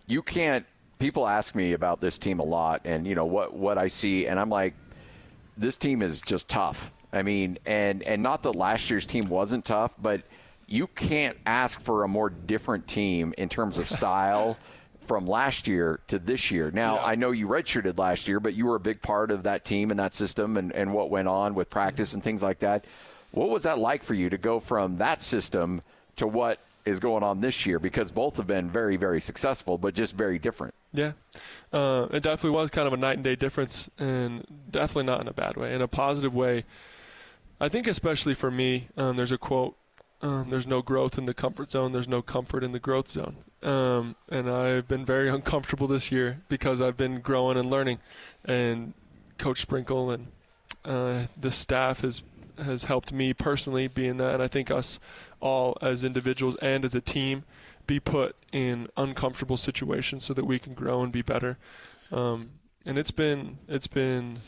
you 0.08 0.21
can't 0.21 0.65
people 1.02 1.28
ask 1.28 1.56
me 1.56 1.74
about 1.74 2.00
this 2.00 2.20
team 2.20 2.40
a 2.40 2.44
lot 2.44 2.82
and 2.86 3.08
you 3.08 3.16
know 3.16 3.26
what 3.26 3.54
what 3.54 3.78
I 3.78 3.88
see 3.88 4.28
and 4.28 4.40
I'm 4.40 4.50
like 4.50 4.76
this 5.58 5.78
team 5.78 6.02
is 6.02 6.22
just 6.22 6.48
tough. 6.48 6.92
I 7.12 7.24
mean 7.24 7.58
and 7.66 8.04
and 8.04 8.22
not 8.22 8.44
that 8.44 8.52
last 8.52 8.90
year's 8.90 9.08
team 9.08 9.28
wasn't 9.28 9.66
tough, 9.66 9.96
but 10.00 10.22
you 10.68 10.88
can't 10.88 11.38
ask 11.46 11.82
for 11.82 12.04
a 12.04 12.08
more 12.08 12.30
different 12.30 12.88
team 12.88 13.34
in 13.38 13.50
terms 13.50 13.80
of 13.80 13.90
style 13.90 14.58
from 15.00 15.26
last 15.26 15.68
year 15.68 16.00
to 16.08 16.20
this 16.20 16.52
year. 16.52 16.72
Now, 16.72 17.00
I 17.00 17.16
know 17.16 17.32
you 17.32 17.48
redshirted 17.48 17.98
last 17.98 18.28
year, 18.28 18.40
but 18.40 18.54
you 18.54 18.68
were 18.68 18.76
a 18.76 18.80
big 18.80 19.02
part 19.02 19.32
of 19.32 19.44
that 19.44 19.66
team 19.66 19.90
and 19.92 20.00
that 20.00 20.14
system 20.14 20.56
and, 20.56 20.72
and 20.72 20.94
what 20.94 21.10
went 21.10 21.28
on 21.28 21.56
with 21.56 21.70
practice 21.70 22.14
and 22.14 22.24
things 22.24 22.42
like 22.42 22.60
that. 22.60 22.86
What 23.32 23.50
was 23.50 23.64
that 23.64 23.80
like 23.80 24.04
for 24.04 24.14
you 24.14 24.30
to 24.30 24.38
go 24.38 24.60
from 24.62 25.00
that 25.00 25.22
system 25.22 25.82
to 26.16 26.28
what 26.28 26.60
is 26.86 27.00
going 27.00 27.24
on 27.24 27.41
this 27.41 27.65
year? 27.65 27.80
Because 27.80 28.12
both 28.12 28.38
have 28.38 28.48
been 28.48 28.70
very, 28.70 28.98
very 28.98 29.22
successful, 29.22 29.78
but 29.78 29.94
just 29.94 30.15
very 30.15 30.39
different. 30.39 30.74
Yeah, 30.94 31.13
uh, 31.72 32.08
it 32.12 32.24
definitely 32.24 32.58
was 32.58 32.70
kind 32.70 32.88
of 32.88 32.94
a 32.94 32.98
night 32.98 33.15
and 33.15 33.24
day 33.24 33.36
difference, 33.36 33.89
and 33.98 34.46
definitely 34.70 35.06
not 35.06 35.22
in 35.22 35.28
a 35.28 35.34
bad 35.34 35.56
way, 35.58 35.74
in 35.74 35.82
a 35.82 35.88
positive 35.88 36.34
way. 36.34 36.65
I 37.60 37.70
think, 37.70 37.88
especially 37.88 38.34
for 38.34 38.52
me, 38.52 38.88
um, 38.98 39.15
there's 39.15 39.32
a 39.32 39.38
quote: 39.38 39.78
um, 40.22 40.50
"There's 40.50 40.67
no 40.67 40.82
growth 40.82 41.17
in 41.17 41.26
the 41.26 41.34
comfort 41.34 41.72
zone. 41.72 41.91
There's 41.91 42.08
no 42.08 42.22
comfort 42.22 42.63
in 42.63 42.72
the 42.72 42.80
growth 42.80 43.10
zone." 43.10 43.38
Um, 43.63 44.15
and 44.30 44.50
I've 44.50 44.88
been 44.88 45.06
very 45.06 45.30
uncomfortable 45.38 45.88
this 45.88 46.12
year 46.12 46.41
because 46.50 46.82
I've 46.82 46.98
been 46.98 47.22
growing 47.22 47.58
and 47.58 47.70
learning, 47.70 48.00
and 48.44 48.94
Coach 49.38 49.62
Sprinkle 49.62 50.12
and 50.12 50.28
uh, 50.84 51.28
the 51.39 51.52
staff 51.52 52.02
has 52.02 52.22
has 52.58 52.84
helped 52.86 53.12
me 53.12 53.34
personally 53.34 53.88
be 53.88 54.08
in 54.08 54.17
that, 54.17 54.36
and 54.36 54.44
I 54.44 54.48
think 54.48 54.70
us 54.70 55.00
all 55.41 55.77
as 55.82 56.04
individuals 56.04 56.56
and 56.62 56.86
as 56.86 56.95
a 56.95 57.01
team 57.01 57.43
be 57.88 57.99
put 57.99 58.36
in 58.51 58.88
uncomfortable 58.95 59.58
situations 59.58 60.23
so 60.23 60.34
that 60.34 60.45
we 60.45 60.60
can 60.60 60.73
grow 60.73 61.01
and 61.01 61.12
be 61.12 61.21
better. 61.21 61.58
Um, 62.12 62.51
and 62.86 62.97
it's 62.97 63.12
been 63.12 63.58
it's 63.67 63.88
been 63.88 64.39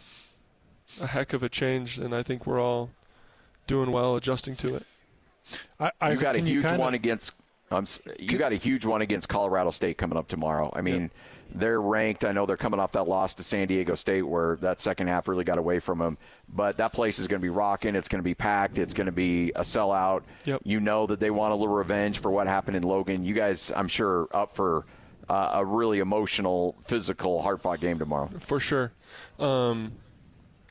a 1.02 1.08
heck 1.08 1.34
of 1.34 1.44
a 1.44 1.50
change, 1.50 1.98
and 1.98 2.16
I 2.16 2.24
think 2.24 2.46
we're 2.46 2.62
all 2.62 2.92
doing 3.68 3.92
well 3.92 4.16
adjusting 4.16 4.56
to 4.58 4.76
it. 4.76 4.86
I, 5.80 5.86
you 5.86 5.92
Isaac, 6.02 6.24
got 6.24 6.36
a 6.36 6.40
huge 6.40 6.64
kinda- 6.64 6.80
one 6.80 6.94
against. 6.94 7.34
Um, 7.72 7.86
you 8.20 8.38
got 8.38 8.52
a 8.52 8.56
huge 8.56 8.86
one 8.86 9.02
against 9.02 9.30
Colorado 9.30 9.72
State 9.72 9.98
coming 9.98 10.18
up 10.18 10.28
tomorrow. 10.28 10.72
I 10.76 10.82
mean, 10.82 11.10
they're 11.54 11.82
ranked. 11.82 12.26
I 12.26 12.32
know 12.32 12.46
they're 12.46 12.58
coming 12.58 12.80
off 12.80 12.92
that 12.94 13.08
loss 13.08 13.36
to 13.36 13.44
San 13.44 13.68
Diego 13.68 13.96
State, 13.96 14.24
where 14.24 14.56
that 14.58 14.80
second 14.80 15.08
half 15.08 15.28
really 15.28 15.44
got 15.44 15.58
away 15.58 15.80
from 15.80 16.00
them. 16.00 16.18
But 16.50 16.78
that 16.78 16.94
place 16.94 17.20
is 17.20 17.28
going 17.28 17.40
to 17.40 17.44
be 17.44 17.50
rocking. 17.50 17.96
It's 17.96 18.08
going 18.08 18.20
to 18.20 18.24
be 18.24 18.34
packed. 18.36 18.78
It's 18.78 18.94
going 18.94 19.06
to 19.06 19.12
be 19.12 19.50
a 19.52 19.62
sellout. 19.62 20.24
Yep. 20.46 20.62
You 20.64 20.80
know 20.80 21.06
that 21.08 21.20
they 21.20 21.30
want 21.32 21.54
a 21.54 21.56
little 21.56 21.74
revenge 21.74 22.20
for 22.20 22.32
what 22.32 22.48
happened 22.48 22.78
in 22.78 22.84
Logan. 22.84 23.24
You 23.24 23.34
guys, 23.34 23.72
I'm 23.76 23.88
sure, 23.88 24.28
up 24.34 24.52
for 24.52 24.86
uh, 25.30 25.52
a 25.54 25.66
really 25.66 26.00
emotional, 26.00 26.76
physical, 26.84 27.42
hard 27.42 27.62
fought 27.62 27.80
game 27.80 28.00
tomorrow. 28.00 28.30
for 28.40 28.60
sure. 28.60 28.92
Um, 29.40 29.94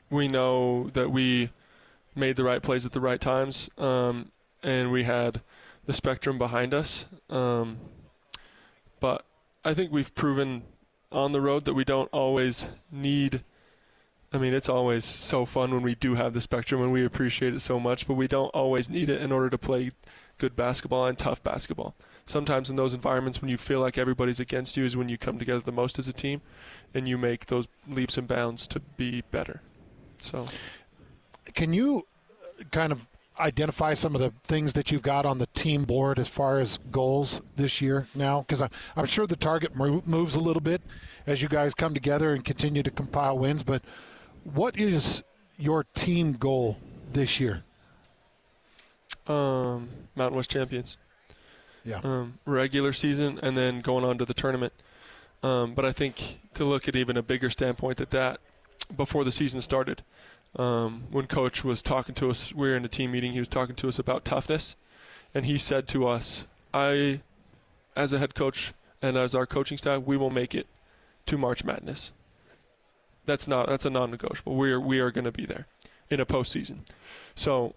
we 0.09 0.27
know 0.27 0.89
that 0.93 1.09
we 1.11 1.49
made 2.15 2.35
the 2.35 2.43
right 2.43 2.61
plays 2.61 2.85
at 2.85 2.91
the 2.91 3.01
right 3.01 3.19
times, 3.19 3.69
um, 3.77 4.31
and 4.61 4.91
we 4.91 5.03
had 5.03 5.41
the 5.85 5.93
spectrum 5.93 6.37
behind 6.37 6.73
us. 6.73 7.05
Um, 7.29 7.77
but 8.99 9.25
I 9.65 9.73
think 9.73 9.91
we've 9.91 10.13
proven 10.13 10.63
on 11.11 11.31
the 11.31 11.41
road 11.41 11.65
that 11.65 11.73
we 11.73 11.83
don't 11.83 12.09
always 12.11 12.65
need. 12.91 13.43
I 14.33 14.37
mean, 14.37 14.53
it's 14.53 14.69
always 14.69 15.05
so 15.05 15.45
fun 15.45 15.71
when 15.71 15.83
we 15.83 15.95
do 15.95 16.15
have 16.15 16.33
the 16.33 16.41
spectrum 16.41 16.81
and 16.81 16.91
we 16.91 17.05
appreciate 17.05 17.53
it 17.53 17.61
so 17.61 17.79
much, 17.79 18.07
but 18.07 18.15
we 18.15 18.27
don't 18.27 18.49
always 18.49 18.89
need 18.89 19.09
it 19.09 19.21
in 19.21 19.31
order 19.31 19.49
to 19.49 19.57
play 19.57 19.91
good 20.37 20.55
basketball 20.55 21.05
and 21.05 21.17
tough 21.17 21.41
basketball. 21.43 21.95
Sometimes 22.25 22.69
in 22.69 22.75
those 22.75 22.93
environments 22.93 23.41
when 23.41 23.49
you 23.49 23.57
feel 23.57 23.79
like 23.79 23.97
everybody's 23.97 24.39
against 24.39 24.75
you 24.75 24.85
is 24.85 24.97
when 24.97 25.09
you 25.09 25.17
come 25.17 25.37
together 25.37 25.59
the 25.59 25.71
most 25.71 25.99
as 25.99 26.07
a 26.07 26.13
team 26.13 26.41
and 26.93 27.07
you 27.07 27.17
make 27.17 27.45
those 27.45 27.67
leaps 27.87 28.17
and 28.17 28.27
bounds 28.27 28.67
to 28.67 28.79
be 28.79 29.21
better. 29.29 29.61
So, 30.19 30.47
Can 31.53 31.73
you 31.73 32.07
kind 32.71 32.91
of 32.91 33.05
identify 33.39 33.93
some 33.93 34.15
of 34.15 34.21
the 34.21 34.33
things 34.43 34.73
that 34.73 34.91
you've 34.91 35.01
got 35.01 35.25
on 35.25 35.39
the 35.39 35.47
team 35.47 35.83
board 35.83 36.19
as 36.19 36.27
far 36.27 36.59
as 36.59 36.79
goals 36.91 37.41
this 37.55 37.81
year 37.81 38.07
now? 38.15 38.41
Because 38.41 38.61
I'm, 38.61 38.69
I'm 38.95 39.05
sure 39.05 39.27
the 39.27 39.35
target 39.35 39.75
moves 39.75 40.35
a 40.35 40.39
little 40.39 40.61
bit 40.61 40.81
as 41.25 41.41
you 41.41 41.49
guys 41.49 41.73
come 41.73 41.93
together 41.93 42.33
and 42.33 42.43
continue 42.43 42.83
to 42.83 42.91
compile 42.91 43.37
wins. 43.37 43.63
But 43.63 43.81
what 44.43 44.77
is 44.77 45.23
your 45.57 45.83
team 45.95 46.33
goal 46.33 46.77
this 47.11 47.39
year? 47.39 47.63
um, 49.27 49.89
Mountain 50.15 50.35
West 50.37 50.49
champions. 50.49 50.97
Yeah. 51.85 51.99
Um, 52.03 52.39
regular 52.45 52.93
season 52.93 53.39
and 53.43 53.57
then 53.57 53.81
going 53.81 54.05
on 54.05 54.17
to 54.17 54.25
the 54.25 54.33
tournament. 54.33 54.73
Um, 55.41 55.73
but 55.73 55.83
I 55.83 55.91
think 55.91 56.39
to 56.53 56.63
look 56.63 56.87
at 56.87 56.95
even 56.95 57.17
a 57.17 57.21
bigger 57.21 57.49
standpoint 57.49 57.99
at 57.99 58.11
that 58.11 58.39
before 58.95 59.23
the 59.23 59.31
season 59.31 59.61
started, 59.61 60.03
um, 60.55 61.05
when 61.11 61.27
coach 61.27 61.63
was 61.63 61.81
talking 61.81 62.15
to 62.15 62.29
us, 62.29 62.53
we 62.53 62.69
were 62.69 62.75
in 62.75 62.85
a 62.85 62.89
team 62.89 63.11
meeting. 63.11 63.33
He 63.33 63.39
was 63.39 63.47
talking 63.47 63.75
to 63.75 63.87
us 63.87 63.97
about 63.97 64.25
toughness, 64.25 64.75
and 65.33 65.45
he 65.45 65.57
said 65.57 65.87
to 65.89 66.07
us, 66.07 66.45
"I, 66.73 67.21
as 67.95 68.13
a 68.13 68.19
head 68.19 68.35
coach 68.35 68.73
and 69.01 69.17
as 69.17 69.35
our 69.35 69.45
coaching 69.45 69.77
staff, 69.77 70.03
we 70.03 70.17
will 70.17 70.29
make 70.29 70.55
it 70.55 70.67
to 71.25 71.37
March 71.37 71.63
Madness. 71.63 72.11
That's 73.25 73.47
not 73.47 73.67
that's 73.67 73.85
a 73.85 73.89
non-negotiable. 73.89 74.55
We 74.55 74.71
are 74.71 74.79
we 74.79 74.99
are 74.99 75.11
going 75.11 75.25
to 75.25 75.31
be 75.31 75.45
there 75.45 75.67
in 76.09 76.19
a 76.19 76.25
postseason. 76.25 76.79
So 77.35 77.73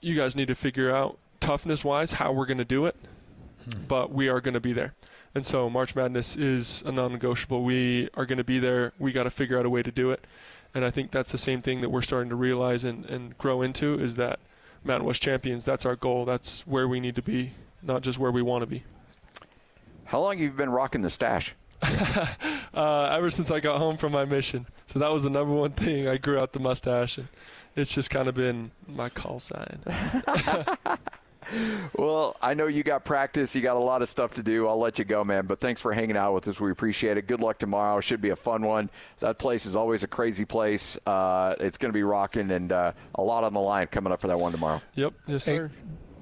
you 0.00 0.14
guys 0.14 0.36
need 0.36 0.48
to 0.48 0.54
figure 0.54 0.94
out 0.94 1.18
toughness 1.40 1.84
wise 1.84 2.12
how 2.12 2.32
we're 2.32 2.46
going 2.46 2.58
to 2.58 2.64
do 2.64 2.86
it, 2.86 2.96
but 3.88 4.12
we 4.12 4.28
are 4.28 4.40
going 4.40 4.54
to 4.54 4.60
be 4.60 4.72
there. 4.72 4.94
And 5.34 5.46
so 5.46 5.70
March 5.70 5.94
Madness 5.94 6.36
is 6.36 6.82
a 6.84 6.92
non-negotiable. 6.92 7.62
We 7.62 8.08
are 8.14 8.26
going 8.26 8.38
to 8.38 8.44
be 8.44 8.58
there. 8.58 8.92
We 8.98 9.12
got 9.12 9.24
to 9.24 9.30
figure 9.30 9.58
out 9.58 9.64
a 9.64 9.70
way 9.70 9.82
to 9.82 9.92
do 9.92 10.10
it. 10.10 10.24
And 10.74 10.84
I 10.84 10.90
think 10.90 11.10
that's 11.10 11.32
the 11.32 11.38
same 11.38 11.62
thing 11.62 11.80
that 11.80 11.90
we're 11.90 12.02
starting 12.02 12.30
to 12.30 12.36
realize 12.36 12.84
and, 12.84 13.04
and 13.06 13.36
grow 13.38 13.62
into 13.62 13.98
is 13.98 14.14
that 14.16 14.38
Mountain 14.84 15.06
West 15.06 15.20
champions. 15.20 15.64
That's 15.64 15.84
our 15.84 15.96
goal. 15.96 16.24
That's 16.24 16.66
where 16.66 16.86
we 16.86 17.00
need 17.00 17.16
to 17.16 17.22
be, 17.22 17.52
not 17.82 18.02
just 18.02 18.18
where 18.18 18.30
we 18.30 18.42
want 18.42 18.62
to 18.62 18.66
be. 18.66 18.84
How 20.04 20.20
long 20.20 20.32
have 20.32 20.40
you 20.40 20.50
been 20.50 20.70
rocking 20.70 21.02
the 21.02 21.10
stash? 21.10 21.54
uh, 21.82 23.10
ever 23.12 23.30
since 23.30 23.50
I 23.50 23.60
got 23.60 23.78
home 23.78 23.96
from 23.96 24.12
my 24.12 24.24
mission. 24.24 24.66
So 24.86 24.98
that 24.98 25.10
was 25.10 25.22
the 25.22 25.30
number 25.30 25.54
one 25.54 25.72
thing. 25.72 26.08
I 26.08 26.18
grew 26.18 26.38
out 26.38 26.52
the 26.52 26.60
mustache, 26.60 27.18
and, 27.18 27.28
it's 27.76 27.94
just 27.94 28.10
kind 28.10 28.28
of 28.28 28.34
been 28.34 28.72
my 28.86 29.08
call 29.08 29.38
sign. 29.40 29.80
Well, 31.96 32.36
I 32.40 32.54
know 32.54 32.66
you 32.66 32.82
got 32.82 33.04
practice. 33.04 33.54
You 33.54 33.62
got 33.62 33.76
a 33.76 33.80
lot 33.80 34.02
of 34.02 34.08
stuff 34.08 34.34
to 34.34 34.42
do. 34.42 34.66
I'll 34.68 34.78
let 34.78 34.98
you 34.98 35.04
go, 35.04 35.24
man. 35.24 35.46
But 35.46 35.60
thanks 35.60 35.80
for 35.80 35.92
hanging 35.92 36.16
out 36.16 36.34
with 36.34 36.48
us. 36.48 36.60
We 36.60 36.70
appreciate 36.70 37.16
it. 37.18 37.26
Good 37.26 37.40
luck 37.40 37.58
tomorrow. 37.58 38.00
Should 38.00 38.20
be 38.20 38.30
a 38.30 38.36
fun 38.36 38.62
one. 38.62 38.90
That 39.18 39.38
place 39.38 39.66
is 39.66 39.76
always 39.76 40.02
a 40.04 40.08
crazy 40.08 40.44
place. 40.44 40.98
Uh, 41.06 41.54
it's 41.60 41.76
going 41.76 41.90
to 41.92 41.96
be 41.96 42.02
rocking, 42.02 42.50
and 42.50 42.72
uh, 42.72 42.92
a 43.14 43.22
lot 43.22 43.44
on 43.44 43.52
the 43.54 43.60
line 43.60 43.86
coming 43.88 44.12
up 44.12 44.20
for 44.20 44.26
that 44.28 44.38
one 44.38 44.52
tomorrow. 44.52 44.80
Yep, 44.94 45.14
yes, 45.26 45.46
Hey, 45.46 45.56
sir. 45.56 45.70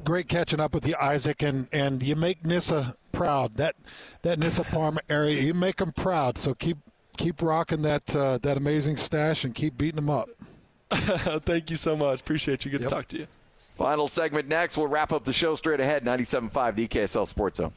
great 0.05 0.29
catching 0.29 0.61
up 0.61 0.73
with 0.75 0.87
you, 0.87 0.95
Isaac, 1.01 1.43
and, 1.43 1.69
and 1.73 2.03
you 2.03 2.17
make 2.17 2.45
Nyssa 2.47 2.97
proud. 3.13 3.57
That 3.57 3.75
that 4.23 4.39
Nyssa 4.39 4.65
Parma 4.65 5.01
area, 5.11 5.43
you 5.43 5.55
make 5.55 5.77
them 5.77 5.93
proud. 5.93 6.39
So 6.39 6.55
keep 6.55 6.79
keep 7.17 7.43
rocking 7.43 7.83
that 7.83 8.15
uh, 8.15 8.39
that 8.43 8.57
amazing 8.57 8.97
stash 8.97 9.45
and 9.45 9.55
keep 9.55 9.77
beating 9.77 9.97
them 9.97 10.11
up. 10.11 10.29
Thank 10.91 11.71
you 11.71 11.77
so 11.77 11.97
much. 11.97 12.21
Appreciate 12.21 12.65
you. 12.65 12.71
Good 12.71 12.81
Yep. 12.83 12.89
to 12.89 12.95
talk 12.95 13.07
to 13.09 13.19
you. 13.19 13.27
Final 13.79 14.09
segment 14.09 14.49
next. 14.49 14.77
We'll 14.77 14.89
wrap 14.89 15.13
up 15.13 15.23
the 15.23 15.33
show 15.33 15.55
straight 15.55 15.79
ahead. 15.79 16.05
97.5, 16.05 16.75
the 16.75 17.29
Sports 17.29 17.59
Zone. 17.59 17.71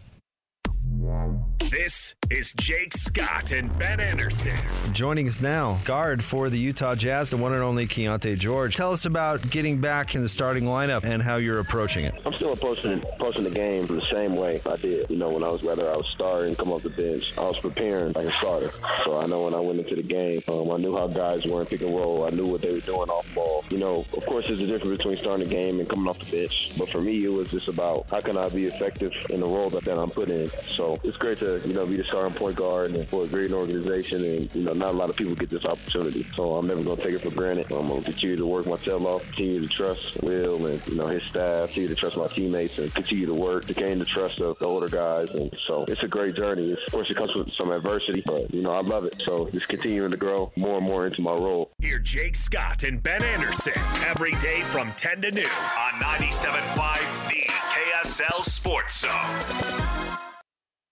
This 1.72 2.16
is 2.30 2.54
Jake 2.54 2.94
Scott 2.94 3.52
and 3.52 3.76
Ben 3.80 4.00
Anderson. 4.00 4.56
Joining 4.92 5.28
us 5.28 5.42
now, 5.42 5.80
guard 5.84 6.24
for 6.24 6.50
the 6.50 6.60
Utah 6.60 6.96
Jazz, 6.96 7.30
the 7.30 7.38
one 7.38 7.54
and 7.54 7.64
only 7.64 7.88
Keyonte 7.88 8.38
George. 8.38 8.76
Tell 8.76 8.92
us 8.92 9.06
about 9.06 9.50
getting 9.50 9.80
back 9.80 10.14
in 10.14 10.22
the 10.22 10.30
starting 10.30 10.66
lineup 10.66 11.06
and 11.06 11.24
how 11.24 11.38
you're 11.38 11.60
approaching 11.60 12.06
it. 12.06 12.14
I'm 12.26 12.34
still 12.34 12.54
approaching 12.54 13.02
approaching 13.14 13.46
the 13.46 13.52
game 13.52 13.88
the 13.88 14.06
same 14.12 14.36
way 14.36 14.62
I 14.70 14.76
did. 14.76 15.10
You 15.10 15.16
know, 15.16 15.30
when 15.30 15.44
I 15.44 15.50
was 15.50 15.64
whether 15.64 15.90
I 15.90 15.96
was 15.96 16.06
starting, 16.14 16.56
come 16.56 16.72
off 16.72 16.84
the 16.84 16.90
bench, 16.90 17.38
I 17.38 17.42
was 17.42 17.58
preparing 17.58 18.14
like 18.14 18.28
a 18.28 18.34
starter. 18.34 18.72
So 19.06 19.20
I 19.20 19.26
know 19.26 19.46
when 19.46 19.56
I 19.56 19.60
went 19.60 19.80
into 19.80 19.96
the 19.96 20.04
game, 20.04 20.42
um, 20.50 20.70
I 20.72 20.78
knew 20.78 20.96
how 20.96 21.08
guys 21.08 21.46
were 21.46 21.62
in 21.62 21.68
pick 21.68 21.82
and 21.82 21.94
roll. 21.94 22.26
I 22.28 22.30
knew 22.30 22.48
what 22.48 22.62
they 22.62 22.70
were 22.70 22.80
doing 22.82 23.10
off 23.10 23.34
ball. 23.34 23.64
You 23.70 23.80
know, 23.80 24.06
of 24.16 24.26
course, 24.26 24.48
there's 24.48 24.62
a 24.62 24.68
difference 24.68 24.98
between 24.98 25.18
starting 25.18 25.48
the 25.48 25.56
game 25.56 25.80
and 25.80 25.88
coming 25.88 26.08
off 26.08 26.20
the 26.20 26.30
bench. 26.30 26.78
But 26.78 26.90
for 26.90 27.00
me, 27.00 27.24
it 27.24 27.32
was 27.32 27.50
just 27.50 27.70
about 27.70 28.10
how 28.10 28.20
can 28.20 28.38
I 28.38 28.50
be 28.50 28.66
effective 28.66 29.12
in 29.30 29.40
the 29.40 29.48
role 29.48 29.70
that, 29.70 29.84
that 29.86 29.98
I'm 29.98 30.10
put 30.10 30.30
in. 30.30 30.50
So 30.68 30.91
it's 31.04 31.18
great 31.18 31.38
to 31.40 31.60
you 31.66 31.74
know 31.74 31.86
be 31.86 31.98
the 31.98 32.04
starting 32.04 32.34
point 32.34 32.56
guard 32.56 32.92
and 32.92 33.08
for 33.08 33.26
a 33.26 33.28
great 33.28 33.52
organization. 33.52 34.24
And 34.24 34.54
you 34.56 34.64
know, 34.64 34.74
not 34.74 34.90
a 34.90 34.98
lot 34.98 35.10
of 35.10 35.16
people 35.16 35.36
get 35.36 35.50
this 35.50 35.66
opportunity. 35.66 36.24
So 36.36 36.56
I'm 36.56 36.68
never 36.68 36.84
going 36.84 36.98
to 36.98 37.04
take 37.04 37.16
it 37.16 37.22
for 37.22 37.32
granted. 37.32 37.72
I'm 37.72 37.88
going 37.88 38.02
to 38.02 38.12
continue 38.12 38.36
to 38.36 38.46
work 38.46 38.68
my 38.68 38.78
tail 38.78 39.06
off, 39.08 39.26
continue 39.28 39.62
to 39.62 39.68
trust 39.68 40.22
Will 40.24 40.66
and 40.66 40.88
you 40.88 40.96
know 40.96 41.08
his 41.08 41.24
staff, 41.24 41.68
continue 41.68 41.90
to 41.90 41.96
trust 41.96 42.18
my 42.18 42.28
teammates, 42.28 42.80
and 42.80 42.94
continue 42.94 43.26
to 43.26 43.34
work 43.34 43.66
to 43.66 43.74
gain 43.74 44.00
the 44.00 44.06
trust 44.06 44.40
of 44.40 44.58
the 44.60 44.66
older 44.66 44.90
guys. 44.90 45.32
And 45.32 45.56
so 45.62 45.86
it's 45.88 46.04
a 46.04 46.08
great 46.08 46.36
journey. 46.36 46.70
It's, 46.70 46.86
of 46.86 46.94
course, 46.94 47.10
it 47.10 47.16
comes 47.16 47.34
with 47.36 47.52
some 47.54 47.72
adversity, 47.72 48.24
but 48.26 48.54
you 48.54 48.62
know 48.62 48.72
I 48.72 48.82
love 48.82 49.06
it. 49.06 49.22
So 49.26 49.50
just 49.50 49.68
continuing 49.68 50.12
to 50.12 50.18
grow 50.18 50.52
more 50.56 50.78
and 50.78 50.86
more 50.86 51.06
into 51.06 51.22
my 51.22 51.34
role. 51.34 51.72
Hear 51.80 52.00
Jake 52.00 52.36
Scott 52.36 52.84
and 52.84 53.02
Ben 53.02 53.24
Anderson 53.24 53.74
every 54.06 54.34
day 54.36 54.62
from 54.62 54.92
10 54.94 55.22
to 55.22 55.32
noon 55.32 55.46
on 55.46 55.94
97.5 56.02 57.30
The 57.30 57.48
KSL 57.48 58.44
Sports 58.44 59.02
Zone. 59.02 60.31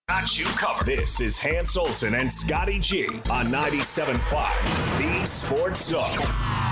Got 0.10 0.39
you 0.39 0.45
covered. 0.45 0.88
This 0.88 1.22
is 1.22 1.38
Hans 1.38 1.78
Olsen 1.78 2.15
and 2.15 2.32
Scotty 2.32 2.80
G 2.80 3.06
on 3.30 3.45
97.5 3.50 5.19
The 5.19 5.24
Sports 5.24 5.86
Zone. 5.86 6.69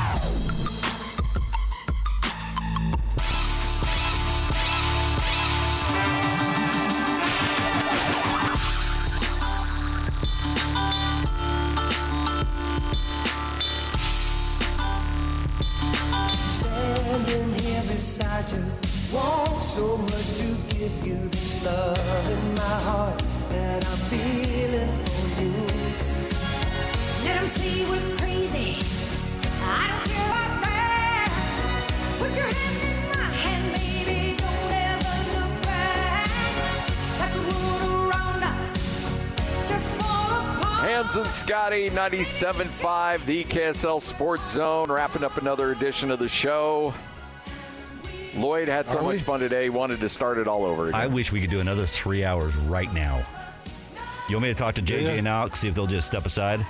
97.5, 42.12 43.26
the 43.26 43.44
KSL 43.44 44.02
Sports 44.02 44.50
Zone, 44.54 44.90
wrapping 44.90 45.26
up 45.26 45.36
another 45.38 45.72
edition 45.74 46.10
of 46.10 46.20
the 46.20 46.30
show. 46.30 46.94
Lloyd 48.38 48.70
had 48.70 48.88
so 48.88 49.00
Are 49.00 49.04
much 49.04 49.16
we? 49.16 49.20
fun 49.20 49.40
today, 49.42 49.68
wanted 49.68 50.00
to 50.00 50.08
start 50.08 50.38
it 50.38 50.48
all 50.48 50.64
over 50.64 50.88
again. 50.88 51.02
I 51.02 51.08
wish 51.08 51.34
we 51.34 51.42
could 51.42 51.50
do 51.50 51.60
another 51.60 51.86
three 51.86 52.24
hours 52.24 52.56
right 52.56 52.92
now. 52.94 53.26
You 54.30 54.36
want 54.36 54.44
me 54.44 54.50
to 54.50 54.56
talk 54.56 54.76
to 54.76 54.82
JJ 54.82 55.02
Yeah. 55.02 55.10
and 55.12 55.28
Alex, 55.28 55.60
see 55.60 55.68
if 55.68 55.76
they'll 55.76 55.86
just 55.86 56.08
step 56.08 56.26
aside? 56.26 56.66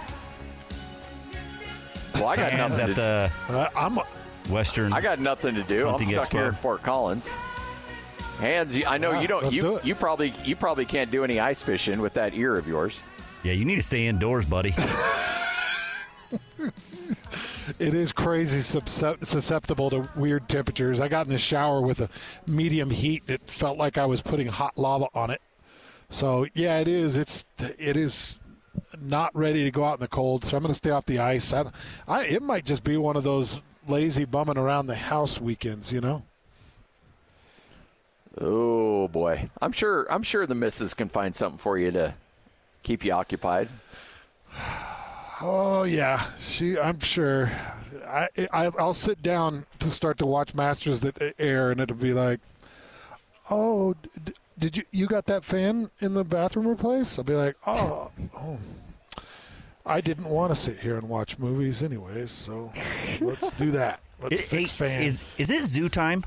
Well, 2.16 2.28
I 2.28 2.36
got 2.36 2.52
Hans 2.54 2.78
nothing 2.80 2.84
at 2.84 2.88
to 2.88 2.94
the 2.96 3.32
uh, 3.54 3.70
I'm 3.76 4.00
Western. 4.52 4.92
I 4.92 5.02
got 5.02 5.20
nothing 5.20 5.54
to 5.54 5.62
do. 5.64 5.84
I'm 5.86 5.92
Hunting 5.92 6.10
stuck 6.10 6.32
here 6.32 6.46
Expo. 6.46 6.48
in 6.50 6.54
Fort 6.56 6.82
Collins. 6.82 7.28
Hans, 8.40 8.76
I 8.88 8.98
know 8.98 9.12
Yeah, 9.12 9.22
you 9.22 9.28
don't. 9.28 9.54
You 9.54 9.62
do 9.62 9.80
you 9.84 9.94
probably 9.94 10.34
you 10.44 10.56
probably 10.56 10.86
can't 10.86 11.12
do 11.12 11.24
any 11.24 11.40
ice 11.40 11.62
fishing 11.62 12.02
with 12.02 12.16
that 12.16 12.34
ear 12.34 12.56
of 12.58 12.68
yours. 12.68 13.00
Yeah, 13.44 13.54
you 13.54 13.66
need 13.66 13.76
to 13.76 13.84
stay 13.84 14.08
indoors, 14.08 14.46
buddy. 14.46 14.74
It 17.80 17.94
is 17.94 18.14
crazy 18.14 18.62
susceptible 18.62 19.90
to 19.90 20.10
weird 20.16 20.48
temperatures. 20.48 21.02
I 21.02 21.10
got 21.10 21.26
in 21.26 21.34
the 21.34 21.38
shower 21.38 21.82
with 21.82 22.00
a 22.00 22.10
medium 22.48 22.90
heat. 22.90 23.24
It 23.28 23.42
felt 23.52 23.78
like 23.78 23.98
I 23.98 24.06
was 24.06 24.22
putting 24.22 24.48
hot 24.48 24.78
lava 24.78 25.08
on 25.14 25.30
it. 25.32 25.42
So 26.10 26.48
yeah, 26.54 26.80
it 26.80 26.88
is. 26.88 27.18
It's 27.18 27.44
it 27.78 27.98
is 27.98 28.40
not 29.02 29.36
ready 29.36 29.66
to 29.66 29.72
go 29.72 29.84
out 29.84 29.96
in 29.96 30.00
the 30.00 30.08
cold. 30.08 30.46
So 30.46 30.56
I'm 30.56 30.64
going 30.64 30.72
to 30.72 30.78
stay 30.78 30.92
off 30.92 31.06
the 31.06 31.20
ice. 31.20 31.52
I, 31.52 31.66
I 32.08 32.24
it 32.26 32.42
might 32.42 32.64
just 32.64 32.86
be 32.86 32.96
one 32.96 33.18
of 33.18 33.26
those 33.26 33.62
lazy 33.86 34.24
bumming 34.24 34.58
around 34.58 34.88
the 34.88 34.96
house 34.96 35.42
weekends. 35.42 35.92
You 35.92 36.00
know. 36.00 36.24
Oh 38.40 39.10
boy, 39.10 39.50
I'm 39.62 39.74
sure 39.74 40.08
I'm 40.10 40.24
sure 40.24 40.48
the 40.48 40.56
missus 40.56 40.94
can 40.94 41.10
find 41.10 41.36
something 41.36 41.58
for 41.58 41.78
you 41.78 41.92
to 41.92 42.14
keep 42.82 43.04
you 43.04 43.12
occupied. 43.12 43.68
Oh 45.42 45.84
yeah, 45.84 46.28
she. 46.46 46.78
I'm 46.80 47.00
sure. 47.00 47.52
I, 48.06 48.28
I 48.52 48.72
I'll 48.80 48.94
sit 48.94 49.22
down 49.22 49.66
to 49.80 49.90
start 49.90 50.18
to 50.20 50.26
watch 50.26 50.56
Masters 50.56 51.04
of 51.04 51.14
the 51.14 51.34
Air, 51.40 51.72
and 51.72 51.80
it'll 51.80 51.96
be 51.96 52.14
like, 52.14 52.40
oh, 53.52 53.94
d- 54.26 54.34
did 54.58 54.78
you 54.78 54.84
you 54.92 55.08
got 55.08 55.26
that 55.28 55.44
fan 55.44 55.92
in 56.00 56.14
the 56.14 56.24
bathroom 56.24 56.68
replaced? 56.68 57.20
I'll 57.20 57.26
be 57.26 57.36
like, 57.36 57.56
oh, 57.66 58.12
oh. 58.36 58.58
I 59.86 60.02
didn't 60.02 60.26
want 60.26 60.54
to 60.54 60.56
sit 60.56 60.80
here 60.80 60.98
and 60.98 61.08
watch 61.08 61.40
movies 61.40 61.82
anyways, 61.82 62.30
so 62.30 62.74
let's 63.22 63.52
do 63.52 63.72
that. 63.72 64.02
Let's 64.22 64.40
Hey, 64.40 64.46
fix 64.46 64.72
fans. 64.72 65.06
Is 65.06 65.50
is 65.50 65.52
it 65.52 65.64
zoo 65.66 65.88
time? 65.88 66.26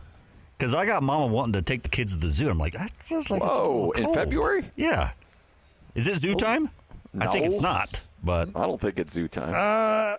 Because 0.57 0.75
I 0.75 0.87
got 0.87 1.03
Mama 1.03 1.27
wanting 1.27 1.55
to 1.55 1.63
take 1.63 1.83
the 1.83 1.89
kids 1.89 2.15
to 2.15 2.21
the 2.21 2.31
zoo. 2.31 2.49
I'm 2.49 2.59
like, 2.59 2.75
that 2.75 2.91
feels 3.05 3.31
like 3.31 3.43
it's 3.43 3.51
a 3.51 3.55
Whoa, 3.55 3.91
in. 3.93 4.15
February? 4.15 4.71
Yeah. 4.77 5.11
Is 5.95 6.07
it 6.07 6.19
zoo 6.19 6.33
oh, 6.33 6.35
time? 6.35 6.71
I 7.19 7.27
think 7.29 7.47
it's 7.47 7.61
not. 7.61 8.03
But 8.23 8.51
I 8.55 8.67
don't 8.67 8.81
think 8.81 8.99
it's 8.99 9.15
zoo 9.15 9.29
time. 9.29 9.53
Uh, 9.55 10.17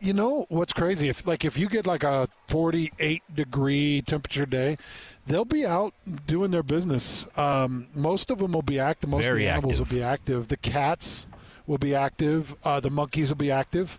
you 0.00 0.12
know 0.12 0.46
what's 0.48 0.72
crazy? 0.72 1.08
If 1.08 1.26
like 1.26 1.44
if 1.44 1.58
you 1.58 1.68
get 1.68 1.86
like 1.86 2.02
a 2.04 2.28
48 2.48 3.22
degree 3.34 4.02
temperature 4.02 4.46
day, 4.46 4.78
they'll 5.26 5.44
be 5.44 5.66
out 5.66 5.92
doing 6.26 6.50
their 6.50 6.62
business. 6.62 7.26
Um, 7.36 7.88
most 7.94 8.30
of 8.30 8.38
them 8.38 8.52
will 8.52 8.62
be 8.62 8.78
active. 8.78 9.10
Most 9.10 9.20
of 9.20 9.26
Very 9.26 9.42
the 9.44 9.48
animals 9.48 9.74
active. 9.74 9.90
will 9.90 9.98
be 9.98 10.02
active. 10.02 10.48
The 10.48 10.56
cats 10.56 11.26
will 11.66 11.78
be 11.78 11.94
active. 11.94 12.54
Uh, 12.64 12.80
the 12.80 12.90
monkeys 12.90 13.30
will 13.30 13.36
be 13.36 13.50
active. 13.50 13.98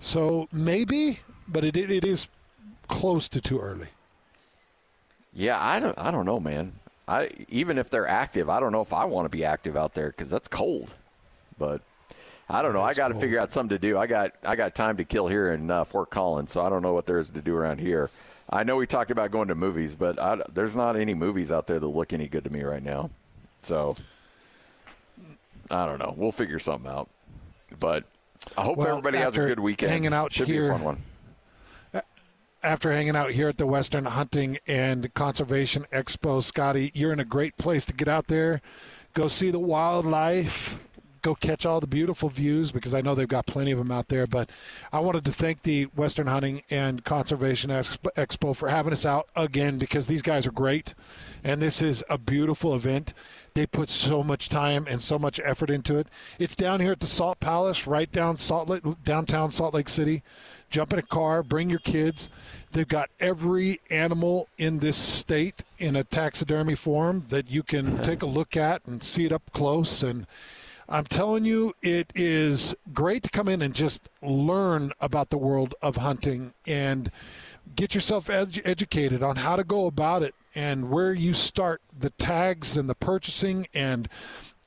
So 0.00 0.48
maybe, 0.52 1.20
but 1.48 1.64
it 1.64 1.76
it 1.76 2.04
is 2.04 2.28
close 2.88 3.28
to 3.28 3.40
too 3.40 3.58
early. 3.60 3.88
Yeah, 5.32 5.58
I 5.60 5.78
don't. 5.80 5.98
I 5.98 6.10
don't 6.10 6.26
know, 6.26 6.40
man. 6.40 6.74
I 7.06 7.30
even 7.48 7.78
if 7.78 7.90
they're 7.90 8.06
active, 8.08 8.48
I 8.48 8.60
don't 8.60 8.72
know 8.72 8.82
if 8.82 8.92
I 8.92 9.04
want 9.04 9.24
to 9.24 9.28
be 9.30 9.44
active 9.44 9.76
out 9.76 9.94
there 9.94 10.08
because 10.08 10.30
that's 10.30 10.48
cold. 10.48 10.94
But 11.58 11.80
I 12.50 12.62
don't 12.62 12.72
know. 12.72 12.82
I 12.82 12.94
got 12.94 13.08
to 13.08 13.14
figure 13.14 13.38
out 13.38 13.52
something 13.52 13.76
to 13.76 13.78
do. 13.78 13.98
I 13.98 14.06
got 14.06 14.32
I 14.42 14.56
got 14.56 14.74
time 14.74 14.96
to 14.96 15.04
kill 15.04 15.28
here 15.28 15.52
in 15.52 15.70
uh, 15.70 15.84
Fort 15.84 16.08
Collins, 16.10 16.50
so 16.52 16.62
I 16.62 16.68
don't 16.70 16.82
know 16.82 16.94
what 16.94 17.06
there 17.06 17.18
is 17.18 17.30
to 17.32 17.42
do 17.42 17.54
around 17.54 17.78
here. 17.80 18.10
I 18.50 18.62
know 18.62 18.76
we 18.76 18.86
talked 18.86 19.10
about 19.10 19.30
going 19.30 19.48
to 19.48 19.54
movies, 19.54 19.94
but 19.94 20.18
I, 20.18 20.38
there's 20.54 20.74
not 20.74 20.96
any 20.96 21.12
movies 21.12 21.52
out 21.52 21.66
there 21.66 21.78
that 21.78 21.86
look 21.86 22.14
any 22.14 22.26
good 22.28 22.44
to 22.44 22.50
me 22.50 22.62
right 22.62 22.82
now. 22.82 23.10
So 23.60 23.96
I 25.70 25.84
don't 25.84 25.98
know. 25.98 26.14
We'll 26.16 26.32
figure 26.32 26.58
something 26.58 26.90
out. 26.90 27.10
But 27.78 28.04
I 28.56 28.62
hope 28.62 28.78
Well, 28.78 28.88
everybody 28.88 29.18
has 29.18 29.36
a 29.36 29.46
good 29.46 29.60
weekend. 29.60 29.92
hanging 29.92 30.14
out 30.14 30.32
Should 30.32 30.48
be 30.48 30.56
a 30.56 30.68
fun 30.68 30.82
one. 30.82 31.02
After 32.60 32.90
hanging 32.90 33.14
out 33.14 33.30
here 33.30 33.48
at 33.48 33.56
the 33.58 33.66
Western 33.66 34.06
Hunting 34.06 34.58
and 34.66 35.12
Conservation 35.14 35.84
Expo, 35.92 36.42
Scotty, 36.42 36.90
you're 36.92 37.12
in 37.12 37.20
a 37.20 37.24
great 37.24 37.56
place 37.56 37.84
to 37.84 37.92
get 37.92 38.08
out 38.08 38.26
there, 38.26 38.60
go 39.14 39.28
see 39.28 39.50
the 39.52 39.60
wildlife, 39.60 40.82
go 41.22 41.34
catch 41.34 41.66
all 41.66 41.80
the 41.80 41.86
beautiful 41.86 42.28
views 42.28 42.72
because 42.72 42.94
I 42.94 43.00
know 43.00 43.14
they've 43.14 43.28
got 43.28 43.46
plenty 43.46 43.72
of 43.72 43.78
them 43.78 43.90
out 43.90 44.08
there. 44.08 44.26
But 44.26 44.50
I 44.92 45.00
wanted 45.00 45.24
to 45.26 45.32
thank 45.32 45.62
the 45.62 45.84
Western 45.84 46.26
Hunting 46.26 46.62
and 46.70 47.04
Conservation 47.04 47.70
Expo- 47.70 48.56
for 48.56 48.68
having 48.68 48.92
us 48.92 49.06
out 49.06 49.28
again 49.36 49.78
because 49.78 50.06
these 50.06 50.22
guys 50.22 50.46
are 50.46 50.52
great, 50.52 50.94
and 51.44 51.60
this 51.60 51.82
is 51.82 52.02
a 52.08 52.18
beautiful 52.18 52.74
event. 52.74 53.14
They 53.54 53.66
put 53.66 53.90
so 53.90 54.22
much 54.22 54.48
time 54.48 54.86
and 54.88 55.02
so 55.02 55.18
much 55.18 55.40
effort 55.42 55.70
into 55.70 55.96
it. 55.96 56.06
It's 56.38 56.54
down 56.54 56.80
here 56.80 56.92
at 56.92 57.00
the 57.00 57.06
Salt 57.06 57.40
Palace, 57.40 57.86
right 57.86 58.10
down 58.10 58.38
Salt 58.38 58.68
Lake, 58.68 58.82
downtown 59.04 59.50
Salt 59.50 59.74
Lake 59.74 59.88
City. 59.88 60.22
Jump 60.70 60.92
in 60.92 60.98
a 60.98 61.02
car, 61.02 61.42
bring 61.42 61.70
your 61.70 61.78
kids. 61.78 62.28
They've 62.72 62.86
got 62.86 63.08
every 63.18 63.80
animal 63.90 64.48
in 64.58 64.80
this 64.80 64.96
state 64.96 65.64
in 65.78 65.96
a 65.96 66.04
taxidermy 66.04 66.74
form 66.74 67.24
that 67.30 67.50
you 67.50 67.62
can 67.62 67.98
take 68.02 68.22
a 68.22 68.26
look 68.26 68.56
at 68.56 68.84
and 68.86 69.02
see 69.02 69.24
it 69.24 69.32
up 69.32 69.50
close. 69.52 70.02
And 70.02 70.26
I'm 70.90 71.04
telling 71.04 71.44
you, 71.44 71.74
it 71.82 72.10
is 72.14 72.74
great 72.94 73.22
to 73.24 73.28
come 73.30 73.46
in 73.46 73.60
and 73.60 73.74
just 73.74 74.08
learn 74.22 74.92
about 75.00 75.28
the 75.28 75.36
world 75.36 75.74
of 75.82 75.96
hunting 75.96 76.54
and 76.66 77.10
get 77.76 77.94
yourself 77.94 78.28
edu- 78.28 78.62
educated 78.64 79.22
on 79.22 79.36
how 79.36 79.56
to 79.56 79.64
go 79.64 79.84
about 79.84 80.22
it 80.22 80.34
and 80.54 80.90
where 80.90 81.12
you 81.12 81.34
start 81.34 81.82
the 81.96 82.08
tags 82.10 82.74
and 82.74 82.88
the 82.88 82.94
purchasing 82.94 83.66
and 83.74 84.08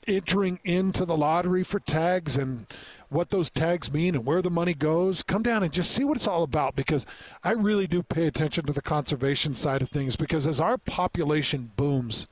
entering 0.07 0.59
into 0.63 1.05
the 1.05 1.17
lottery 1.17 1.63
for 1.63 1.80
tags 1.80 2.38
and 2.38 2.67
what 3.09 3.32
those 3.32 3.49
tags 3.49 3.91
mean 3.91 4.13
and 4.13 4.24
where 4.24 4.43
the 4.43 4.49
money 4.51 4.76
goes. 4.76 5.24
Come 5.24 5.41
down 5.41 5.63
and 5.63 5.74
just 5.74 5.91
see 5.91 6.03
what 6.03 6.17
it's 6.17 6.28
all 6.28 6.43
about 6.43 6.76
because 6.76 7.07
I 7.43 7.53
really 7.53 7.88
do 7.88 8.03
pay 8.03 8.28
attention 8.28 8.67
to 8.67 8.74
the 8.74 8.82
conservation 8.82 9.55
side 9.55 9.82
of 9.82 9.89
things 9.89 10.15
because 10.15 10.45
as 10.45 10.59
our 10.59 10.78
population 10.78 11.72
booms 11.76 12.28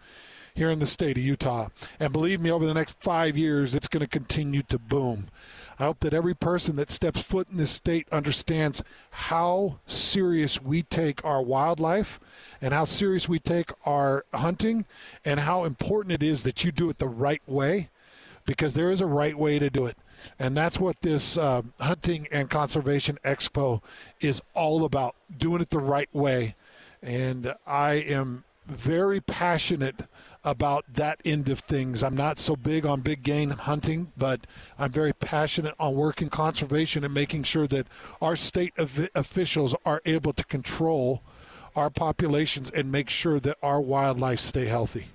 here 0.60 0.70
in 0.70 0.80
the 0.80 0.86
state 0.86 1.18
of 1.18 1.24
Utah, 1.24 1.70
and 2.02 2.12
believe 2.12 2.42
me, 2.42 2.52
over 2.52 2.66
the 2.66 2.74
next 2.74 2.98
five 3.02 3.38
years, 3.38 3.74
it's 3.74 3.88
going 3.88 4.02
to 4.02 4.08
continue 4.08 4.62
to 4.64 4.78
boom. 4.78 5.30
I 5.80 5.86
hope 5.86 6.02
that 6.02 6.14
every 6.14 6.34
person 6.34 6.76
that 6.76 6.92
steps 6.92 7.22
foot 7.22 7.48
in 7.50 7.56
this 7.56 7.72
state 7.72 8.10
understands 8.12 8.84
how 9.10 9.80
serious 9.88 10.62
we 10.62 10.84
take 10.84 11.24
our 11.24 11.42
wildlife 11.42 12.20
and 12.62 12.74
how 12.74 12.84
serious 12.84 13.30
we 13.30 13.40
take 13.40 13.72
our 13.86 14.26
hunting 14.34 14.86
and 15.24 15.40
how 15.40 15.64
important 15.64 16.12
it 16.12 16.22
is 16.22 16.44
that 16.44 16.66
you 16.66 16.74
do 16.74 16.90
it 16.90 16.98
the 16.98 17.08
right 17.08 17.42
way 17.48 17.88
because 18.46 18.74
there 18.74 18.92
is 18.92 19.00
a 19.00 19.06
right 19.06 19.38
way 19.38 19.60
to 19.60 19.70
do 19.70 19.86
it. 19.86 19.96
And 20.38 20.58
that's 20.58 20.78
what 20.78 21.00
this 21.02 21.38
uh, 21.38 21.62
Hunting 21.80 22.28
and 22.34 22.50
Conservation 22.50 23.18
Expo 23.24 23.82
is 24.20 24.42
all 24.54 24.84
about 24.84 25.16
doing 25.38 25.62
it 25.62 25.70
the 25.70 25.80
right 25.80 26.14
way. 26.14 26.56
And 27.02 27.56
I 27.66 27.94
am 27.94 28.44
very 28.68 29.22
passionate 29.22 30.02
about 30.50 30.86
that 30.92 31.22
end 31.24 31.48
of 31.50 31.60
things. 31.60 32.02
I'm 32.02 32.16
not 32.16 32.40
so 32.40 32.56
big 32.56 32.86
on 32.86 33.02
big 33.02 33.22
game 33.22 33.52
hunting, 33.52 34.12
but 34.18 34.48
I'm 34.80 34.92
very 34.92 35.14
passionate 35.14 35.76
on 35.80 35.94
working 35.94 36.30
conservation 36.30 37.04
and 37.04 37.14
making 37.14 37.44
sure 37.44 37.68
that 37.68 37.86
our 38.20 38.36
state 38.36 38.74
of 38.78 39.08
officials 39.14 39.76
are 39.86 40.02
able 40.06 40.34
to 40.34 40.44
control 40.44 41.22
our 41.76 41.92
populations 41.92 42.72
and 42.72 42.92
make 42.92 43.10
sure 43.10 43.40
that 43.40 43.58
our 43.62 43.80
wildlife 43.80 44.40
stay 44.40 44.66
healthy. 44.66 45.10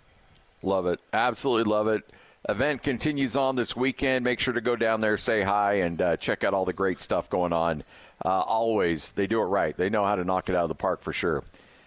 Love 0.63 0.87
it. 0.87 1.01
Absolutely 1.13 1.71
love 1.71 1.89
it. 1.89 2.05
Event 2.49 2.83
continues 2.83 3.35
on 3.35 3.57
this 3.57 3.75
weekend. 3.75 4.25
Make 4.25 4.39
sure 4.39 4.55
to 4.55 4.61
go 4.61 4.77
down 4.77 5.01
there, 5.01 5.17
say 5.17 5.43
hi, 5.43 5.75
and 5.75 6.01
uh, 6.01 6.17
check 6.17 6.45
out 6.45 6.55
all 6.55 6.65
the 6.65 6.73
great 6.73 6.99
stuff 6.99 7.29
going 7.29 7.53
on. 7.53 7.83
Uh, 8.25 8.41
always, 8.41 9.13
they 9.13 9.27
do 9.27 9.41
it 9.41 9.47
right. 9.47 9.77
They 9.77 9.91
know 9.91 10.05
how 10.05 10.15
to 10.15 10.25
knock 10.25 10.49
it 10.49 10.55
out 10.55 10.63
of 10.63 10.69
the 10.69 10.75
park 10.75 11.03
for 11.03 11.13
sure. 11.13 11.43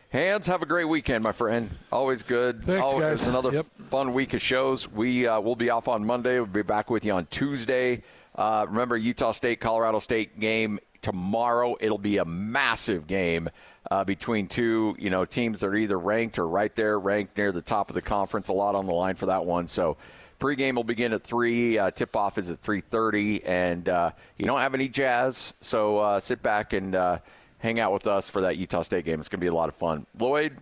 Hans, 0.10 0.48
have 0.48 0.62
a 0.62 0.66
great 0.66 0.86
weekend, 0.86 1.24
my 1.24 1.34
friend. 1.34 1.70
Always 1.92 2.24
good. 2.24 2.64
Thanks, 2.64 2.82
Always 2.82 3.02
guys. 3.22 3.28
Another 3.28 3.52
Yep. 3.52 3.66
fun 3.90 4.14
week 4.14 4.34
of 4.34 4.42
shows. 4.42 4.90
We 4.90 5.28
uh, 5.28 5.40
will 5.42 5.56
be 5.58 5.70
off 5.70 5.88
on 5.90 6.06
Monday. 6.06 6.36
We'll 6.40 6.46
be 6.46 6.62
back 6.62 6.90
with 6.90 7.04
you 7.04 7.12
on 7.14 7.26
Tuesday. 7.26 8.04
Uh, 8.34 8.66
remember 8.70 8.96
Utah 8.96 9.32
State, 9.32 9.60
Colorado 9.60 10.00
State 10.00 10.40
game 10.40 10.80
tomorrow. 11.02 11.76
It'll 11.82 11.98
be 11.98 12.18
a 12.18 12.26
massive 12.26 13.06
game 13.06 13.50
uh, 13.92 14.06
between 14.06 14.48
two, 14.48 14.96
you 14.98 15.10
know, 15.10 15.26
teams 15.26 15.60
that 15.60 15.68
are 15.68 15.76
either 15.76 16.00
ranked 16.00 16.40
or 16.40 16.48
right 16.48 16.74
there, 16.76 16.98
ranked 16.98 17.38
near 17.38 17.52
the 17.52 17.62
top 17.62 17.90
of 17.90 17.94
the 17.96 18.02
conference. 18.02 18.48
A 18.48 18.54
lot 18.54 18.76
on 18.76 18.86
the 18.86 18.94
line 18.94 19.16
for 19.16 19.26
that 19.28 19.46
one. 19.46 19.68
So. 19.68 19.98
Pregame 20.40 20.76
will 20.76 20.84
begin 20.84 21.14
at 21.14 21.24
three. 21.24 21.80
Uh, 21.80 21.90
tip 21.90 22.16
off 22.16 22.38
is 22.38 22.52
at 22.52 22.60
three 22.60 22.80
thirty, 22.80 23.44
and 23.44 23.90
uh, 23.90 24.12
you 24.38 24.46
don't 24.46 24.60
have 24.60 24.76
any 24.76 24.88
jazz, 24.88 25.56
so 25.62 25.98
uh, 25.98 26.20
sit 26.20 26.44
back 26.44 26.74
and 26.74 26.94
uh, 26.94 27.18
hang 27.60 27.80
out 27.80 27.94
with 27.94 28.08
us 28.08 28.30
for 28.30 28.42
that 28.42 28.58
Utah 28.58 28.82
State 28.82 29.06
game. 29.06 29.20
It's 29.20 29.30
going 29.30 29.40
to 29.40 29.44
be 29.44 29.48
a 29.48 29.54
lot 29.54 29.70
of 29.70 29.76
fun. 29.76 30.06
Lloyd, 30.18 30.58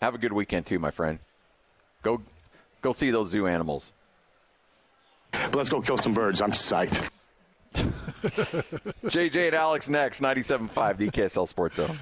have 0.00 0.14
a 0.14 0.18
good 0.18 0.32
weekend 0.32 0.66
too, 0.66 0.78
my 0.78 0.90
friend. 0.90 1.18
Go, 2.02 2.22
go 2.82 2.92
see 2.92 3.10
those 3.10 3.28
zoo 3.30 3.46
animals. 3.46 3.92
Let's 5.52 5.68
go 5.68 5.80
kill 5.82 5.98
some 5.98 6.14
birds. 6.14 6.40
I'm 6.40 6.52
psyched. 6.52 7.10
JJ 7.74 9.46
and 9.46 9.54
Alex 9.54 9.88
next, 9.88 10.20
97.5 10.20 10.96
the 10.96 11.10
KSL 11.10 11.46
Sports 11.46 11.76
Zone. 11.76 11.98